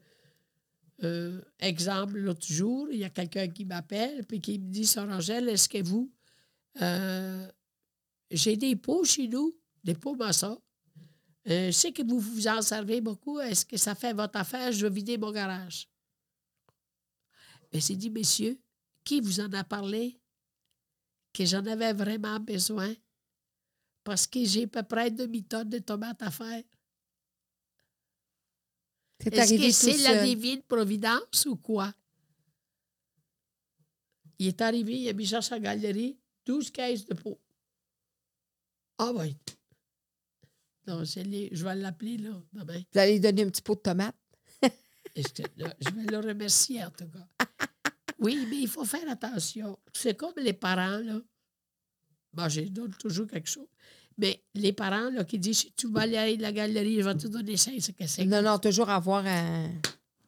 euh, 1.03 1.43
exemple, 1.59 2.17
l'autre 2.17 2.47
jour, 2.47 2.89
il 2.91 2.99
y 3.01 3.05
a 3.05 3.11
quelqu'un 3.11 3.49
qui 3.49 3.67
m'appelle 3.67 4.25
puis 4.25 4.41
qui 4.41 4.59
me 4.59 4.71
dit, 4.71 4.87
Sœur 4.87 5.07
Angèle, 5.11 5.51
est-ce 5.51 5.69
que 5.69 5.83
vous, 5.83 6.11
euh, 6.81 7.47
j'ai 8.31 8.57
des 8.57 8.75
pots 8.75 9.05
chez 9.05 9.29
nous, 9.29 9.55
des 9.85 9.95
pots 9.95 10.15
maçons. 10.17 10.59
Euh, 11.51 11.67
je 11.67 11.73
sais 11.73 11.93
que 11.93 12.03
vous 12.03 12.21
vous 12.21 12.49
en 12.49 12.63
servez 12.63 13.03
beaucoup. 13.03 13.39
Est-ce 13.39 13.67
que 13.67 13.77
ça 13.77 13.95
fait 13.95 14.15
votre 14.15 14.39
affaire? 14.39 14.73
Je 14.73 14.87
veux 14.87 14.93
vider 14.93 15.19
mon 15.19 15.31
garage. 15.31 15.91
Mais 17.71 17.81
j'ai 17.81 17.97
dit, 17.97 18.09
messieurs, 18.09 18.59
qui 19.05 19.21
vous 19.21 19.41
en 19.41 19.53
a 19.53 19.63
parlé? 19.63 20.19
Que 21.35 21.45
j'en 21.45 21.67
avais 21.67 21.93
vraiment 21.93 22.41
besoin 22.41 22.95
parce 24.05 24.27
que 24.27 24.45
j'ai 24.45 24.65
à 24.65 24.69
peu 24.69 24.83
près 24.85 25.11
demi-tonne 25.11 25.69
de 25.69 25.79
tomates 25.79 26.23
à 26.23 26.31
faire. 26.31 26.63
C'est 29.21 29.35
Est-ce 29.35 29.55
que 29.57 29.71
c'est 29.73 29.99
la 29.99 30.25
divine 30.25 30.63
providence 30.63 31.47
ou 31.47 31.57
quoi? 31.57 31.93
Il 34.39 34.49
est 34.49 34.61
arrivé, 34.61 34.99
il 35.01 35.09
a 35.09 35.13
mis 35.13 35.27
ça 35.27 35.41
sur 35.41 35.51
sa 35.55 35.61
galerie, 35.61 36.19
12 36.45 36.71
caisses 36.71 37.07
de 37.07 37.15
peau. 37.15 37.41
Ah 38.99 39.13
oui. 39.15 39.37
Non, 40.87 41.05
c'est 41.05 41.25
les- 41.25 41.49
je 41.53 41.65
vais 41.65 41.75
l'appeler 41.77 42.19
là, 42.19 42.43
demain. 42.53 42.83
Vous 42.93 42.99
allez 42.99 43.13
lui 43.15 43.21
donner 43.21 43.43
un 43.45 43.49
petit 43.49 43.63
pot 43.63 43.75
de 43.75 43.81
tomate. 43.81 44.15
Et 45.17 45.23
Je, 45.23 45.29
te- 45.29 45.43
je 45.81 45.91
vais 45.91 46.05
le 46.05 46.19
remercier 46.19 46.85
en 46.85 46.91
tout 46.91 47.09
cas. 47.09 47.27
Oui, 48.19 48.47
mais 48.51 48.59
il 48.59 48.69
faut 48.69 48.85
faire 48.85 49.09
attention. 49.11 49.79
C'est 49.93 50.17
comme 50.17 50.33
les 50.37 50.53
parents, 50.53 50.99
là. 50.99 51.21
Moi, 52.37 52.49
je 52.49 52.63
donne 52.63 52.95
toujours 52.95 53.27
quelque 53.27 53.49
chose. 53.49 53.67
Mais 54.19 54.43
les 54.55 54.73
parents, 54.73 55.11
là, 55.11 55.25
qui 55.25 55.39
disent 55.39 55.59
si 55.59 55.73
tu 55.73 55.89
vas 55.91 56.03
aller 56.03 56.17
à 56.17 56.31
la 56.37 56.53
galerie, 56.53 56.97
je 57.01 57.03
vais 57.09 57.15
te 57.17 57.27
donner 57.27 57.57
ça, 57.57 57.71
c'est 57.81 57.93
que 57.93 58.07
c'est. 58.07 58.25
Non, 58.25 58.43
non, 58.43 58.59
toujours 58.59 58.89
avoir 58.91 59.25
un. 59.27 59.71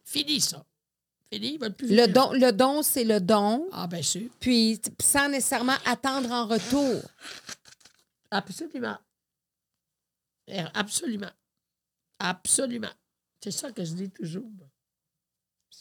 Fini, 0.05 0.41
ça. 0.41 0.65
Fini, 1.33 1.55
il 1.55 1.59
va 1.59 1.71
plus 1.71 1.89
Le 1.89 2.07
don, 2.07 2.33
le 2.33 2.53
don 2.53 2.83
c'est 2.83 3.03
le 3.05 3.21
don, 3.21 3.69
Ah, 3.73 3.87
bien 3.89 4.03
sûr. 4.03 4.29
puis 4.39 4.81
sans 5.03 5.29
nécessairement 5.29 5.77
attendre 5.85 6.31
en 6.31 6.47
retour. 6.47 7.03
Absolument. 8.31 8.99
Eh, 10.49 10.61
Absolument. 10.75 11.31
Absolument. 12.19 12.93
C'est 13.43 13.51
ça 13.51 13.71
que 13.73 13.85
je 13.85 13.93
dis 13.95 14.11
toujours. 14.11 14.51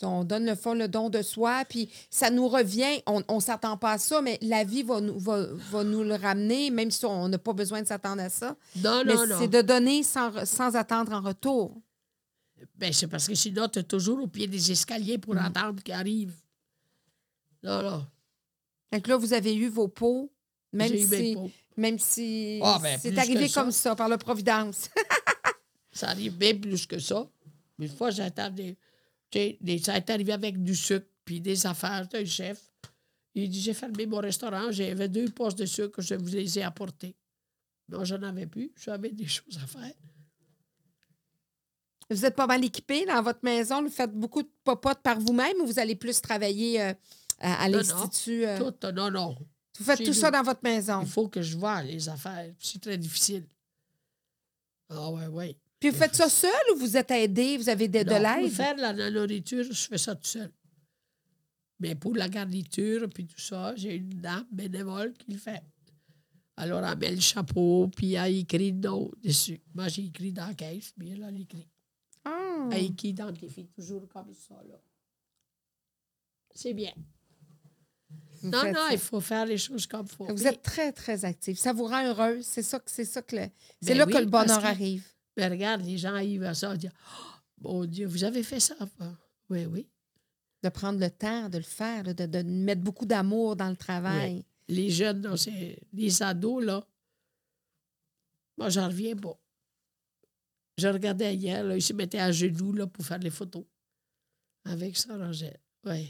On 0.01 0.23
donne 0.25 0.45
le 0.45 0.55
fond, 0.55 0.73
le 0.73 0.87
don 0.89 1.09
de 1.09 1.21
soi, 1.21 1.63
puis 1.69 1.89
ça 2.09 2.29
nous 2.29 2.47
revient. 2.49 3.01
On 3.07 3.23
ne 3.35 3.39
s'attend 3.39 3.77
pas 3.77 3.93
à 3.93 3.97
ça, 3.97 4.21
mais 4.21 4.37
la 4.41 4.63
vie 4.65 4.83
va 4.83 4.99
nous, 4.99 5.17
va, 5.17 5.45
va 5.71 5.83
nous 5.85 6.03
le 6.03 6.15
ramener, 6.15 6.69
même 6.69 6.91
si 6.91 7.05
on 7.05 7.29
n'a 7.29 7.37
pas 7.37 7.53
besoin 7.53 7.81
de 7.81 7.87
s'attendre 7.87 8.21
à 8.21 8.29
ça. 8.29 8.57
Non, 8.83 9.03
mais 9.05 9.13
non, 9.13 9.25
non. 9.27 9.35
c'est 9.39 9.47
de 9.47 9.61
donner 9.61 10.03
sans, 10.03 10.45
sans 10.45 10.75
attendre 10.75 11.13
en 11.13 11.21
retour. 11.21 11.81
Ben, 12.77 12.91
c'est 12.91 13.07
parce 13.07 13.27
que 13.27 13.35
sinon, 13.35 13.69
tu 13.69 13.79
es 13.79 13.83
toujours 13.83 14.21
au 14.21 14.27
pied 14.27 14.47
des 14.47 14.71
escaliers 14.71 15.17
pour 15.17 15.33
Mm. 15.35 15.37
attendre 15.39 15.81
qu'il 15.83 15.93
arrive. 15.93 16.33
Non, 17.63 17.81
non. 17.81 18.05
Donc 18.91 19.07
là, 19.07 19.17
vous 19.17 19.33
avez 19.33 19.55
eu 19.55 19.67
vos 19.69 19.87
pots, 19.87 20.31
même 20.73 20.91
mes 20.91 21.05
si, 21.05 21.33
pots. 21.35 21.51
même 21.77 21.99
si 21.99 22.59
Ah, 22.63 22.79
ben, 22.81 22.99
c'est 23.01 23.17
arrivé 23.17 23.47
ça. 23.47 23.61
comme 23.61 23.71
ça, 23.71 23.95
par 23.95 24.07
la 24.09 24.17
Providence. 24.17 24.89
Ça 25.91 26.09
arrive 26.09 26.33
bien 26.35 26.53
plus 26.57 26.85
que 26.85 26.99
ça. 26.99 27.25
Une 27.79 27.87
fois, 27.87 28.09
j'attendais. 28.09 28.75
Ça 29.83 29.97
est 29.97 30.09
arrivé 30.09 30.33
avec 30.33 30.61
du 30.63 30.75
sucre 30.75 31.07
puis 31.25 31.41
des 31.41 31.65
affaires. 31.65 32.07
Le 32.13 32.25
chef, 32.25 32.61
il 33.33 33.49
dit 33.49 33.61
J'ai 33.61 33.73
fermé 33.73 34.05
mon 34.05 34.19
restaurant, 34.19 34.71
j'avais 34.71 35.09
deux 35.09 35.29
postes 35.29 35.57
de 35.57 35.65
sucre, 35.65 36.01
je 36.01 36.15
vous 36.15 36.27
les 36.27 36.59
ai 36.59 36.63
apportés. 36.63 37.15
Non, 37.89 38.03
j'en 38.05 38.21
avais 38.23 38.47
plus. 38.47 38.71
J'avais 38.83 39.11
des 39.11 39.27
choses 39.27 39.59
à 39.63 39.67
faire. 39.67 39.93
vous 42.09 42.25
êtes 42.25 42.35
pas 42.35 42.47
mal 42.47 42.63
équipé 42.63 43.05
dans 43.05 43.21
votre 43.21 43.39
maison. 43.43 43.81
Vous 43.83 43.89
faites 43.89 44.11
beaucoup 44.13 44.41
de 44.43 44.49
popotes 44.63 45.01
par 45.01 45.19
vous-même 45.19 45.55
ou 45.61 45.65
vous 45.67 45.79
allez 45.79 45.95
plus 45.95 46.21
travailler 46.21 46.81
euh, 46.81 46.93
à, 47.39 47.63
à 47.63 47.69
Non, 47.69 47.77
non. 47.77 47.77
l'Institut? 47.83 48.45
euh, 48.45 48.57
Tout, 48.71 48.87
non, 48.93 49.11
non. 49.11 49.35
vous 49.77 49.83
faites 49.85 49.99
chez 49.99 50.03
tout 50.05 50.13
ça 50.13 50.31
dans 50.31 50.41
votre 50.43 50.61
maison? 50.63 51.01
Il 51.01 51.07
faut 51.07 51.27
que 51.27 51.41
je 51.41 51.57
vois 51.57 51.83
les 51.83 52.07
affaires. 52.09 52.53
C'est 52.59 52.81
très 52.81 52.97
difficile. 52.97 53.45
Ah, 54.89 55.11
ouais, 55.11 55.27
ouais. 55.27 55.57
Puis 55.85 55.91
vous 55.91 55.99
faites 55.99 56.15
ça 56.15 56.27
seul 56.29 56.51
ou 56.73 56.79
vous 56.79 56.97
êtes 56.97 57.11
aidé? 57.11 57.57
Vous 57.57 57.69
avez 57.69 57.87
de, 57.87 57.99
de 57.99 58.09
Non, 58.09 58.15
Pour 58.15 58.19
l'aide? 58.41 58.51
faire 58.51 58.75
la, 58.75 58.91
la 58.91 59.11
nourriture, 59.11 59.63
je 59.63 59.87
fais 59.87 59.99
ça 59.99 60.15
tout 60.15 60.25
seul. 60.25 60.51
Mais 61.79 61.93
pour 61.93 62.15
la 62.15 62.27
garniture, 62.27 63.07
puis 63.13 63.27
tout 63.27 63.39
ça, 63.39 63.75
j'ai 63.75 63.93
une 63.97 64.09
dame 64.09 64.47
bénévole 64.51 65.13
qui 65.13 65.31
le 65.33 65.37
fait. 65.37 65.61
Alors, 66.57 66.83
elle 66.83 66.97
met 66.97 67.11
le 67.13 67.21
chapeau, 67.21 67.87
puis 67.95 68.13
elle 68.13 68.35
écrit 68.37 68.73
non 68.73 69.11
dessus. 69.23 69.61
Moi, 69.75 69.87
j'ai 69.89 70.05
écrit 70.05 70.31
dans 70.31 70.47
la 70.47 70.53
caisse, 70.55 70.91
puis 70.97 71.11
elle, 71.11 71.21
elle 71.23 71.41
écrit. 71.41 71.67
Ah. 72.23 72.67
Elle 72.71 72.95
qui 72.95 73.09
identifie 73.09 73.67
toujours 73.67 74.07
comme 74.09 74.33
ça, 74.33 74.55
là. 74.67 74.81
C'est 76.55 76.73
bien. 76.73 76.93
Vous 78.41 78.49
non, 78.49 78.63
non, 78.65 78.73
ça. 78.73 78.87
il 78.93 78.97
faut 78.97 79.21
faire 79.21 79.45
les 79.45 79.59
choses 79.59 79.85
comme 79.85 80.07
il 80.09 80.15
faut. 80.15 80.25
Vous 80.33 80.47
êtes 80.47 80.63
très, 80.63 80.91
très 80.91 81.25
actif. 81.25 81.59
Ça 81.59 81.73
vous 81.73 81.85
rend 81.85 82.03
heureuse. 82.07 82.43
C'est 82.43 82.63
ça 82.63 82.79
que 82.79 82.89
c'est 82.89 83.05
ça 83.05 83.21
que 83.21 83.35
le- 83.35 83.49
c'est 83.83 83.89
Ben 83.89 83.97
là 83.99 84.05
oui, 84.07 84.13
que 84.13 84.17
le 84.17 84.25
bonheur 84.25 84.65
arrive. 84.65 85.05
Mais 85.37 85.47
regarde, 85.47 85.81
les 85.85 85.97
gens 85.97 86.13
arrivent 86.15 86.43
à 86.43 86.53
ça, 86.53 86.73
ils 86.73 86.77
disent 86.79 86.91
Oh, 86.93 87.31
Mon 87.61 87.85
Dieu, 87.85 88.07
vous 88.07 88.23
avez 88.23 88.43
fait 88.43 88.59
ça. 88.59 88.75
Oui, 89.49 89.65
oui. 89.65 89.87
De 90.63 90.69
prendre 90.69 90.99
le 90.99 91.09
temps 91.09 91.49
de 91.49 91.57
le 91.57 91.63
faire, 91.63 92.03
de, 92.03 92.25
de 92.25 92.41
mettre 92.43 92.81
beaucoup 92.81 93.05
d'amour 93.05 93.55
dans 93.55 93.69
le 93.69 93.75
travail. 93.75 94.43
les 94.67 94.89
jeunes, 94.89 95.35
les 95.93 96.23
ados, 96.23 96.63
là. 96.63 96.85
Moi, 98.57 98.69
j'en 98.69 98.87
reviens 98.87 99.15
pas. 99.15 99.37
Je 100.77 100.87
regardais 100.87 101.35
hier, 101.35 101.63
là, 101.63 101.75
ils 101.77 101.81
se 101.81 101.93
mettaient 101.93 102.19
à 102.19 102.31
genoux 102.31 102.73
là, 102.73 102.87
pour 102.87 103.05
faire 103.05 103.19
les 103.19 103.29
photos. 103.29 103.65
Avec 104.65 104.97
ça, 104.97 105.15
Rangel. 105.17 105.57
Oui. 105.85 106.09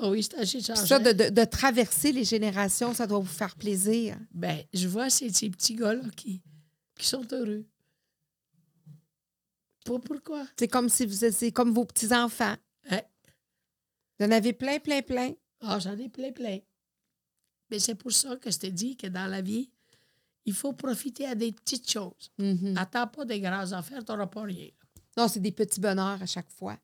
Ah 0.00 0.08
oui, 0.10 0.22
c'est 0.22 0.60
ça, 0.86 0.98
de, 1.00 1.10
de- 1.12 1.30
de 1.30 1.44
traverser 1.44 2.12
les 2.12 2.22
générations, 2.24 2.94
ça 2.94 3.06
doit 3.06 3.18
vous 3.18 3.26
faire 3.26 3.56
plaisir. 3.56 4.16
Ben, 4.32 4.62
je 4.72 4.86
vois 4.86 5.10
ces, 5.10 5.32
ces 5.32 5.50
petits 5.50 5.74
gars-là 5.74 6.08
qui, 6.16 6.40
qui 6.96 7.06
sont 7.06 7.26
heureux. 7.32 7.66
Pas 9.88 9.98
pourquoi. 9.98 10.46
C'est 10.58 10.68
comme 10.68 10.88
si 10.88 11.06
vous 11.06 11.30
c'est 11.30 11.52
comme 11.52 11.72
vos 11.72 11.84
petits-enfants. 11.84 12.56
Hein? 12.90 13.00
Vous 14.18 14.26
en 14.26 14.30
avez 14.30 14.52
plein, 14.52 14.78
plein, 14.78 15.02
plein. 15.02 15.32
Ah, 15.60 15.78
j'en 15.78 15.96
ai 15.98 16.08
plein, 16.08 16.30
plein. 16.32 16.58
Mais 17.70 17.78
c'est 17.78 17.94
pour 17.94 18.12
ça 18.12 18.36
que 18.36 18.50
je 18.50 18.58
te 18.58 18.66
dis 18.66 18.96
que 18.96 19.06
dans 19.06 19.26
la 19.26 19.40
vie, 19.42 19.70
il 20.44 20.54
faut 20.54 20.72
profiter 20.72 21.26
à 21.26 21.34
des 21.34 21.52
petites 21.52 21.90
choses. 21.90 22.30
Mhm. 22.38 22.74
Attends 22.76 23.06
pas 23.06 23.24
des 23.24 23.40
grandes 23.40 23.72
affaires, 23.72 24.04
tu 24.04 24.12
n'auras 24.12 24.26
pas 24.26 24.42
rien. 24.42 24.68
Non, 25.16 25.28
c'est 25.28 25.40
des 25.40 25.52
petits 25.52 25.80
bonheurs 25.80 26.22
à 26.22 26.26
chaque 26.26 26.50
fois. 26.50 26.78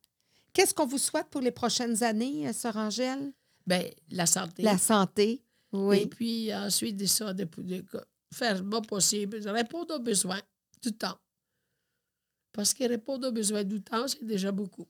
Qu'est-ce 0.53 0.75
qu'on 0.75 0.87
vous 0.87 0.99
souhaite 0.99 1.29
pour 1.29 1.41
les 1.41 1.51
prochaines 1.51 2.03
années, 2.03 2.49
euh, 2.49 2.53
Sœur 2.53 2.77
Angèle? 2.77 3.33
Ben, 3.67 3.85
la 4.11 4.27
santé. 4.27 4.63
La 4.63 4.77
santé. 4.79 5.31
Et 5.31 5.77
Oui. 5.77 6.07
puis 6.07 6.55
ensuite 6.55 6.97
de 6.97 7.07
ça, 7.07 7.33
de, 7.33 7.45
de- 7.59 7.85
faire 8.33 8.57
le 8.59 8.63
moins 8.63 8.83
possible, 8.83 9.37
répondre 9.49 9.95
aux 9.95 10.01
besoins 10.01 10.41
du 10.83 10.93
temps. 10.93 11.19
Parce 12.55 12.73
que 12.73 12.85
répondre 12.89 13.29
aux 13.29 13.33
besoins 13.33 13.65
du 13.65 13.83
temps, 13.83 14.09
c'est 14.09 14.25
déjà 14.25 14.51
beaucoup. 14.53 14.87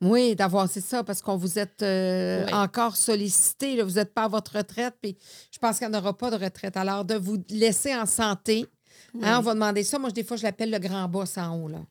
Oui, 0.00 0.34
d'avoir, 0.36 0.68
c'est 0.68 0.80
ça, 0.80 1.02
parce 1.04 1.20
qu'on 1.20 1.36
vous 1.36 1.58
êtes 1.58 1.82
euh, 1.82 2.44
Oui. 2.46 2.52
encore 2.54 2.96
sollicité. 2.96 3.76
là. 3.76 3.84
vous 3.84 3.92
n'êtes 3.94 4.14
pas 4.14 4.24
à 4.24 4.28
votre 4.28 4.56
retraite, 4.56 4.94
puis 5.02 5.16
je 5.50 5.58
pense 5.58 5.78
qu'il 5.78 5.88
n'y 5.88 5.94
en 5.94 5.98
aura 5.98 6.16
pas 6.16 6.30
de 6.30 6.36
retraite. 6.42 6.76
Alors, 6.76 7.04
de 7.04 7.14
vous 7.14 7.42
laisser 7.50 7.94
en 7.94 8.06
santé, 8.06 8.66
Oui. 9.14 9.20
hein, 9.24 9.38
on 9.38 9.42
va 9.42 9.54
demander 9.54 9.82
ça. 9.82 9.98
Moi, 9.98 10.10
des 10.10 10.24
fois, 10.24 10.36
je 10.36 10.42
l'appelle 10.44 10.70
le 10.70 10.78
grand 10.78 11.08
boss 11.08 11.36
en 11.36 11.56
haut. 11.60 11.68
Là. 11.68 11.84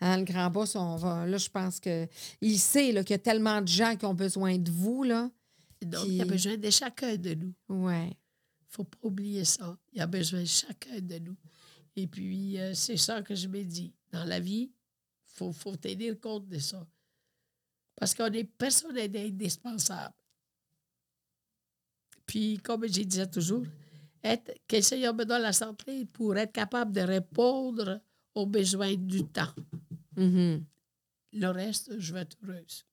Hein, 0.00 0.18
le 0.18 0.24
grand 0.24 0.48
boss, 0.50 0.74
on 0.76 0.96
va, 0.96 1.26
là, 1.26 1.36
je 1.36 1.48
pense 1.48 1.78
que 1.80 2.06
il 2.40 2.58
sait 2.58 2.88
qu'il 3.04 3.10
y 3.10 3.14
a 3.14 3.18
tellement 3.18 3.60
de 3.60 3.68
gens 3.68 3.94
qui 3.96 4.06
ont 4.06 4.14
besoin 4.14 4.56
de 4.56 4.70
vous. 4.70 5.02
Là. 5.04 5.30
Donc, 5.82 6.06
il 6.06 6.14
y 6.14 6.22
a 6.22 6.24
besoin 6.24 6.56
de 6.56 6.70
chacun 6.70 7.16
de 7.16 7.34
nous. 7.34 7.52
Ouais. 7.68 8.06
Il 8.06 8.08
ne 8.08 8.74
faut 8.76 8.84
pas 8.84 8.98
oublier 9.02 9.44
ça. 9.44 9.76
Il 9.92 9.98
y 9.98 10.00
a 10.00 10.06
besoin 10.06 10.40
de 10.40 10.46
chacun 10.46 10.98
de 11.00 11.18
nous. 11.18 11.36
Et 11.96 12.06
puis, 12.06 12.58
euh, 12.58 12.72
c'est 12.74 12.96
ça 12.96 13.20
que 13.20 13.34
je 13.34 13.48
me 13.48 13.62
dis. 13.64 13.92
Dans 14.10 14.24
la 14.24 14.40
vie, 14.40 14.70
il 14.72 15.32
faut, 15.34 15.52
faut 15.52 15.76
tenir 15.76 16.18
compte 16.20 16.48
de 16.48 16.58
ça. 16.58 16.86
Parce 17.96 18.14
qu'on 18.14 18.32
est 18.32 18.44
personne 18.44 18.94
n'est 18.94 19.26
indispensable. 19.26 20.14
Puis, 22.26 22.58
comme 22.58 22.86
je 22.86 23.02
disais 23.02 23.28
toujours, 23.28 23.64
être, 24.22 24.52
que 24.66 24.76
le 24.76 24.82
Seigneur 24.82 25.14
me 25.14 25.24
donne 25.24 25.42
la 25.42 25.52
santé 25.52 26.06
pour 26.06 26.36
être 26.36 26.52
capable 26.52 26.92
de 26.92 27.00
répondre 27.00 28.00
aux 28.34 28.46
besoins 28.46 28.94
du 28.94 29.26
temps. 29.26 29.52
Mhm. 30.16 30.64
Le 31.32 31.48
reste, 31.48 31.98
je 31.98 32.12
vais 32.12 32.20
être 32.20 32.36
heureuse. 32.42 32.84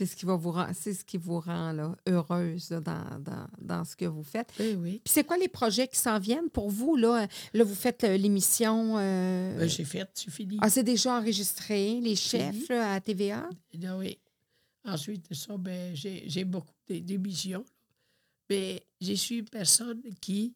C'est 0.00 0.06
ce 0.06 0.16
qui 0.16 0.24
va 0.24 0.34
vous 0.34 0.52
rend- 0.52 0.72
c'est 0.72 0.94
ce 0.94 1.04
qui 1.04 1.18
vous 1.18 1.40
rend 1.40 1.72
là, 1.72 1.94
heureuse 2.08 2.70
là, 2.70 2.80
dans, 2.80 3.18
dans, 3.20 3.46
dans 3.60 3.84
ce 3.84 3.94
que 3.94 4.06
vous 4.06 4.22
faites. 4.22 4.50
Oui, 4.58 4.74
oui. 4.78 5.00
Puis 5.04 5.12
c'est 5.12 5.24
quoi 5.24 5.36
les 5.36 5.46
projets 5.48 5.86
qui 5.88 5.98
s'en 5.98 6.18
viennent 6.18 6.48
pour 6.48 6.70
vous? 6.70 6.96
Là, 6.96 7.26
là 7.52 7.64
vous 7.64 7.74
faites 7.74 8.02
euh, 8.04 8.16
l'émission. 8.16 8.96
euh, 8.96 9.58
Ben, 9.58 9.68
J'ai 9.68 9.84
fait, 9.84 10.08
c'est 10.14 10.30
fini. 10.30 10.56
Ah, 10.62 10.70
c'est 10.70 10.84
déjà 10.84 11.18
enregistré, 11.18 12.00
les 12.00 12.16
chefs 12.16 12.66
là, 12.70 12.94
à 12.94 13.00
TVA? 13.02 13.46
Ah 13.84 13.96
oui. 13.98 14.18
Ensuite 14.86 15.28
de 15.28 15.34
ça, 15.34 15.54
ben, 15.58 15.94
j'ai 15.94 16.24
j'ai 16.26 16.44
beaucoup 16.44 16.72
d'é- 16.88 17.02
d'émissions. 17.02 17.66
Mais 18.48 18.82
je 19.02 19.12
suis 19.12 19.40
une 19.40 19.50
personne 19.50 20.00
qui, 20.18 20.54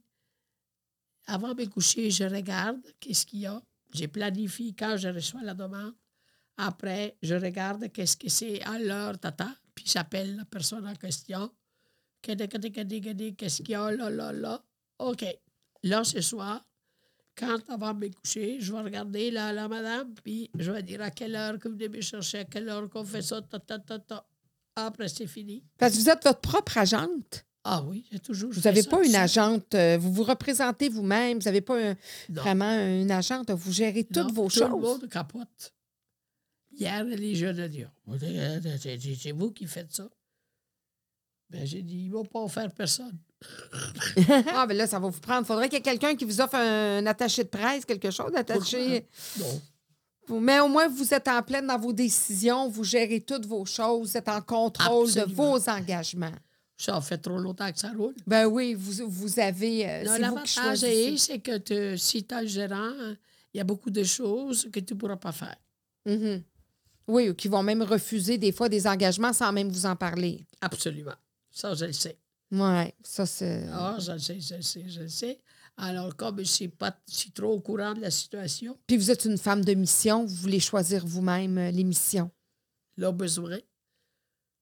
avant 1.27 1.53
de 1.53 1.61
me 1.65 1.69
coucher, 1.69 2.11
je 2.11 2.25
regarde 2.25 2.81
qu'est-ce 2.99 3.27
qu'il 3.27 3.41
y 3.41 3.47
a. 3.47 3.63
Je 3.95 4.07
planifie 4.07 4.75
quand 4.75 4.97
je 4.97 5.09
reçois 5.09 5.43
la 5.43 5.53
demande. 5.53 5.93
Après, 6.57 7.17
je 7.23 7.35
regarde 7.35 7.91
qu'est-ce 7.93 8.17
que 8.17 8.29
c'est 8.29 8.63
à 8.63 8.79
l'heure, 8.79 9.19
tata. 9.19 9.49
Puis 9.75 9.87
j'appelle 9.89 10.37
la 10.37 10.45
personne 10.45 10.87
en 10.87 10.95
question. 10.95 11.51
Qu'est-ce 12.23 13.63
qu'il 13.63 13.71
y 13.71 13.75
a 13.75 13.91
là, 13.91 14.11
là, 14.11 14.33
là? 14.33 14.63
OK. 14.99 15.25
Là, 15.83 16.05
ce 16.05 16.21
soir, 16.21 16.65
quand 17.37 17.59
avant 17.69 17.93
de 17.93 18.07
me 18.07 18.09
coucher, 18.13 18.59
je 18.61 18.73
vais 18.73 18.81
regarder 18.81 19.31
la, 19.31 19.53
la 19.53 19.69
madame, 19.69 20.15
puis 20.23 20.51
je 20.59 20.71
vais 20.71 20.83
dire 20.83 21.03
à 21.03 21.11
quelle 21.11 21.35
heure 21.35 21.59
que 21.59 21.69
vous 21.69 21.75
venez 21.75 21.89
me 21.89 22.01
chercher, 22.01 22.39
à 22.41 22.45
quelle 22.45 22.69
heure 22.69 22.89
qu'on 22.89 23.05
fait 23.05 23.23
ça, 23.23 23.43
ta, 23.43 23.59
ta, 23.59 23.79
ta, 23.79 23.99
ta. 23.99 24.27
Après, 24.77 25.09
c'est 25.09 25.27
fini. 25.27 25.63
Parce 25.79 25.93
que 25.95 25.99
vous 25.99 26.09
êtes 26.09 26.25
votre 26.25 26.41
propre 26.41 26.79
agente. 26.79 27.45
Ah 27.65 27.83
oui, 27.83 28.07
j'ai 28.13 28.19
toujours 28.19 28.53
Vous 28.53 28.61
n'avez 28.61 28.83
pas 28.83 29.03
une 29.05 29.13
ça. 29.13 29.23
agente. 29.23 29.75
euh, 29.75 29.97
vous 29.99 30.13
vous 30.13 30.23
représentez 30.25 30.89
vous-même. 30.91 31.39
Vous 31.39 31.45
n'avez 31.45 31.63
pas 31.63 31.91
un- 31.91 31.97
vraiment 32.29 32.71
une 32.71 33.11
agente. 33.11 33.51
Vous 33.51 33.73
gérez 33.73 34.05
toutes 34.05 34.17
Non, 34.17 34.33
vos 34.33 34.49
tout 34.49 34.61
le 34.61 34.67
choses. 34.67 34.81
monde 34.83 35.09
capote. 35.09 35.73
Hier, 36.77 37.05
les 37.05 37.35
jeunes 37.35 37.61
ont 37.61 37.69
dit 37.69 37.85
Oh, 38.07 38.15
c'est- 38.19 39.33
vous 39.33 39.51
qui 39.51 39.67
faites 39.67 39.93
ça. 39.93 40.09
Ben, 41.51 41.67
j'ai 41.67 41.83
dit, 41.83 42.05
ils 42.05 42.09
ne 42.09 42.15
vont 42.15 42.25
pas 42.25 42.41
en 42.41 42.49
faire 42.49 42.71
personne. 42.73 43.17
ah, 44.55 44.67
ben 44.67 44.77
là, 44.77 44.87
ça 44.87 44.99
va 44.99 45.09
vous 45.09 45.21
prendre. 45.21 45.47
Faudrait 45.47 45.69
qu'il 45.69 45.77
y 45.77 45.81
ait 45.81 45.83
quelqu'un 45.83 46.17
qui 46.17 46.25
vous 46.25 46.41
offre 46.41 46.57
un, 46.57 47.05
attaché 47.07 47.45
de 47.45 47.49
presse, 47.49 47.85
quelque 47.85 48.11
chose 48.11 48.33
d'attaché. 48.33 49.07
Non. 49.39 50.41
Mais 50.41 50.61
au 50.61 50.69
moins, 50.69 50.89
vous 50.89 51.13
êtes 51.13 51.29
en 51.29 51.43
pleine 51.43 51.67
dans 51.67 51.79
vos 51.79 51.93
décisions, 51.93 52.69
vous 52.69 52.83
gérez 52.83 53.21
toutes 53.21 53.45
vos 53.45 53.67
choses, 53.67 54.11
vous 54.11 54.17
êtes 54.17 54.29
en 54.29 54.41
contrôle 54.41 55.13
de 55.13 55.25
vos 55.33 55.69
engagements. 55.69 56.33
Ça 56.77 57.01
fait 57.01 57.19
trop 57.19 57.39
longtemps 57.39 57.71
que 57.71 57.79
ça 57.79 57.93
roule. 57.93 58.15
Ben 58.27 58.47
oui, 58.47 58.75
vous, 58.75 59.09
vous 59.09 59.39
avez. 59.39 59.89
Euh, 59.89 60.03
L'avantage, 60.05 60.79
c'est 61.19 61.39
que 61.39 61.97
si 61.97 62.25
tu 62.25 62.35
es 62.35 62.47
gérant, 62.49 62.93
il 63.53 63.59
y 63.59 63.61
a 63.61 63.65
beaucoup 63.65 63.91
de 63.91 64.03
choses 64.03 64.69
que 64.73 64.81
tu 64.81 64.95
ne 64.95 64.99
pourras 64.99 65.17
pas 65.17 65.33
faire. 65.33 65.57
Mm-hmm. 66.07 66.43
Oui, 67.07 67.29
ou 67.29 67.35
qui 67.35 67.49
vont 67.49 67.63
même 67.63 67.83
refuser 67.83 68.39
des 68.39 68.53
fois 68.53 68.69
des 68.69 68.87
engagements 68.87 69.33
sans 69.33 69.53
même 69.53 69.69
vous 69.69 69.87
en 69.87 69.97
parler. 69.97 70.45
Absolument. 70.61 71.15
Ça, 71.51 71.75
je 71.75 71.85
le 71.87 71.93
sais. 71.93 72.19
Oui, 72.51 72.95
ça, 73.03 73.27
c'est. 73.27 73.67
Ah, 73.73 73.97
je 73.99 74.13
le 74.13 74.19
sais, 74.19 74.41
je 74.41 74.55
le 74.55 74.63
sais, 74.63 74.85
je 74.89 75.01
le 75.01 75.09
sais. 75.09 75.41
Alors, 75.77 76.15
comme 76.17 76.37
je 76.37 76.43
ne 76.43 76.47
suis 76.47 76.69
pas 76.69 76.97
trop 77.35 77.53
au 77.53 77.61
courant 77.61 77.95
de 77.95 78.01
la 78.01 78.11
situation. 78.11 78.79
Puis 78.87 78.97
vous 78.97 79.11
êtes 79.11 79.25
une 79.25 79.39
femme 79.39 79.65
de 79.65 79.75
mission, 79.75 80.25
vous 80.25 80.35
voulez 80.35 80.61
choisir 80.61 81.05
vous-même 81.05 81.59
euh, 81.59 81.71
les 81.71 81.85
missions. 81.85 82.31
Le 82.97 83.11
besoin, 83.11 83.59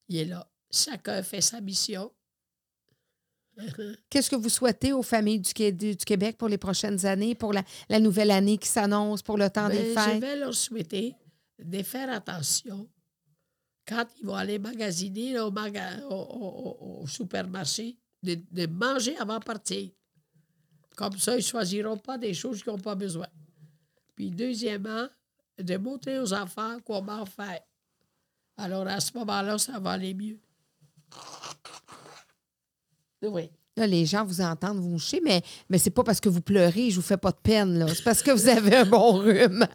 il 0.09 0.17
est 0.17 0.25
là. 0.25 0.49
Chacun 0.71 1.23
fait 1.23 1.43
sa 1.43 1.61
mission. 1.61 2.11
Qu'est-ce 4.09 4.31
que 4.31 4.37
vous 4.37 4.49
souhaitez 4.49 4.95
aux 4.95 5.03
familles 5.03 5.41
du, 5.41 5.97
Québec 5.97 6.39
pour 6.39 6.49
les 6.49 6.57
prochaines 6.57 7.05
années, 7.05 7.35
pour 7.35 7.53
la, 7.53 8.01
nouvelle 8.01 8.31
année 8.31 8.57
qui 8.57 8.69
s'annonce, 8.69 9.21
pour 9.21 9.37
le 9.37 9.51
temps 9.51 9.69
des 9.69 9.95
ben, 9.95 9.99
fêtes? 9.99 10.15
Je 10.15 10.21
vais 10.21 10.37
leur 10.37 10.55
souhaiter 10.55 11.15
de 11.65 11.83
faire 11.83 12.11
attention 12.11 12.89
quand 13.87 14.07
ils 14.19 14.27
vont 14.27 14.35
aller 14.35 14.59
magasiner 14.59 15.39
au, 15.41 17.05
supermarché, 17.07 17.97
de, 18.23 18.67
manger 18.67 19.17
avant 19.19 19.39
de 19.39 19.45
partir. 19.45 19.91
Comme 20.97 21.19
ça, 21.19 21.33
ils 21.35 21.39
ne 21.39 21.43
choisiront 21.43 21.97
pas 21.97 22.19
des 22.19 22.35
choses 22.35 22.63
qu'ils 22.63 22.73
n'ont 22.73 22.79
pas 22.79 22.95
besoin. 22.95 23.27
Puis, 24.15 24.31
deuxièmement, 24.31 25.09
de 25.59 25.77
montrer 25.77 26.21
aux 26.21 26.33
enfants 26.33 26.79
comment 26.85 27.25
faire. 27.27 27.61
Alors, 28.57 28.87
à 28.87 29.01
ce 29.01 29.17
moment-là, 29.19 29.59
ça 29.59 29.79
va 29.79 29.93
aller 29.93 30.15
mieux. 30.15 30.39
Oui. 33.23 33.51
Là, 33.77 33.87
les 33.87 34.05
gens 34.05 34.25
vous 34.25 34.43
entendent 34.43 34.79
vous 34.79 34.91
moucher, 34.91 35.23
mais, 35.25 35.41
mais 35.71 35.79
c'est 35.79 35.91
pas 35.91 36.05
parce 36.05 36.21
que 36.21 36.29
vous 36.29 36.43
pleurez, 36.43 36.91
je 36.91 36.97
vous 36.97 37.07
fais 37.07 37.17
pas 37.17 37.31
de 37.31 37.39
peine. 37.43 37.87
C'est 37.89 38.05
parce 38.05 38.23
que 38.23 38.31
vous 38.31 38.49
avez 38.49 38.77
un 38.77 38.85
bon 38.85 39.13
rhume. 39.15 39.67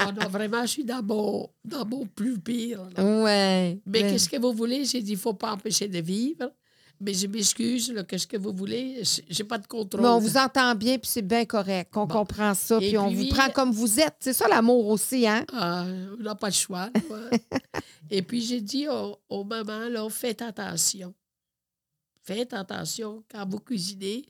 oh 0.00 0.10
non, 0.20 0.28
vraiment, 0.28 0.62
je 0.62 0.66
suis 0.66 0.84
dans 0.84 1.04
mon, 1.04 1.48
dans 1.64 1.86
mon 1.86 2.04
plus 2.06 2.38
pire. 2.40 2.88
Ouais. 2.98 3.78
Mais 3.86 4.00
qu'est-ce 4.00 4.28
que 4.28 4.40
vous 4.40 4.52
voulez? 4.52 4.84
J'ai 4.84 5.02
dit, 5.02 5.12
il 5.12 5.18
faut 5.18 5.34
pas 5.34 5.52
empêcher 5.52 5.86
de 5.86 6.00
vivre. 6.00 6.50
Mais 6.98 7.12
je 7.12 7.26
m'excuse, 7.26 7.94
qu'est-ce 8.08 8.26
que 8.26 8.38
vous 8.38 8.52
voulez? 8.52 9.02
J'ai 9.28 9.44
pas 9.44 9.58
de 9.58 9.66
contrôle. 9.66 10.00
Mais 10.00 10.08
on 10.08 10.18
vous 10.18 10.36
entend 10.36 10.74
bien, 10.74 10.98
puis 10.98 11.10
c'est 11.12 11.22
bien 11.22 11.44
correct. 11.44 11.92
On 11.94 12.06
comprend 12.06 12.54
ça, 12.54 12.78
puis, 12.78 12.96
on 12.96 13.10
vous 13.10 13.28
prend 13.28 13.50
comme 13.50 13.70
vous 13.70 14.00
êtes. 14.00 14.16
C'est 14.18 14.32
ça 14.32 14.48
l'amour 14.48 14.88
aussi, 14.88 15.28
hein? 15.28 15.44
Ah, 15.52 15.84
on 16.18 16.22
n'a 16.22 16.34
pas 16.34 16.48
le 16.48 16.54
choix. 16.54 16.88
Et 18.10 18.22
puis 18.22 18.40
j'ai 18.40 18.62
dit 18.62 18.88
au, 18.88 19.16
au 19.28 19.44
maman, 19.44 19.88
là, 19.90 20.08
faites 20.08 20.40
attention. 20.40 21.12
Faites 22.26 22.54
attention 22.54 23.24
quand 23.30 23.48
vous 23.48 23.60
cuisinez, 23.60 24.26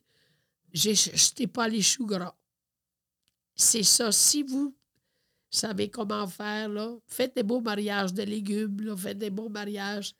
jetez 0.75 1.47
pas 1.47 1.67
les 1.67 1.81
choux 1.81 2.05
gras. 2.05 2.37
C'est 3.55 3.85
ça. 3.85 4.13
Si 4.13 4.43
vous 4.43 4.77
savez 5.49 5.89
comment 5.89 6.27
faire, 6.27 6.69
là, 6.69 6.95
faites 7.07 7.35
des 7.35 7.43
beaux 7.43 7.63
mariages 7.63 8.13
de 8.13 8.23
légumes, 8.23 8.95
faites 8.99 9.17
des 9.17 9.31
beaux 9.31 9.49
mariages. 9.49 10.15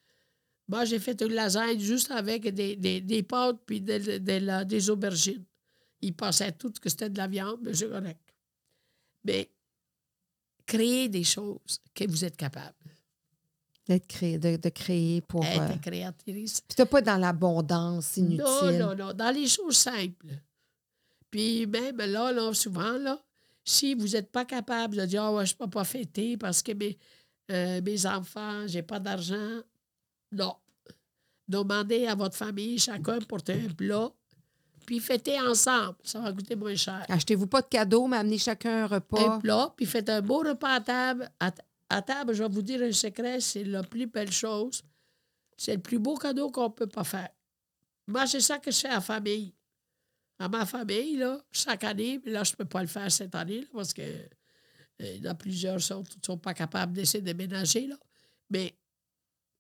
Moi, 0.67 0.87
j'ai 0.87 0.99
fait 0.99 1.21
une 1.21 1.35
lasagne 1.35 1.79
juste 1.79 2.11
avec 2.11 2.49
des, 2.49 2.77
des, 2.77 3.23
pâtes 3.23 3.61
puis 3.67 3.83
des 3.83 4.91
aubergines. 4.91 5.45
Ils 6.01 6.15
pensaient 6.15 6.53
tout 6.53 6.73
que 6.81 6.89
c'était 6.89 7.11
de 7.11 7.19
la 7.19 7.27
viande, 7.27 7.61
mais 7.61 7.75
c'est 7.75 7.91
correct. 7.91 8.35
Mais 9.23 9.51
créez 10.65 11.11
des 11.11 11.25
choses 11.25 11.79
que 11.95 12.09
vous 12.09 12.25
êtes 12.25 12.39
capable. 12.39 12.75
D'être 13.87 14.07
créé, 14.09 14.39
de, 14.39 14.57
de, 14.57 14.69
créer 14.69 15.21
pour. 15.21 15.45
Être 15.45 15.61
euh... 15.61 15.77
créatrice. 15.81 16.61
Puis 16.61 16.85
pas 16.85 17.01
dans 17.01 17.19
l'abondance 17.19 18.17
inutile. 18.17 18.43
Non, 18.43 18.73
non, 18.73 18.95
non. 18.97 19.13
Dans 19.13 19.31
les 19.33 19.47
choses 19.47 19.77
simples. 19.77 20.27
Puis 21.31 21.67
même 21.67 21.97
là, 21.99 22.33
là 22.33 22.53
souvent, 22.53 22.99
là, 22.99 23.21
si 23.65 23.95
vous 23.95 24.09
n'êtes 24.09 24.31
pas 24.31 24.45
capable 24.45 24.97
de 24.97 25.07
dire 25.07 25.25
oh, 25.25 25.37
ouais, 25.37 25.47
je 25.47 25.55
ne 25.55 25.59
peux 25.59 25.71
pas 25.71 25.85
fêter 25.85 26.37
parce 26.37 26.63
que 26.63 26.73
mes, 26.73 26.99
euh, 27.51 27.81
mes 27.83 28.07
enfants, 28.07 28.67
j'ai 28.67 28.83
pas 28.83 28.99
d'argent. 28.99 29.61
Non. 30.33 30.55
Demandez 31.49 32.07
à 32.07 32.15
votre 32.15 32.37
famille, 32.37 32.79
chacun 32.79 33.21
porter 33.21 33.53
un 33.53 33.73
plat, 33.73 34.11
puis 34.85 34.99
fêtez 34.99 35.41
ensemble. 35.41 35.97
Ça 36.03 36.21
va 36.21 36.33
coûter 36.33 36.57
moins 36.57 36.75
cher. 36.75 37.05
Achetez-vous 37.09 37.47
pas 37.47 37.63
de 37.63 37.69
cadeaux, 37.69 38.07
mais 38.07 38.17
amenez 38.17 38.39
chacun 38.39 38.85
un 38.85 38.87
repas. 38.87 39.35
Un 39.35 39.39
plat, 39.39 39.73
puis 39.77 39.87
faites 39.87 40.09
un 40.09 40.23
beau 40.23 40.39
repas 40.39 40.75
à 40.75 40.81
table, 40.81 41.31
à, 41.39 41.53
à 41.89 42.03
table, 42.03 42.35
je 42.35 42.43
vais 42.43 42.49
vous 42.49 42.63
dire 42.63 42.83
un 42.83 42.93
secret, 42.93 43.41
c'est 43.41 43.65
la 43.65 43.83
plus 43.83 44.07
belle 44.07 44.33
chose. 44.33 44.83
C'est 45.57 45.77
le 45.77 45.83
plus 45.83 45.99
beau 45.99 46.17
cadeau 46.17 46.51
qu'on 46.51 46.65
ne 46.65 46.73
peut 46.75 46.87
pas 46.87 47.05
faire. 47.05 47.31
Moi, 48.07 48.27
c'est 48.27 48.41
ça 48.41 48.59
que 48.59 48.71
je 48.71 48.79
fais 48.79 48.89
à 48.89 49.01
famille. 49.01 49.55
À 50.39 50.49
ma 50.49 50.67
famille, 50.67 51.17
là, 51.17 51.41
chaque 51.51 51.85
année, 51.85 52.21
mais 52.25 52.33
là, 52.33 52.45
je 52.45 52.53
ne 52.53 52.57
peux 52.57 52.65
pas 52.67 52.83
le 52.83 52.89
faire 52.89 53.11
cette 53.11 53.35
année, 53.35 53.67
parce 53.73 53.95
que 53.95 54.03
euh, 54.03 54.27
il 55.01 55.23
y 55.23 55.27
a 55.27 55.35
plusieurs 55.35 55.79
qui 55.79 56.19
ne 56.19 56.25
sont 56.25 56.39
pas 56.39 56.53
capables 56.53 56.93
d'essayer 56.93 57.23
de 57.23 57.33
ménager. 57.33 57.87
Là. 57.87 57.97
Mais 58.51 58.77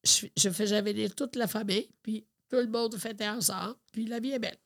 je, 0.04 0.26
je, 0.36 0.50
faisais 0.50 0.82
venir 0.82 1.14
toute 1.14 1.36
la 1.36 1.46
famille, 1.46 1.88
puis 2.02 2.26
tout 2.50 2.56
le 2.56 2.68
monde 2.68 2.96
fêtait 2.98 3.28
ensemble, 3.28 3.76
puis 3.90 4.04
la 4.04 4.20
vie 4.20 4.32
est 4.32 4.38
belle. 4.38 4.58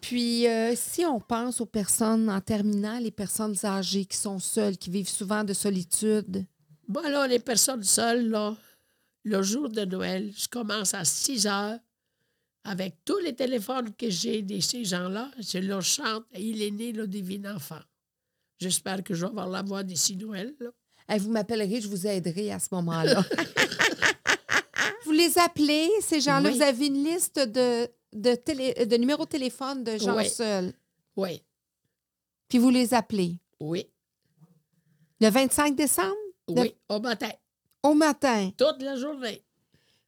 Puis, 0.00 0.46
euh, 0.46 0.74
si 0.76 1.04
on 1.04 1.20
pense 1.20 1.60
aux 1.60 1.66
personnes 1.66 2.30
en 2.30 2.40
terminale, 2.40 3.02
les 3.02 3.10
personnes 3.10 3.56
âgées 3.64 4.04
qui 4.04 4.16
sont 4.16 4.38
seules, 4.38 4.76
qui 4.76 4.90
vivent 4.90 5.08
souvent 5.08 5.44
de 5.44 5.52
solitude? 5.52 6.46
Bon, 6.86 7.00
alors, 7.04 7.26
les 7.26 7.38
personnes 7.38 7.82
seules, 7.82 8.28
là, 8.28 8.56
le 9.24 9.42
jour 9.42 9.68
de 9.68 9.84
Noël, 9.84 10.32
je 10.36 10.48
commence 10.48 10.94
à 10.94 11.04
6 11.04 11.46
heures 11.46 11.78
avec 12.64 12.96
tous 13.04 13.18
les 13.18 13.34
téléphones 13.34 13.94
que 13.94 14.10
j'ai 14.10 14.42
de 14.42 14.60
ces 14.60 14.84
gens-là. 14.84 15.30
Je 15.38 15.58
leur 15.58 15.82
chante 15.82 16.24
Il 16.34 16.62
est 16.62 16.70
né 16.70 16.92
le 16.92 17.06
divin 17.06 17.54
enfant. 17.54 17.80
J'espère 18.58 19.02
que 19.02 19.14
je 19.14 19.20
vais 19.20 19.30
avoir 19.30 19.48
la 19.48 19.62
voix 19.62 19.82
d'ici 19.82 20.16
Noël. 20.16 20.54
vous 21.18 21.30
m'appellerez, 21.30 21.80
je 21.80 21.88
vous 21.88 22.06
aiderai 22.06 22.52
à 22.52 22.58
ce 22.58 22.68
moment-là. 22.72 23.24
vous 25.04 25.12
les 25.12 25.38
appelez, 25.38 25.88
ces 26.00 26.20
gens-là, 26.20 26.50
vous 26.50 26.62
avez 26.62 26.86
une 26.86 27.04
liste 27.04 27.38
de 27.38 27.88
de, 28.12 28.34
télé, 28.34 28.86
de 28.86 28.96
numéro 28.96 29.24
de 29.24 29.28
téléphone 29.28 29.84
de 29.84 29.98
gens 29.98 30.22
seuls. 30.24 30.72
Oui. 31.16 31.42
Puis 32.48 32.58
vous 32.58 32.70
les 32.70 32.94
appelez. 32.94 33.38
Oui. 33.60 33.86
Le 35.20 35.30
25 35.30 35.74
décembre? 35.74 36.14
Oui, 36.48 36.74
au 36.88 37.00
matin. 37.00 37.30
Au 37.82 37.94
matin. 37.94 38.50
Toute 38.56 38.82
la 38.82 38.96
journée. 38.96 39.42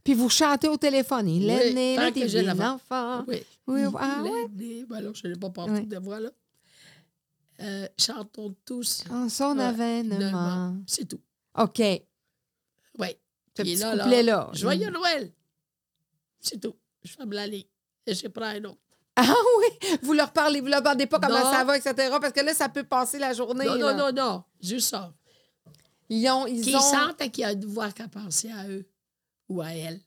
Puis 0.02 0.14
vous 0.14 0.30
chantez 0.30 0.68
au 0.68 0.76
téléphone. 0.76 1.28
Il 1.28 1.50
est 1.50 1.72
né, 1.72 1.96
le 1.96 2.10
divin 2.10 2.74
enfant. 2.74 3.24
Oui. 3.26 3.42
Oui, 3.66 3.82
ah, 3.98 4.22
ouais. 4.22 4.48
Ben 4.48 4.96
alors, 4.96 5.14
je 5.14 5.28
n'ai 5.28 5.36
pas 5.36 5.50
partout 5.50 5.86
de 5.86 5.98
voix, 5.98 6.20
là. 6.20 6.30
Euh, 7.60 7.86
chantons 7.98 8.54
tous. 8.64 9.04
En 9.10 9.28
son 9.28 9.58
avènement. 9.58 10.76
C'est 10.86 11.06
tout. 11.06 11.20
OK. 11.58 11.78
Oui. 11.78 13.08
Ce 13.56 13.62
petit 13.62 13.76
là, 13.76 13.98
couplet 13.98 14.22
là. 14.22 14.48
Joyeux 14.54 14.90
Noël. 14.90 15.30
C'est 16.40 16.58
tout. 16.58 16.74
Je 17.02 17.12
ferme 17.12 17.32
la 17.32 17.46
ligne 17.46 17.64
et 18.06 18.14
je 18.14 18.28
prends 18.28 18.46
un 18.46 18.64
autre. 18.64 18.78
Ah 19.16 19.34
oui? 19.58 19.98
Vous 20.02 20.12
leur 20.12 20.32
parlez, 20.32 20.60
vous 20.60 20.68
leur 20.68 20.80
demandez 20.82 21.06
pas 21.06 21.18
comment 21.18 21.50
ça 21.50 21.64
va, 21.64 21.76
etc. 21.76 21.94
Parce 22.20 22.32
que 22.32 22.40
là, 22.40 22.54
ça 22.54 22.68
peut 22.68 22.84
passer 22.84 23.18
la 23.18 23.32
journée. 23.32 23.66
Non, 23.66 23.78
non, 23.78 23.96
non, 23.96 24.12
non. 24.12 24.44
Juste 24.60 24.90
ça. 24.90 25.12
Ils 26.08 26.28
ont. 26.28 26.46
Ils 26.46 26.64
sentent 26.64 27.30
qu'il 27.30 27.42
y 27.42 27.44
a 27.44 27.52
une 27.52 27.66
voix 27.66 27.92
qu'à 27.92 28.08
penser 28.08 28.50
à 28.50 28.68
eux 28.68 28.86
ou 29.48 29.60
à 29.60 29.74
elles. 29.74 30.00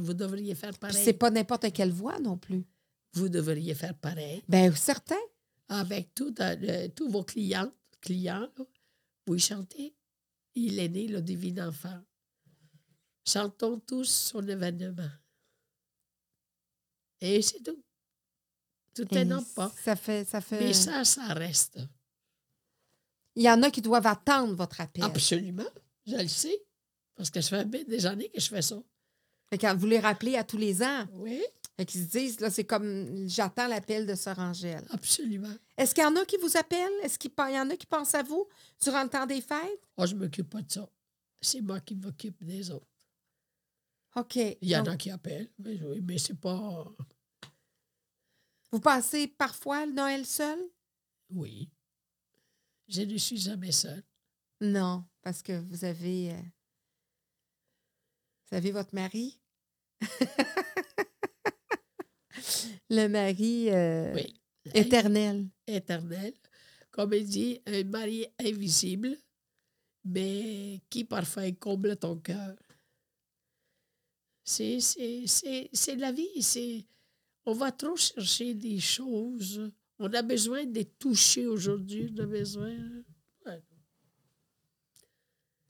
Vous 0.00 0.14
devriez 0.14 0.54
faire 0.54 0.76
pareil. 0.78 1.00
C'est 1.02 1.12
pas 1.12 1.30
n'importe 1.30 1.72
quelle 1.72 1.92
voix 1.92 2.18
non 2.18 2.36
plus. 2.36 2.64
Vous 3.14 3.28
devriez 3.28 3.74
faire 3.74 3.94
pareil. 3.94 4.42
Bien, 4.48 4.74
certain. 4.74 5.16
Avec 5.68 6.14
tout, 6.14 6.34
euh, 6.40 6.88
tous 6.94 7.08
vos 7.08 7.24
clients, 7.24 7.72
clients 8.00 8.48
vous 9.26 9.38
chantez 9.38 9.94
Il 10.54 10.78
est 10.78 10.88
né 10.88 11.08
le 11.08 11.20
divin 11.20 11.68
enfant. 11.68 12.00
Chantons 13.26 13.80
tous 13.80 14.04
son 14.04 14.46
événement. 14.46 15.10
Et 17.20 17.42
c'est 17.42 17.62
tout. 17.62 17.82
Tout 18.94 19.14
est 19.14 19.24
non 19.24 19.42
pas. 19.54 19.72
Ça 19.84 19.96
fait, 19.96 20.26
ça 20.26 20.40
fait. 20.40 20.60
Mais 20.60 20.72
ça, 20.72 21.04
ça 21.04 21.34
reste. 21.34 21.78
Il 23.34 23.42
y 23.42 23.50
en 23.50 23.62
a 23.62 23.70
qui 23.70 23.82
doivent 23.82 24.06
attendre 24.06 24.54
votre 24.54 24.80
appel. 24.80 25.04
Absolument. 25.04 25.68
Je 26.06 26.16
le 26.16 26.28
sais. 26.28 26.62
Parce 27.14 27.30
que 27.30 27.40
ça 27.40 27.64
fait 27.64 27.84
des 27.84 28.06
années 28.06 28.30
que 28.30 28.40
je 28.40 28.48
fais 28.48 28.62
ça. 28.62 28.82
Et 29.52 29.58
quand 29.58 29.76
vous 29.76 29.86
les 29.86 30.00
rappelez 30.00 30.36
à 30.36 30.44
tous 30.44 30.56
les 30.56 30.82
ans. 30.82 31.06
Oui. 31.12 31.42
Et 31.78 31.84
qu'ils 31.84 32.04
se 32.04 32.06
disent, 32.06 32.40
là, 32.40 32.50
c'est 32.50 32.64
comme 32.64 33.28
j'attends 33.28 33.68
l'appel 33.68 34.06
de 34.06 34.14
Sœur 34.14 34.38
Angèle. 34.38 34.86
Absolument. 34.90 35.54
Est-ce 35.76 35.94
qu'il 35.94 36.04
y 36.04 36.06
en 36.06 36.16
a 36.16 36.24
qui 36.24 36.38
vous 36.38 36.56
appellent? 36.56 36.98
Est-ce 37.02 37.18
qu'il 37.18 37.30
y 37.36 37.60
en 37.60 37.68
a 37.68 37.76
qui 37.76 37.86
pensent 37.86 38.14
à 38.14 38.22
vous 38.22 38.48
durant 38.82 39.02
le 39.02 39.10
temps 39.10 39.26
des 39.26 39.42
fêtes? 39.42 39.82
Moi, 39.98 40.06
je 40.06 40.14
ne 40.14 40.20
m'occupe 40.20 40.48
pas 40.48 40.62
de 40.62 40.72
ça. 40.72 40.88
c'est 41.42 41.60
moi 41.60 41.80
qui 41.80 41.94
m'occupe 41.94 42.42
des 42.42 42.70
autres. 42.70 42.86
OK. 44.16 44.36
Il 44.36 44.68
y 44.68 44.76
en 44.76 44.82
Donc, 44.82 44.94
a 44.94 44.96
qui 44.96 45.10
appellent, 45.10 45.50
mais, 45.58 45.80
oui, 45.82 46.00
mais 46.00 46.18
c'est 46.18 46.40
pas. 46.40 46.84
Vous 48.72 48.80
passez 48.80 49.28
parfois 49.28 49.86
le 49.86 49.92
Noël 49.92 50.26
seul? 50.26 50.58
Oui. 51.30 51.70
Je 52.88 53.02
ne 53.02 53.16
suis 53.18 53.36
jamais 53.36 53.72
seule. 53.72 54.02
Non, 54.60 55.04
parce 55.22 55.42
que 55.42 55.52
vous 55.60 55.84
avez. 55.84 56.32
euh, 56.32 56.40
Vous 58.50 58.56
avez 58.56 58.70
votre 58.72 58.94
mari? 58.94 59.38
le 62.90 63.08
mari 63.08 63.70
euh, 63.70 64.14
Oui. 64.14 64.40
éternel. 64.74 65.48
Éternel. 65.66 66.34
Comme 66.90 67.12
il 67.12 67.26
dit, 67.28 67.60
un 67.66 67.84
mari 67.84 68.26
invisible, 68.40 69.16
mais 70.04 70.80
qui 70.88 71.04
parfois 71.04 71.50
comble 71.52 71.96
ton 71.96 72.16
cœur. 72.18 72.56
C'est, 74.46 75.96
la 75.96 76.12
vie. 76.12 76.40
C'est, 76.42 76.84
on 77.44 77.52
va 77.52 77.72
trop 77.72 77.96
chercher 77.96 78.54
des 78.54 78.78
choses. 78.78 79.70
On 79.98 80.12
a 80.12 80.22
besoin 80.22 80.64
d'être 80.64 80.98
touché 80.98 81.46
aujourd'hui. 81.46 82.12
On 82.16 82.22
a 82.22 82.26
besoin. 82.26 82.70
Ouais. 83.44 83.60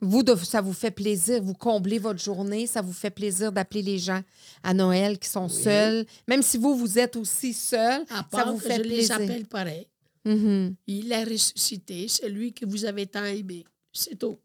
Vous, 0.00 0.22
ça 0.44 0.60
vous 0.60 0.74
fait 0.74 0.90
plaisir, 0.90 1.42
vous 1.42 1.54
comblez 1.54 1.98
votre 1.98 2.20
journée, 2.22 2.66
ça 2.66 2.82
vous 2.82 2.92
fait 2.92 3.10
plaisir 3.10 3.50
d'appeler 3.50 3.80
les 3.82 3.98
gens 3.98 4.22
à 4.62 4.74
Noël 4.74 5.18
qui 5.18 5.28
sont 5.28 5.46
Oui. 5.48 5.62
seuls, 5.62 6.06
même 6.28 6.42
si 6.42 6.58
vous, 6.58 6.76
vous 6.76 6.98
êtes 6.98 7.16
aussi 7.16 7.54
seul, 7.54 8.02
À 8.10 8.16
ça 8.16 8.22
part 8.30 8.52
vous 8.52 8.58
fait 8.58 8.76
je 8.76 8.82
les 8.82 8.88
plaisir. 8.96 9.14
appelle 9.16 9.46
pareil. 9.46 9.86
Mhm. 10.26 10.74
Il 10.86 11.12
a 11.14 11.24
ressuscité, 11.24 12.08
celui 12.08 12.52
que 12.52 12.66
vous 12.66 12.84
avez 12.84 13.06
tant 13.06 13.24
aimé. 13.24 13.64
C'est 13.92 14.16
tout. 14.18 14.38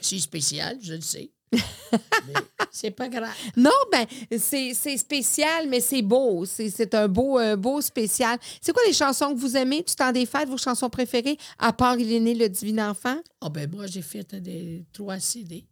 C'est 0.00 0.18
spécial, 0.18 0.78
je 0.82 0.94
le 0.94 1.00
sais. 1.00 1.30
mais 1.52 2.32
c'est 2.72 2.90
pas 2.90 3.08
grave. 3.08 3.32
Non, 3.56 3.70
ben, 3.92 4.06
c'est 4.38 4.74
c'est 4.74 4.96
spécial, 4.96 5.68
mais 5.68 5.80
c'est 5.80 6.02
beau. 6.02 6.44
C'est 6.44 6.68
c'est 6.68 6.92
un 6.94 7.06
beau, 7.06 7.38
un 7.38 7.56
beau 7.56 7.80
spécial. 7.80 8.38
C'est 8.60 8.72
quoi 8.72 8.82
les 8.86 8.92
chansons 8.92 9.32
que 9.34 9.38
vous 9.38 9.56
aimez? 9.56 9.82
Du 9.82 9.94
temps 9.94 10.10
des 10.10 10.26
fêtes, 10.26 10.48
vos 10.48 10.56
chansons 10.58 10.90
préférées, 10.90 11.38
à 11.58 11.72
part 11.72 11.96
Il 11.98 12.12
est 12.12 12.18
né 12.20 12.34
le 12.34 12.48
divin 12.48 12.90
enfant? 12.90 13.18
Ah 13.40 13.48
ben 13.50 13.70
moi, 13.70 13.86
j'ai 13.86 14.02
fait 14.02 14.34
des 14.34 14.84
trois 14.92 15.20
CD. 15.20 15.64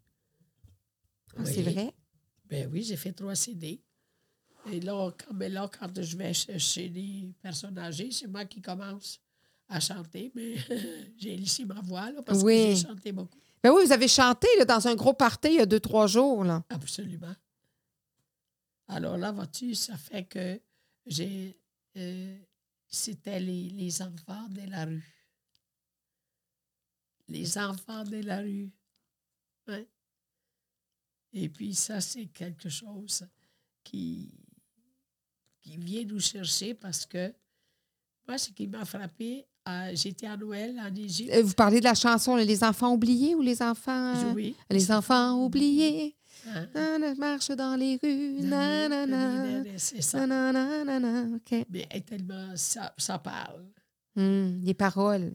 Ah, 1.37 1.45
C'est 1.45 1.63
vrai? 1.63 1.93
Ben 2.49 2.69
oui, 2.73 2.83
j'ai 2.83 2.97
fait 2.97 3.13
trois 3.13 3.35
CD. 3.35 3.81
Et 4.71 4.79
là, 4.81 5.11
quand, 5.19 5.35
mais 5.35 5.49
là, 5.49 5.69
quand 5.69 6.01
je 6.01 6.17
vais 6.17 6.33
ch- 6.35 6.57
chez 6.61 6.89
les 6.89 7.33
personnes 7.43 7.77
âgées, 7.79 8.11
c'est 8.13 8.29
moi 8.29 8.45
qui 8.45 8.61
commence 8.61 9.19
à 9.69 9.81
chanter, 9.81 10.31
mais 10.35 10.55
j'ai 11.19 11.37
laissé 11.37 11.65
ma 11.65 11.81
voix 11.81 12.11
là, 12.13 12.23
parce 12.23 12.43
Oui. 12.45 12.55
que 12.55 12.77
j'ai 12.77 12.87
chanté 12.87 13.11
beaucoup. 13.11 13.39
Ben 13.63 13.71
oui, 13.73 13.85
vous 13.87 13.93
avez 13.93 14.09
chanté 14.09 14.49
là, 14.59 14.65
dans 14.65 14.89
un 14.89 14.95
gros 14.95 15.15
party 15.15 15.49
il 15.49 15.55
y 15.57 15.61
a 15.61 15.67
deux, 15.67 15.81
trois 15.81 16.07
jours. 16.07 16.43
Là. 16.45 16.65
Absolument. 16.69 17.35
Alors 18.89 19.17
là, 19.17 19.31
vois-tu, 19.33 19.75
ça 19.75 19.97
fait 19.97 20.25
que 20.25 20.61
j'ai. 21.07 21.57
euh, 21.97 22.39
C'était 22.89 23.39
les, 23.41 23.71
les 23.71 24.03
enfants 24.03 24.49
de 24.49 24.63
la 24.69 24.85
rue. 24.85 25.15
Les 27.29 27.57
enfants 27.57 28.05
de 28.05 28.19
la 28.19 28.39
rue. 28.41 28.71
Et 31.35 31.49
puis 31.49 31.75
ça, 31.75 32.01
c'est 32.03 32.27
quelque 32.27 32.69
chose 32.69 33.27
qui, 33.83 34.31
qui 35.63 35.77
vient 35.79 36.05
nous 36.05 36.21
chercher 36.21 36.75
parce 36.75 37.07
que 37.07 37.33
moi, 38.29 38.37
ce 38.37 38.51
qui 38.51 38.67
m'a 38.67 38.85
frappé, 38.85 39.47
euh, 39.69 39.91
j'étais 39.95 40.27
à 40.27 40.37
Noël 40.37 40.79
en 40.81 40.95
Égypte. 40.95 41.33
Euh, 41.35 41.43
Vous 41.43 41.55
parlez 41.55 41.79
de 41.79 41.85
la 41.85 41.95
chanson 41.95 42.37
Les 42.37 42.65
enfants 42.65 42.93
oubliés 42.93 43.35
ou 43.35 43.43
les 43.43 43.63
enfants. 43.63 44.33
Oui. 44.35 44.57
Les 44.71 44.91
enfants 44.91 45.35
oubliés? 45.45 46.17
Hein? 46.49 46.67
Nanana, 46.75 47.15
marche 47.15 47.49
dans 47.51 47.77
les 47.77 47.99
rues. 48.03 48.41
Nanana. 48.43 49.63
C'est 49.77 50.03
ça. 50.03 50.27
Nanana, 50.27 50.85
nanana. 50.85 51.37
OK. 51.37 51.65
Mais 51.71 51.87
elle 51.91 51.99
est 51.99 52.01
tellement. 52.01 52.57
Ça, 52.57 52.93
ça 52.99 53.19
parle. 53.19 53.65
Hum, 54.17 54.61
les 54.63 54.75
paroles. 54.75 55.33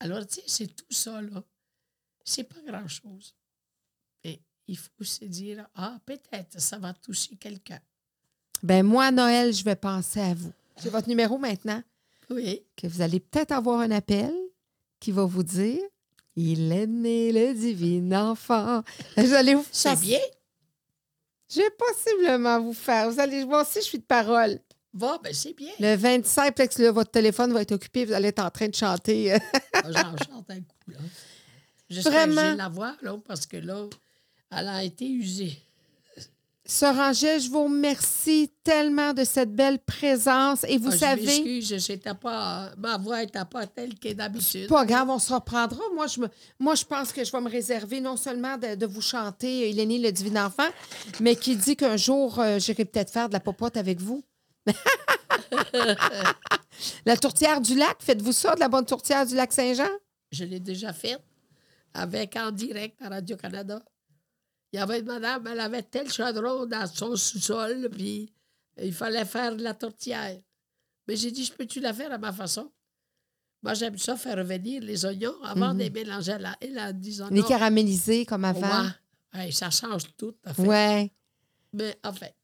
Alors, 0.00 0.26
tu 0.26 0.36
sais, 0.36 0.42
c'est 0.46 0.66
tout 0.68 0.84
ça, 0.90 1.20
là. 1.20 1.42
C'est 2.24 2.44
pas 2.44 2.60
grand-chose. 2.66 3.34
Mais 4.24 4.40
il 4.66 4.76
faut 4.78 5.02
se 5.02 5.24
dire, 5.24 5.66
ah, 5.74 5.98
peut-être 6.06 6.60
ça 6.60 6.78
va 6.78 6.94
toucher 6.94 7.36
quelqu'un. 7.36 7.80
Ben 8.62 8.84
moi, 8.84 9.06
à 9.06 9.10
Noël, 9.10 9.52
je 9.52 9.64
vais 9.64 9.76
penser 9.76 10.20
à 10.20 10.34
vous. 10.34 10.52
J'ai 10.82 10.90
votre 10.90 11.08
numéro 11.08 11.36
maintenant. 11.38 11.82
Oui. 12.30 12.62
que 12.76 12.86
vous 12.86 13.00
allez 13.02 13.20
peut-être 13.20 13.52
avoir 13.52 13.80
un 13.80 13.90
appel 13.90 14.32
qui 15.00 15.12
va 15.12 15.24
vous 15.24 15.42
dire 15.42 15.80
Il 16.36 16.70
est 16.72 16.86
né 16.86 17.32
le 17.32 17.54
divin 17.54 18.30
enfant. 18.30 18.82
Vous 19.16 19.32
allez 19.34 19.54
vous 19.54 19.64
C'est 19.72 19.90
faire- 19.90 19.98
bien. 20.00 20.20
Je 21.50 21.60
vais 21.60 21.70
possiblement 21.70 22.60
vous 22.60 22.74
faire. 22.74 23.10
Vous 23.10 23.18
allez 23.20 23.42
voir 23.44 23.66
si 23.66 23.78
je 23.80 23.84
suis 23.84 23.98
de 23.98 24.04
parole. 24.04 24.60
Bon, 24.92 25.18
ben 25.22 25.32
c'est 25.32 25.54
bien. 25.54 25.70
Le 25.80 25.94
25, 25.96 26.54
peut-être 26.54 26.76
que 26.76 26.82
là, 26.82 26.92
votre 26.92 27.10
téléphone 27.10 27.52
va 27.52 27.62
être 27.62 27.72
occupé, 27.72 28.04
vous 28.04 28.12
allez 28.12 28.28
être 28.28 28.44
en 28.44 28.50
train 28.50 28.68
de 28.68 28.74
chanter. 28.74 29.36
Ah, 29.72 29.82
J'en 29.92 30.16
chante 30.16 30.50
un 30.50 30.60
coup, 30.60 30.90
là. 30.90 30.98
J'espère 31.88 32.12
que 32.12 32.30
Vraiment. 32.32 32.50
j'ai 32.50 32.56
la 32.56 32.68
voix, 32.68 32.96
là, 33.02 33.16
parce 33.26 33.46
que 33.46 33.56
là, 33.58 33.86
elle 34.50 34.68
a 34.68 34.82
été 34.84 35.08
usée. 35.08 35.56
Sœur 36.70 36.96
Angèle, 36.98 37.40
je 37.40 37.48
vous 37.48 37.64
remercie 37.64 38.52
tellement 38.62 39.14
de 39.14 39.24
cette 39.24 39.54
belle 39.54 39.78
présence. 39.78 40.64
Et 40.68 40.76
vous 40.76 40.88
Ah, 40.90 40.92
je 40.92 40.98
savez, 40.98 41.24
m'excuse, 41.24 41.78
j'étais 41.86 42.12
pas, 42.12 42.72
ma 42.76 42.98
voix 42.98 43.20
n'était 43.20 43.42
pas 43.46 43.66
telle 43.66 43.94
qu'est 43.94 44.12
d'habitude. 44.12 44.68
pas 44.68 44.84
grave, 44.84 45.08
on 45.08 45.18
se 45.18 45.32
reprendra. 45.32 45.80
Moi 45.94 46.06
je, 46.08 46.20
me, 46.20 46.28
moi, 46.58 46.74
je 46.74 46.84
pense 46.84 47.10
que 47.10 47.24
je 47.24 47.32
vais 47.32 47.40
me 47.40 47.48
réserver 47.48 48.02
non 48.02 48.18
seulement 48.18 48.58
de, 48.58 48.74
de 48.74 48.84
vous 48.86 49.00
chanter 49.00 49.70
Il 49.70 49.80
est 49.80 49.86
né 49.86 49.98
le 49.98 50.12
divin 50.12 50.44
enfant, 50.44 50.68
mais 51.20 51.36
qui 51.36 51.56
dit 51.56 51.74
qu'un 51.74 51.96
jour, 51.96 52.38
euh, 52.38 52.58
j'irai 52.58 52.84
peut-être 52.84 53.10
faire 53.10 53.28
de 53.28 53.32
la 53.32 53.40
popote 53.40 53.78
avec 53.78 53.98
vous. 54.00 54.22
la 57.06 57.16
tourtière 57.16 57.62
du 57.62 57.76
lac, 57.76 57.96
faites-vous 58.00 58.32
ça, 58.32 58.54
de 58.54 58.60
la 58.60 58.68
bonne 58.68 58.84
tourtière 58.84 59.24
du 59.24 59.34
lac 59.34 59.54
Saint-Jean? 59.54 59.88
Je 60.32 60.44
l'ai 60.44 60.60
déjà 60.60 60.92
faite 60.92 61.22
avec 61.94 62.36
en 62.36 62.50
direct 62.50 63.00
à 63.00 63.08
Radio-Canada. 63.08 63.82
Il 64.72 64.76
y 64.76 64.82
avait 64.82 65.00
une 65.00 65.06
madame, 65.06 65.46
elle 65.46 65.60
avait 65.60 65.82
tel 65.82 66.10
chaudron 66.12 66.66
dans 66.66 66.86
son 66.86 67.16
sous-sol, 67.16 67.88
puis 67.90 68.30
il 68.80 68.92
fallait 68.92 69.24
faire 69.24 69.56
de 69.56 69.62
la 69.62 69.74
tourtière. 69.74 70.38
Mais 71.06 71.16
j'ai 71.16 71.30
dit, 71.30 71.44
je 71.44 71.52
peux-tu 71.52 71.80
la 71.80 71.94
faire 71.94 72.12
à 72.12 72.18
ma 72.18 72.32
façon? 72.32 72.70
Moi, 73.62 73.74
j'aime 73.74 73.96
ça, 73.98 74.16
faire 74.16 74.36
revenir 74.36 74.82
les 74.82 75.04
oignons 75.06 75.34
avant 75.42 75.72
de 75.74 75.78
les 75.80 75.90
mélanger. 75.90 76.32
à 76.32 76.38
la- 76.38 76.56
a 76.84 76.92
dit, 76.92 77.18
Les 77.30 77.40
non, 77.40 77.46
caramélisés 77.48 78.24
comme 78.26 78.44
avant. 78.44 78.84
ouais. 79.34 79.50
Ça 79.50 79.70
change 79.70 80.02
tout, 80.16 80.34
à 80.44 80.52
fait. 80.54 80.62
Ouais. 80.62 81.12
Mais 81.72 81.96
en 82.04 82.12
fait, 82.12 82.34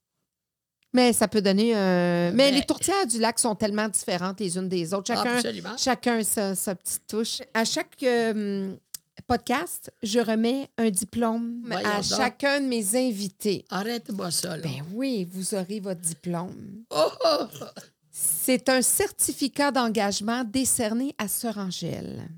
Mais 0.92 1.12
ça 1.12 1.28
peut 1.28 1.42
donner 1.42 1.74
un. 1.74 2.30
Mais 2.32 2.50
les 2.52 2.62
tourtières 2.64 3.06
du 3.06 3.18
lac 3.18 3.38
sont 3.38 3.54
tellement 3.54 3.88
différentes 3.88 4.40
les 4.40 4.56
unes 4.56 4.68
des 4.68 4.92
autres. 4.94 5.08
Chacun, 5.08 5.36
absolument. 5.36 5.76
chacun 5.76 6.22
sa, 6.22 6.54
sa 6.54 6.74
petite 6.74 7.06
touche. 7.06 7.42
À 7.52 7.64
chaque 7.64 8.00
euh, 8.02 8.74
podcast, 9.22 9.92
je 10.02 10.20
remets 10.20 10.68
un 10.78 10.90
diplôme 10.90 11.62
Voyons 11.64 11.88
à 11.88 11.94
donc. 11.96 12.04
chacun 12.04 12.60
de 12.60 12.66
mes 12.66 12.96
invités. 12.96 13.64
Arrête-moi 13.70 14.30
ça, 14.30 14.56
là. 14.56 14.62
Ben 14.62 14.84
oui, 14.92 15.26
vous 15.30 15.54
aurez 15.54 15.80
votre 15.80 16.00
diplôme. 16.00 16.84
Oh, 16.90 17.08
oh, 17.24 17.46
oh. 17.60 17.64
C'est 18.10 18.68
un 18.68 18.82
certificat 18.82 19.70
d'engagement 19.72 20.44
décerné 20.44 21.14
à 21.18 21.28
Sœur 21.28 21.58
Angèle. 21.58 22.28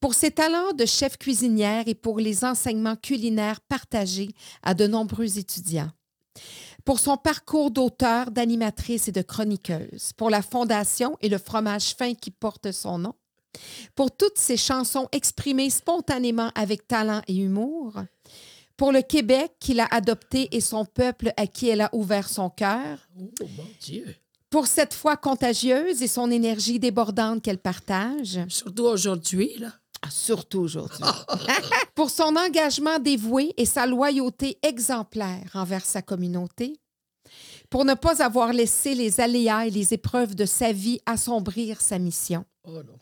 Pour 0.00 0.14
ses 0.14 0.30
talents 0.30 0.72
de 0.72 0.86
chef 0.86 1.16
cuisinière 1.18 1.84
et 1.86 1.94
pour 1.94 2.20
les 2.20 2.44
enseignements 2.44 2.94
culinaires 2.94 3.60
partagés 3.60 4.30
à 4.62 4.74
de 4.74 4.86
nombreux 4.86 5.38
étudiants. 5.38 5.90
Pour 6.84 7.00
son 7.00 7.16
parcours 7.16 7.70
d'auteur, 7.70 8.30
d'animatrice 8.30 9.08
et 9.08 9.12
de 9.12 9.22
chroniqueuse. 9.22 10.12
Pour 10.16 10.30
la 10.30 10.42
fondation 10.42 11.16
et 11.20 11.28
le 11.28 11.38
fromage 11.38 11.94
fin 11.96 12.14
qui 12.14 12.30
porte 12.30 12.70
son 12.70 12.98
nom. 12.98 13.14
Pour 13.94 14.16
toutes 14.16 14.38
ses 14.38 14.56
chansons 14.56 15.08
exprimées 15.12 15.70
spontanément 15.70 16.50
avec 16.54 16.86
talent 16.86 17.22
et 17.28 17.36
humour. 17.36 17.94
Pour 18.76 18.92
le 18.92 19.02
Québec 19.02 19.52
qu'il 19.58 19.80
a 19.80 19.86
adopté 19.86 20.48
et 20.54 20.60
son 20.60 20.84
peuple 20.84 21.32
à 21.36 21.46
qui 21.48 21.68
elle 21.68 21.80
a 21.80 21.90
ouvert 21.92 22.28
son 22.28 22.48
cœur 22.50 23.08
Oh, 23.18 23.44
mon 23.56 23.66
Dieu. 23.80 24.14
pour 24.50 24.66
cette 24.68 24.94
foi 24.94 25.16
contagieuse 25.16 26.00
et 26.02 26.06
son 26.06 26.30
énergie 26.30 26.78
débordante 26.78 27.42
qu'elle 27.42 27.58
partage, 27.58 28.38
Surtout 28.48 28.84
aujourd'hui, 28.84 29.56
là. 29.58 29.72
surtout 30.10 30.60
aujourd'hui, 30.60 31.02
pour 31.96 32.08
son 32.10 32.36
engagement 32.36 33.00
dévoué 33.00 33.52
et 33.56 33.66
sa 33.66 33.84
loyauté 33.86 34.58
exemplaire 34.62 35.50
envers 35.54 35.84
sa 35.84 36.00
communauté, 36.00 36.78
pour 37.70 37.84
ne 37.84 37.94
pas 37.94 38.22
avoir 38.22 38.52
laissé 38.52 38.94
les 38.94 39.20
aléas 39.20 39.66
et 39.66 39.70
les 39.70 39.92
épreuves 39.92 40.36
de 40.36 40.46
sa 40.46 40.70
vie 40.72 41.00
assombrir 41.04 41.80
sa 41.80 41.98
mission, 41.98 42.44
Oh 42.62 42.70
non. 42.82 42.96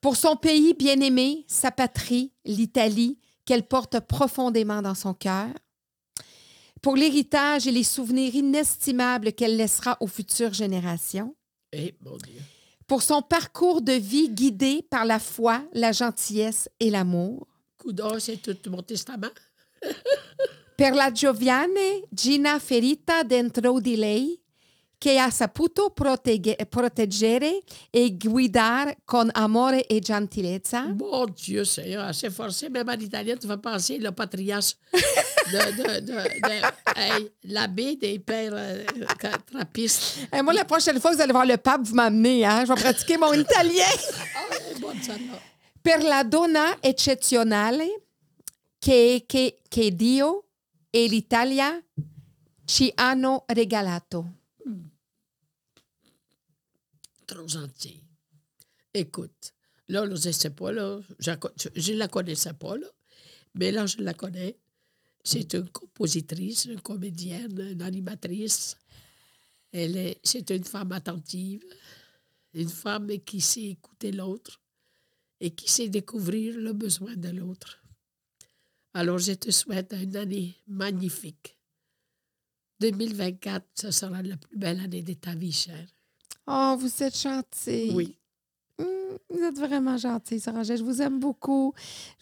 Pour 0.00 0.16
son 0.16 0.36
pays 0.36 0.74
bien-aimé, 0.74 1.44
sa 1.48 1.70
patrie, 1.70 2.32
l'Italie, 2.44 3.18
qu'elle 3.44 3.66
porte 3.66 4.00
profondément 4.00 4.82
dans 4.82 4.94
son 4.94 5.14
cœur, 5.14 5.48
pour 6.82 6.94
l'héritage 6.96 7.66
et 7.66 7.72
les 7.72 7.82
souvenirs 7.82 8.34
inestimables 8.34 9.32
qu'elle 9.32 9.56
laissera 9.56 9.96
aux 10.00 10.06
futures 10.06 10.52
générations, 10.54 11.34
Eh, 11.72 11.94
Dieu. 12.00 12.40
pour 12.86 13.02
son 13.02 13.20
parcours 13.20 13.82
de 13.82 13.92
vie 13.92 14.28
guidé 14.30 14.82
par 14.88 15.04
la 15.04 15.18
foi, 15.18 15.62
la 15.72 15.92
gentillesse 15.92 16.68
et 16.80 16.90
l'amour. 16.90 17.46
Coudon, 17.76 18.18
c'est 18.20 18.36
tout 18.40 18.70
mon 18.70 18.82
testament. 18.82 19.32
Per 20.76 20.92
la 20.94 21.10
Gioviane 21.12 22.02
Gina 22.12 22.60
ferita 22.60 23.24
dentro 23.24 23.80
di 23.80 23.96
lei, 23.96 24.40
che 24.98 25.16
ha 25.18 25.30
saputo 25.30 25.90
protegge- 25.90 26.56
proteggere 26.68 27.60
e 27.90 28.16
guidare 28.16 28.98
con 29.04 29.30
amore 29.32 29.86
e 29.86 30.00
gentilezza. 30.00 30.92
Mon 30.92 31.32
Dieu, 31.34 31.64
Seigneur, 31.64 32.04
assez 32.04 32.30
forcé. 32.30 32.68
Même 32.68 32.88
en 32.88 32.98
italien, 33.00 33.36
tu 33.38 33.46
vas 33.46 33.58
penser 33.58 33.98
le 33.98 34.10
patriarche 34.10 34.74
de, 34.92 35.58
de, 35.76 36.00
de, 36.00 36.12
de- 36.12 37.32
l'abbé 37.44 37.94
des 37.96 38.18
pères 38.18 38.52
euh, 38.54 38.84
trappistes. 39.46 40.18
Et 40.36 40.42
moi, 40.42 40.52
la 40.52 40.64
prochaine 40.64 40.98
fois 41.00 41.12
que 41.12 41.16
vous 41.16 41.22
allez 41.22 41.32
voir 41.32 41.46
le 41.46 41.56
pape, 41.58 41.82
vous 41.84 41.94
m'amenez, 41.94 42.44
hein? 42.44 42.64
Je 42.66 42.72
vais 42.72 42.80
pratiquer 42.80 43.16
mon 43.16 43.32
italien. 43.34 43.84
Ah, 44.34 44.54
per 45.80 46.02
la 46.02 46.24
donna 46.24 46.76
eccezionale 46.82 47.86
che, 48.80 49.24
che- 49.26 49.58
che 49.68 49.94
Dio 49.94 50.44
e 50.90 51.06
l'Italia 51.06 51.80
ci 52.64 52.90
hanno 52.96 53.44
regalato. 53.46 54.32
Trop 57.28 57.46
gentil. 57.46 58.02
Écoute, 58.94 59.52
là, 59.88 60.06
je 60.06 60.28
ne 60.28 60.32
sais 60.32 60.50
pas, 60.50 60.72
je 61.20 61.92
ne 61.92 61.98
la 61.98 62.08
connaissais 62.08 62.54
pas, 62.54 62.74
mais 63.54 63.70
là, 63.70 63.84
je 63.84 63.98
la 63.98 64.14
connais. 64.14 64.56
C'est 65.22 65.52
une 65.52 65.68
compositrice, 65.68 66.64
une 66.64 66.80
comédienne, 66.80 67.60
une 67.60 67.82
animatrice. 67.82 68.78
Elle 69.72 69.98
est, 69.98 70.20
c'est 70.24 70.48
une 70.48 70.64
femme 70.64 70.92
attentive, 70.92 71.62
une 72.54 72.70
femme 72.70 73.10
qui 73.26 73.42
sait 73.42 73.64
écouter 73.64 74.10
l'autre 74.10 74.62
et 75.38 75.50
qui 75.50 75.70
sait 75.70 75.90
découvrir 75.90 76.56
le 76.56 76.72
besoin 76.72 77.14
de 77.14 77.28
l'autre. 77.28 77.78
Alors, 78.94 79.18
je 79.18 79.32
te 79.32 79.50
souhaite 79.50 79.92
une 79.92 80.16
année 80.16 80.56
magnifique. 80.66 81.58
2024, 82.80 83.66
ce 83.74 83.90
sera 83.90 84.22
la 84.22 84.38
plus 84.38 84.56
belle 84.56 84.80
année 84.80 85.02
de 85.02 85.12
ta 85.12 85.34
vie, 85.34 85.52
chère. 85.52 85.88
Oh, 86.48 86.76
vous 86.78 87.02
êtes 87.02 87.18
gentil. 87.20 87.92
Oui. 87.94 88.14
Hum, 88.80 88.86
vous 89.30 89.42
êtes 89.42 89.58
vraiment 89.58 89.96
gentil, 89.96 90.38
Sarah. 90.40 90.62
Je 90.62 90.74
vous 90.82 91.02
aime 91.02 91.18
beaucoup. 91.18 91.74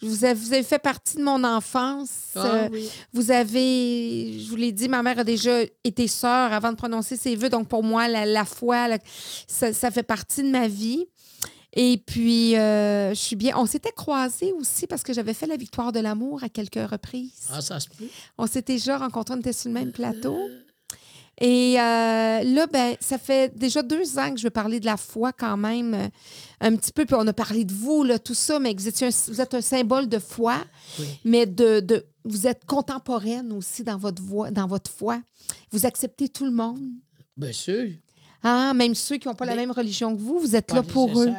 Je 0.02 0.06
vous, 0.08 0.24
avez, 0.24 0.34
vous 0.34 0.52
avez 0.54 0.62
fait 0.62 0.78
partie 0.78 1.16
de 1.18 1.22
mon 1.22 1.44
enfance. 1.44 2.30
Ah 2.34 2.44
Euh, 2.46 2.68
oui. 2.72 2.88
Vous 3.12 3.30
avez, 3.30 4.38
je 4.40 4.48
vous 4.48 4.56
l'ai 4.56 4.72
dit, 4.72 4.88
ma 4.88 5.02
mère 5.02 5.18
a 5.18 5.24
déjà 5.24 5.60
été 5.84 6.08
sœur 6.08 6.52
avant 6.52 6.70
de 6.72 6.76
prononcer 6.76 7.16
ses 7.16 7.36
vœux. 7.36 7.50
Donc, 7.50 7.68
pour 7.68 7.82
moi, 7.82 8.08
la, 8.08 8.24
la 8.24 8.44
foi, 8.44 8.88
la- 8.88 8.98
ça, 9.46 9.72
ça 9.72 9.90
fait 9.90 10.02
partie 10.02 10.42
de 10.42 10.48
ma 10.50 10.66
vie. 10.66 11.04
Et 11.78 11.98
puis, 11.98 12.56
euh, 12.56 13.10
je 13.10 13.20
suis 13.20 13.36
bien. 13.36 13.54
On 13.58 13.66
s'était 13.66 13.92
croisés 13.92 14.52
aussi 14.54 14.86
parce 14.86 15.02
que 15.02 15.12
j'avais 15.12 15.34
fait 15.34 15.46
la 15.46 15.58
victoire 15.58 15.92
de 15.92 16.00
l'amour 16.00 16.42
à 16.42 16.48
quelques 16.48 16.90
reprises. 16.90 17.48
Ah, 17.52 17.60
ça 17.60 17.78
se 17.80 17.88
peut. 17.90 18.06
On 18.38 18.46
s'était 18.46 18.72
déjà 18.76 18.96
rencontrés, 18.96 19.34
on 19.34 19.40
était 19.40 19.52
sur 19.52 19.68
le 19.68 19.74
même 19.74 19.92
plateau. 19.92 20.38
Et 21.38 21.78
euh, 21.78 22.42
là, 22.44 22.66
ben, 22.66 22.96
ça 23.00 23.18
fait 23.18 23.54
déjà 23.56 23.82
deux 23.82 24.18
ans 24.18 24.30
que 24.32 24.38
je 24.38 24.44
veux 24.44 24.50
parler 24.50 24.80
de 24.80 24.86
la 24.86 24.96
foi 24.96 25.32
quand 25.34 25.56
même, 25.58 25.92
euh, 25.94 26.08
un 26.60 26.74
petit 26.76 26.92
peu. 26.92 27.04
Puis 27.04 27.14
on 27.18 27.26
a 27.26 27.32
parlé 27.34 27.64
de 27.66 27.74
vous, 27.74 28.04
là, 28.04 28.18
tout 28.18 28.32
ça, 28.34 28.58
mais 28.58 28.72
vous, 28.74 28.88
étiez 28.88 29.08
un- 29.08 29.10
vous 29.32 29.40
êtes 29.40 29.52
un 29.52 29.60
symbole 29.60 30.08
de 30.08 30.18
foi, 30.18 30.64
Oui. 30.98 31.06
mais 31.24 31.44
de, 31.44 31.80
de- 31.80 32.06
vous 32.24 32.46
êtes 32.46 32.64
contemporaine 32.64 33.52
aussi 33.52 33.84
dans 33.84 33.98
votre, 33.98 34.22
voix, 34.22 34.50
dans 34.50 34.66
votre 34.66 34.90
foi. 34.90 35.20
Vous 35.72 35.84
acceptez 35.84 36.28
tout 36.30 36.46
le 36.46 36.52
monde. 36.52 36.80
Bien 37.36 37.52
sûr. 37.52 37.90
Ah, 38.42 38.72
même 38.74 38.94
ceux 38.94 39.18
qui 39.18 39.28
n'ont 39.28 39.34
pas 39.34 39.44
la 39.44 39.56
même 39.56 39.72
religion 39.72 40.16
que 40.16 40.20
vous, 40.22 40.38
vous 40.38 40.56
êtes 40.56 40.72
là 40.72 40.82
pour 40.82 41.20
eux. 41.20 41.32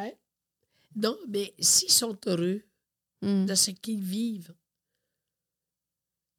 Non, 0.94 1.16
mais 1.28 1.54
s'ils 1.58 1.90
sont 1.92 2.16
heureux 2.26 2.62
Hmm. 3.20 3.46
de 3.46 3.54
ce 3.56 3.72
qu'ils 3.72 4.00
vivent, 4.00 4.54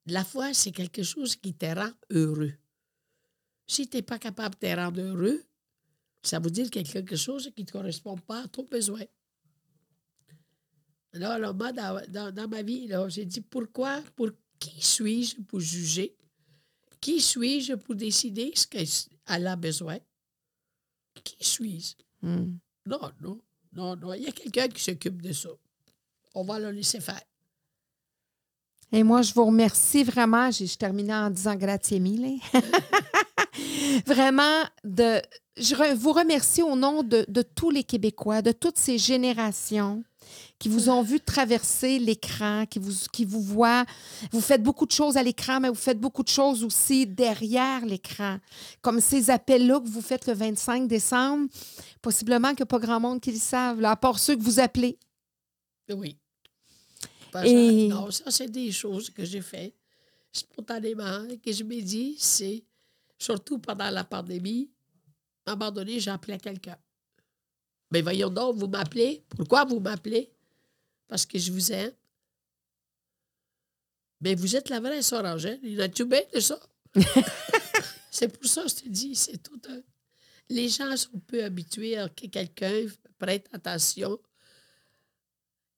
la 0.05 0.23
foi, 0.23 0.53
c'est 0.53 0.71
quelque 0.71 1.03
chose 1.03 1.35
qui 1.35 1.53
te 1.53 1.65
rend 1.65 1.91
heureux. 2.09 2.53
Si 3.69 3.87
tu 3.87 3.97
n'es 3.97 4.01
pas 4.01 4.17
capable 4.17 4.55
de 4.55 4.67
te 4.67 4.75
rendre 4.75 4.99
heureux, 4.99 5.43
ça 6.23 6.39
veut 6.39 6.49
dire 6.49 6.69
qu'il 6.71 6.81
y 6.85 6.89
a 6.89 6.91
quelque 6.91 7.15
chose 7.15 7.51
qui 7.55 7.63
ne 7.63 7.69
correspond 7.69 8.17
pas 8.17 8.41
à 8.43 8.47
ton 8.47 8.63
besoin. 8.63 9.03
Alors, 11.13 11.31
alors, 11.33 11.53
moi, 11.55 11.71
dans, 11.71 12.01
dans- 12.09 12.31
dans 12.33 12.47
ma 12.47 12.61
vie, 12.63 12.87
là, 12.87 13.07
j'ai 13.09 13.25
dit 13.25 13.41
pourquoi, 13.41 14.01
pour 14.15 14.29
qui 14.59 14.81
suis-je 14.81 15.41
pour 15.41 15.59
juger? 15.59 16.15
Qui 16.99 17.21
suis-je 17.21 17.75
pour 17.75 17.95
décider 17.95 18.51
ce 18.55 18.65
qu'elle 18.67 19.47
a 19.47 19.55
besoin? 19.55 19.99
Qui 21.23 21.35
suis-je? 21.39 21.93
Hmm. 22.21 22.57
Non, 22.87 23.11
non, 23.21 23.39
non, 23.73 23.95
non. 23.95 24.13
Il 24.13 24.23
y 24.23 24.27
a 24.27 24.31
quelqu'un 24.31 24.67
qui 24.67 24.83
s'occupe 24.83 25.21
de 25.21 25.31
ça. 25.31 25.49
On 26.33 26.43
va 26.43 26.59
le 26.59 26.71
laisser 26.71 26.99
faire. 26.99 27.21
Et 28.91 29.03
moi, 29.03 29.21
je 29.21 29.31
vous 29.33 29.45
remercie 29.45 30.03
vraiment. 30.03 30.49
Je, 30.51 30.65
je 30.65 30.75
terminais 30.77 31.13
en 31.13 31.29
disant 31.29 31.55
grazie 31.55 31.99
mille. 31.99 32.39
vraiment, 34.05 34.63
de, 34.83 35.21
je 35.57 35.75
re- 35.75 35.93
vous 35.95 36.13
remercie 36.13 36.61
au 36.61 36.75
nom 36.75 37.03
de, 37.03 37.25
de 37.27 37.41
tous 37.41 37.69
les 37.69 37.83
Québécois, 37.83 38.41
de 38.41 38.51
toutes 38.51 38.77
ces 38.77 38.97
générations 38.97 40.03
qui 40.59 40.69
vous 40.69 40.89
ont 40.89 41.01
vu 41.01 41.19
traverser 41.19 41.97
l'écran, 41.99 42.65
qui 42.65 42.77
vous, 42.79 42.93
qui 43.11 43.25
vous 43.25 43.41
voient. 43.41 43.85
Vous 44.31 44.41
faites 44.41 44.61
beaucoup 44.61 44.85
de 44.85 44.91
choses 44.91 45.17
à 45.17 45.23
l'écran, 45.23 45.59
mais 45.59 45.69
vous 45.69 45.75
faites 45.75 45.99
beaucoup 45.99 46.21
de 46.21 46.27
choses 46.29 46.63
aussi 46.63 47.07
derrière 47.07 47.83
l'écran. 47.85 48.37
Comme 48.81 48.99
ces 48.99 49.29
appels-là 49.31 49.79
que 49.79 49.87
vous 49.87 50.01
faites 50.01 50.27
le 50.27 50.33
25 50.33 50.87
décembre, 50.87 51.47
possiblement 52.01 52.49
qu'il 52.49 52.57
n'y 52.57 52.63
a 52.63 52.65
pas 52.67 52.79
grand 52.79 52.99
monde 52.99 53.21
qui 53.21 53.31
le 53.31 53.39
savent, 53.39 53.79
là, 53.81 53.91
à 53.91 53.95
part 53.95 54.19
ceux 54.19 54.35
que 54.35 54.43
vous 54.43 54.59
appelez. 54.59 54.99
Oui. 55.89 56.17
Et- 57.45 57.87
non, 57.87 58.11
ça, 58.11 58.29
c'est 58.29 58.49
des 58.51 58.71
choses 58.71 59.09
que 59.09 59.23
j'ai 59.25 59.41
fait 59.41 59.73
spontanément 60.31 61.25
et 61.29 61.37
que 61.37 61.51
je 61.51 61.63
me 61.63 61.81
dis, 61.81 62.15
c'est 62.19 62.63
surtout 63.19 63.59
pendant 63.59 63.89
la 63.91 64.03
pandémie, 64.03 64.71
à 65.45 65.51
un 65.51 65.55
moment 65.55 65.71
donné, 65.71 66.07
appelé 66.07 66.37
quelqu'un. 66.39 66.77
Mais 67.91 68.01
voyons 68.01 68.29
donc, 68.29 68.55
vous 68.55 68.67
m'appelez. 68.67 69.23
Pourquoi 69.29 69.65
vous 69.65 69.79
m'appelez? 69.79 70.31
Parce 71.07 71.25
que 71.25 71.37
je 71.37 71.51
vous 71.51 71.71
aime. 71.71 71.91
Mais 74.21 74.35
vous 74.35 74.55
êtes 74.55 74.69
la 74.69 74.79
vraie 74.79 75.01
sœur 75.01 75.25
Angèle. 75.25 75.59
Il 75.63 75.81
a 75.81 75.89
tout 75.89 76.05
bien 76.05 76.21
de 76.33 76.39
ça? 76.39 76.59
c'est 78.11 78.27
pour 78.27 78.45
ça 78.49 78.63
que 78.63 78.69
je 78.69 78.75
te 78.75 78.89
dis, 78.89 79.15
c'est 79.15 79.41
tout 79.41 79.59
un... 79.69 79.81
Les 80.49 80.67
gens 80.67 80.95
sont 80.97 81.19
peu 81.19 81.43
habitués 81.43 81.97
à 81.97 82.09
que 82.09 82.25
quelqu'un 82.27 82.85
prête 83.17 83.47
attention. 83.53 84.19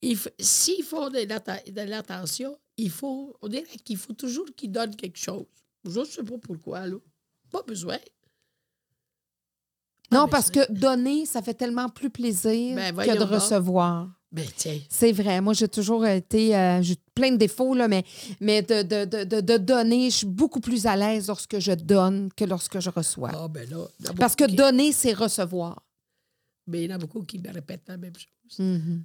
F- 0.01 0.31
S'ils 0.39 0.83
font 0.83 1.09
de 1.09 1.81
l'attention, 1.83 2.57
il 2.77 2.89
faut, 2.89 3.37
on 3.41 3.47
dirait 3.47 3.65
qu'il 3.83 3.97
faut 3.97 4.13
toujours 4.13 4.47
qu'ils 4.55 4.71
donnent 4.71 4.95
quelque 4.95 5.17
chose. 5.19 5.45
Je 5.85 5.99
ne 5.99 6.05
sais 6.05 6.23
pas 6.23 6.37
pourquoi, 6.37 6.87
là. 6.87 6.97
Pas 7.51 7.63
besoin. 7.63 7.97
Non, 10.11 10.27
parce 10.27 10.51
que 10.51 10.69
donner, 10.71 11.25
ça 11.25 11.41
fait 11.41 11.53
tellement 11.53 11.87
plus 11.87 12.09
plaisir 12.09 12.75
Ben, 12.75 12.93
que 12.95 13.17
de 13.17 13.23
recevoir. 13.23 14.09
Tiens, 14.57 14.79
C'est 14.89 15.11
vrai. 15.11 15.41
Moi, 15.41 15.53
j'ai 15.53 15.67
toujours 15.67 16.05
été. 16.05 16.55
euh, 16.55 16.81
j'ai 16.81 16.95
plein 17.13 17.31
de 17.31 17.37
défauts, 17.37 17.73
là, 17.75 17.87
mais, 17.89 18.03
mais 18.39 18.61
de, 18.61 18.81
de, 18.81 19.03
de, 19.05 19.23
de- 19.25 19.41
de 19.41 19.57
donner, 19.57 20.09
je 20.09 20.15
suis 20.17 20.27
beaucoup 20.27 20.61
plus 20.61 20.85
à 20.85 20.95
l'aise 20.95 21.27
lorsque 21.27 21.59
je 21.59 21.73
donne 21.73 22.29
que 22.35 22.45
lorsque 22.45 22.79
je 22.79 22.89
reçois. 22.89 23.31
ah 23.33 23.47
ben 23.49 23.69
là, 23.69 23.85
Parce 24.17 24.35
que 24.37 24.45
qui- 24.45 24.55
donner, 24.55 24.91
c'est 24.93 25.11
recevoir. 25.13 25.83
Mais 26.67 26.83
il 26.83 26.89
y 26.89 26.93
en 26.93 26.95
a 26.95 26.99
beaucoup 26.99 27.23
qui 27.23 27.39
me 27.39 27.51
répètent 27.51 27.87
la 27.89 27.97
même 27.97 28.13
chose. 28.15 28.59
Mhm. 28.59 29.03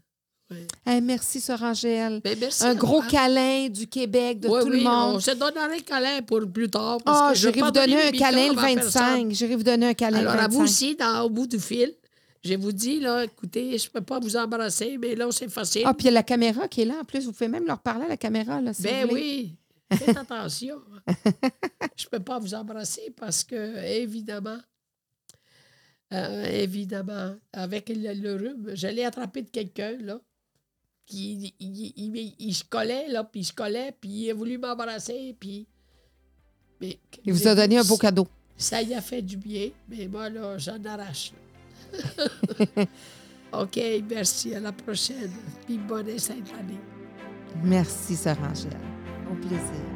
Hey, 0.84 1.00
merci, 1.00 1.40
Sœur 1.40 1.60
Angèle. 1.62 2.20
Ben, 2.22 2.38
merci 2.38 2.64
Un 2.64 2.76
gros 2.76 3.02
câlin 3.02 3.68
du 3.68 3.88
Québec, 3.88 4.38
de 4.38 4.48
Oui, 4.48 4.60
tout 4.60 4.68
oui, 4.68 4.78
le 4.78 4.84
monde. 4.84 5.16
On 5.16 5.20
se 5.20 5.32
donnerait 5.32 5.76
un 5.76 5.80
câlin 5.80 6.22
pour 6.22 6.40
plus 6.46 6.70
tard. 6.70 6.98
Ah, 7.04 7.30
veux 7.30 7.34
j'irai 7.34 7.60
vous 7.60 7.70
donner 7.72 8.00
un 8.00 8.12
câlin 8.12 8.44
le 8.44 8.50
micro 8.50 8.64
à 8.64 8.74
personne. 8.74 9.02
25. 9.28 9.30
J'irai 9.32 9.56
vous 9.56 9.64
donner 9.64 9.86
un 9.88 9.94
câlin 9.94 10.18
Alors, 10.18 10.34
le 10.34 10.40
à 10.40 10.46
vous 10.48 10.60
25. 10.60 10.62
aussi, 10.62 10.94
dans, 10.94 11.22
au 11.24 11.30
bout 11.30 11.48
du 11.48 11.58
fil, 11.58 11.92
je 12.44 12.54
vous 12.54 12.70
dis, 12.70 13.00
là, 13.00 13.24
écoutez, 13.24 13.76
je 13.76 13.86
ne 13.88 13.90
peux 13.90 14.02
pas 14.02 14.20
vous 14.20 14.36
embrasser, 14.36 14.96
mais 14.98 15.16
là, 15.16 15.26
c'est 15.32 15.48
facile. 15.48 15.82
Ah, 15.84 15.92
puis 15.94 16.04
il 16.04 16.06
y 16.06 16.10
a 16.10 16.12
la 16.12 16.22
caméra 16.22 16.68
qui 16.68 16.82
est 16.82 16.84
là. 16.84 16.94
En 17.00 17.04
plus, 17.04 17.24
vous 17.24 17.32
pouvez 17.32 17.48
même 17.48 17.66
leur 17.66 17.80
parler 17.80 18.04
à 18.04 18.08
la 18.10 18.16
caméra. 18.16 18.60
Là, 18.60 18.72
si 18.72 18.82
ben 18.82 19.08
oui, 19.10 19.56
faites 19.92 20.16
attention. 20.16 20.76
je 21.08 22.04
ne 22.04 22.08
peux 22.10 22.20
pas 22.20 22.38
vous 22.38 22.54
embrasser 22.54 23.12
parce 23.18 23.42
que, 23.42 23.84
évidemment, 23.84 24.58
euh, 26.12 26.44
évidemment, 26.44 27.34
avec 27.52 27.88
le, 27.88 28.12
le 28.14 28.36
rhume, 28.36 28.70
je 28.74 28.86
l'ai 28.86 29.04
attrapé 29.04 29.42
de 29.42 29.50
quelqu'un, 29.50 29.96
là, 29.98 30.20
qui 31.06 31.54
il, 31.60 31.92
il- 31.96 32.16
il- 32.16 32.34
il 32.38 32.54
se 32.54 32.64
collait, 32.64 33.08
là, 33.08 33.24
puis 33.24 33.40
il 33.40 33.44
se 33.44 33.52
collait, 33.52 33.92
puis 34.00 34.10
il 34.10 34.30
a 34.30 34.34
voulu 34.34 34.58
m'embrasser, 34.58 35.34
puis... 35.38 35.66
Mais, 36.80 36.98
Il 37.24 37.32
vous 37.32 37.46
a 37.48 37.54
donné 37.54 37.78
un 37.78 37.84
beau 37.84 37.96
cadeau. 37.96 38.26
Ça 38.58 38.82
y 38.82 38.92
a 38.94 39.00
fait 39.00 39.22
du 39.22 39.36
bien, 39.36 39.70
mais 39.88 40.06
moi, 40.08 40.28
là, 40.28 40.58
j'en 40.58 40.82
arrache. 40.84 41.32
OK, 43.52 43.80
merci. 44.10 44.54
À 44.54 44.60
la 44.60 44.72
prochaine. 44.72 45.30
Puis 45.66 45.78
bonne 45.78 46.08
et 46.08 46.18
sainte 46.18 46.52
année. 46.58 46.80
Merci, 47.62 48.16
Sœur 48.16 48.36
Angèle. 48.40 48.76
Au 49.30 49.34
plaisir. 49.34 49.95